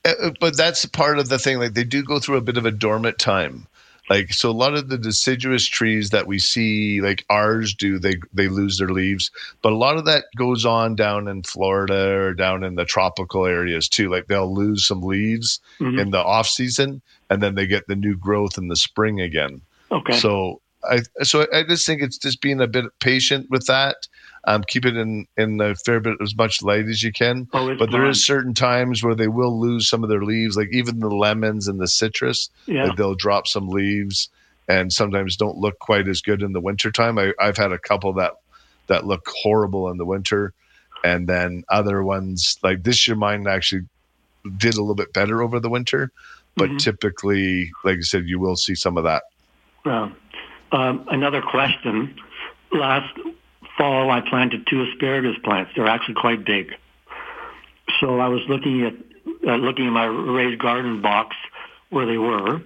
[0.06, 1.60] Uh, but that's part of the thing.
[1.60, 3.68] Like they do go through a bit of a dormant time.
[4.10, 8.16] Like so, a lot of the deciduous trees that we see, like ours do, they
[8.34, 9.32] they lose their leaves.
[9.62, 13.46] But a lot of that goes on down in Florida or down in the tropical
[13.46, 14.10] areas too.
[14.10, 16.02] Like they'll lose some leaves Mhm.
[16.02, 19.62] in the off season, and then they get the new growth in the spring again.
[19.92, 20.18] Okay.
[20.18, 24.08] So I so I just think it's just being a bit patient with that.
[24.46, 27.48] Um, keep it in in a fair bit as much light as you can.
[27.54, 28.14] Oh, it's but there fine.
[28.16, 31.80] certain times where they will lose some of their leaves, like even the lemons and
[31.80, 32.50] the citrus.
[32.66, 32.86] Yeah.
[32.86, 34.30] like they'll drop some leaves,
[34.68, 37.20] and sometimes don't look quite as good in the wintertime.
[37.20, 38.34] I, I've had a couple that
[38.88, 40.54] that look horrible in the winter,
[41.04, 43.84] and then other ones like this year, mine actually
[44.58, 46.10] did a little bit better over the winter.
[46.58, 46.80] But Mhm.
[46.80, 49.24] typically, like I said, you will see some of that.
[49.86, 50.12] Well,
[50.72, 52.20] um, another question.
[52.72, 53.14] Last
[53.78, 55.72] fall, I planted two asparagus plants.
[55.76, 56.74] They're actually quite big.
[58.00, 58.94] So I was looking at
[59.48, 61.36] uh, looking at my raised garden box
[61.90, 62.62] where they were,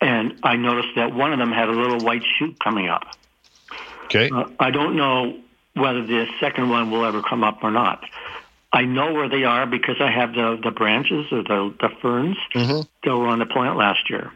[0.00, 3.04] and I noticed that one of them had a little white shoot coming up.
[4.06, 4.30] Okay.
[4.30, 5.38] Uh, I don't know
[5.74, 8.02] whether the second one will ever come up or not.
[8.72, 12.36] I know where they are because I have the, the branches or the, the ferns
[12.54, 12.80] Mm-hmm.
[13.04, 14.32] that were on the plant last year.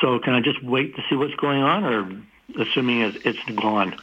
[0.00, 3.94] So can I just wait to see what's going on, or assuming it's, it's gone?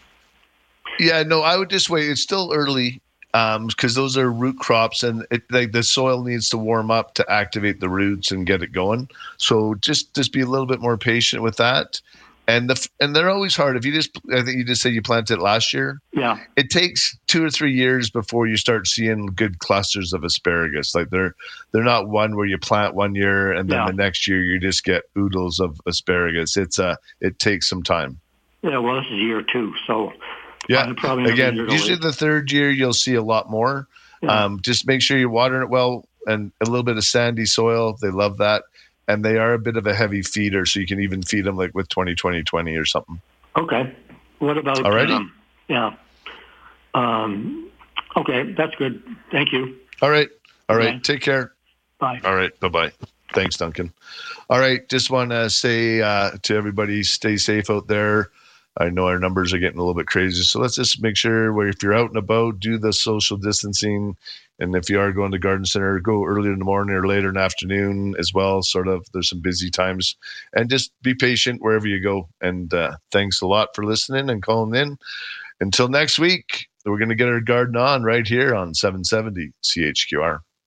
[1.00, 2.10] Yeah, no, I would just wait.
[2.10, 3.02] It's still early
[3.34, 7.14] um, because those are root crops, and it, like the soil needs to warm up
[7.16, 9.10] to activate the roots and get it going.
[9.38, 12.02] So just just be a little bit more patient with that.
[12.48, 13.78] And the and they're always hard.
[13.78, 16.00] If you just, I think you just said you planted last year.
[16.14, 16.40] Yeah.
[16.58, 20.96] It takes two or three years before you start seeing good clusters of asparagus.
[20.96, 21.36] Like they're
[21.72, 23.86] they're not one where you plant one year and then Yeah.
[23.86, 26.58] the next year you just get oodles of asparagus.
[26.58, 28.20] It's a it takes some time.
[28.64, 30.12] Yeah, well, this is year two, so
[30.70, 30.92] Yeah.
[30.92, 33.88] Again, usually the third year you'll see a lot more.
[34.22, 34.46] Yeah.
[34.46, 37.98] Um, just make sure you're watering it well and a little bit of sandy soil.
[38.00, 38.64] They love that.
[39.08, 41.58] And they are a bit of a heavy feeder, so you can even feed them
[41.58, 43.20] like with 20 20 20 or something.
[43.58, 43.96] Okay.
[44.38, 44.78] What about?
[44.78, 45.16] Alrighty.
[45.16, 45.34] Um,
[45.68, 45.96] yeah.
[46.94, 47.72] Um,
[48.16, 49.02] okay, that's good.
[49.32, 49.76] Thank you.
[50.04, 50.30] All right.
[50.70, 50.90] All right.
[50.90, 51.00] Okay.
[51.00, 51.54] Take care.
[51.98, 52.22] Bye.
[52.24, 52.58] All right.
[52.60, 52.92] Bye bye.
[53.34, 53.92] Thanks, Duncan.
[54.52, 54.88] All right.
[54.90, 58.30] Just want to say uh, to everybody, stay safe out there.
[58.80, 60.42] I know our numbers are getting a little bit crazy.
[60.44, 64.16] So let's just make sure where if you're out and about, do the social distancing.
[64.60, 67.30] And if you are going to garden center, go early in the morning or later
[67.30, 68.62] in the afternoon as well.
[68.62, 70.16] Sort of, there's some busy times,
[70.54, 72.30] and just be patient wherever you go.
[72.42, 74.98] And uh, thanks a lot for listening and calling in.
[75.60, 80.40] Until next week, we're going to get our garden on right here on 770 CHQR.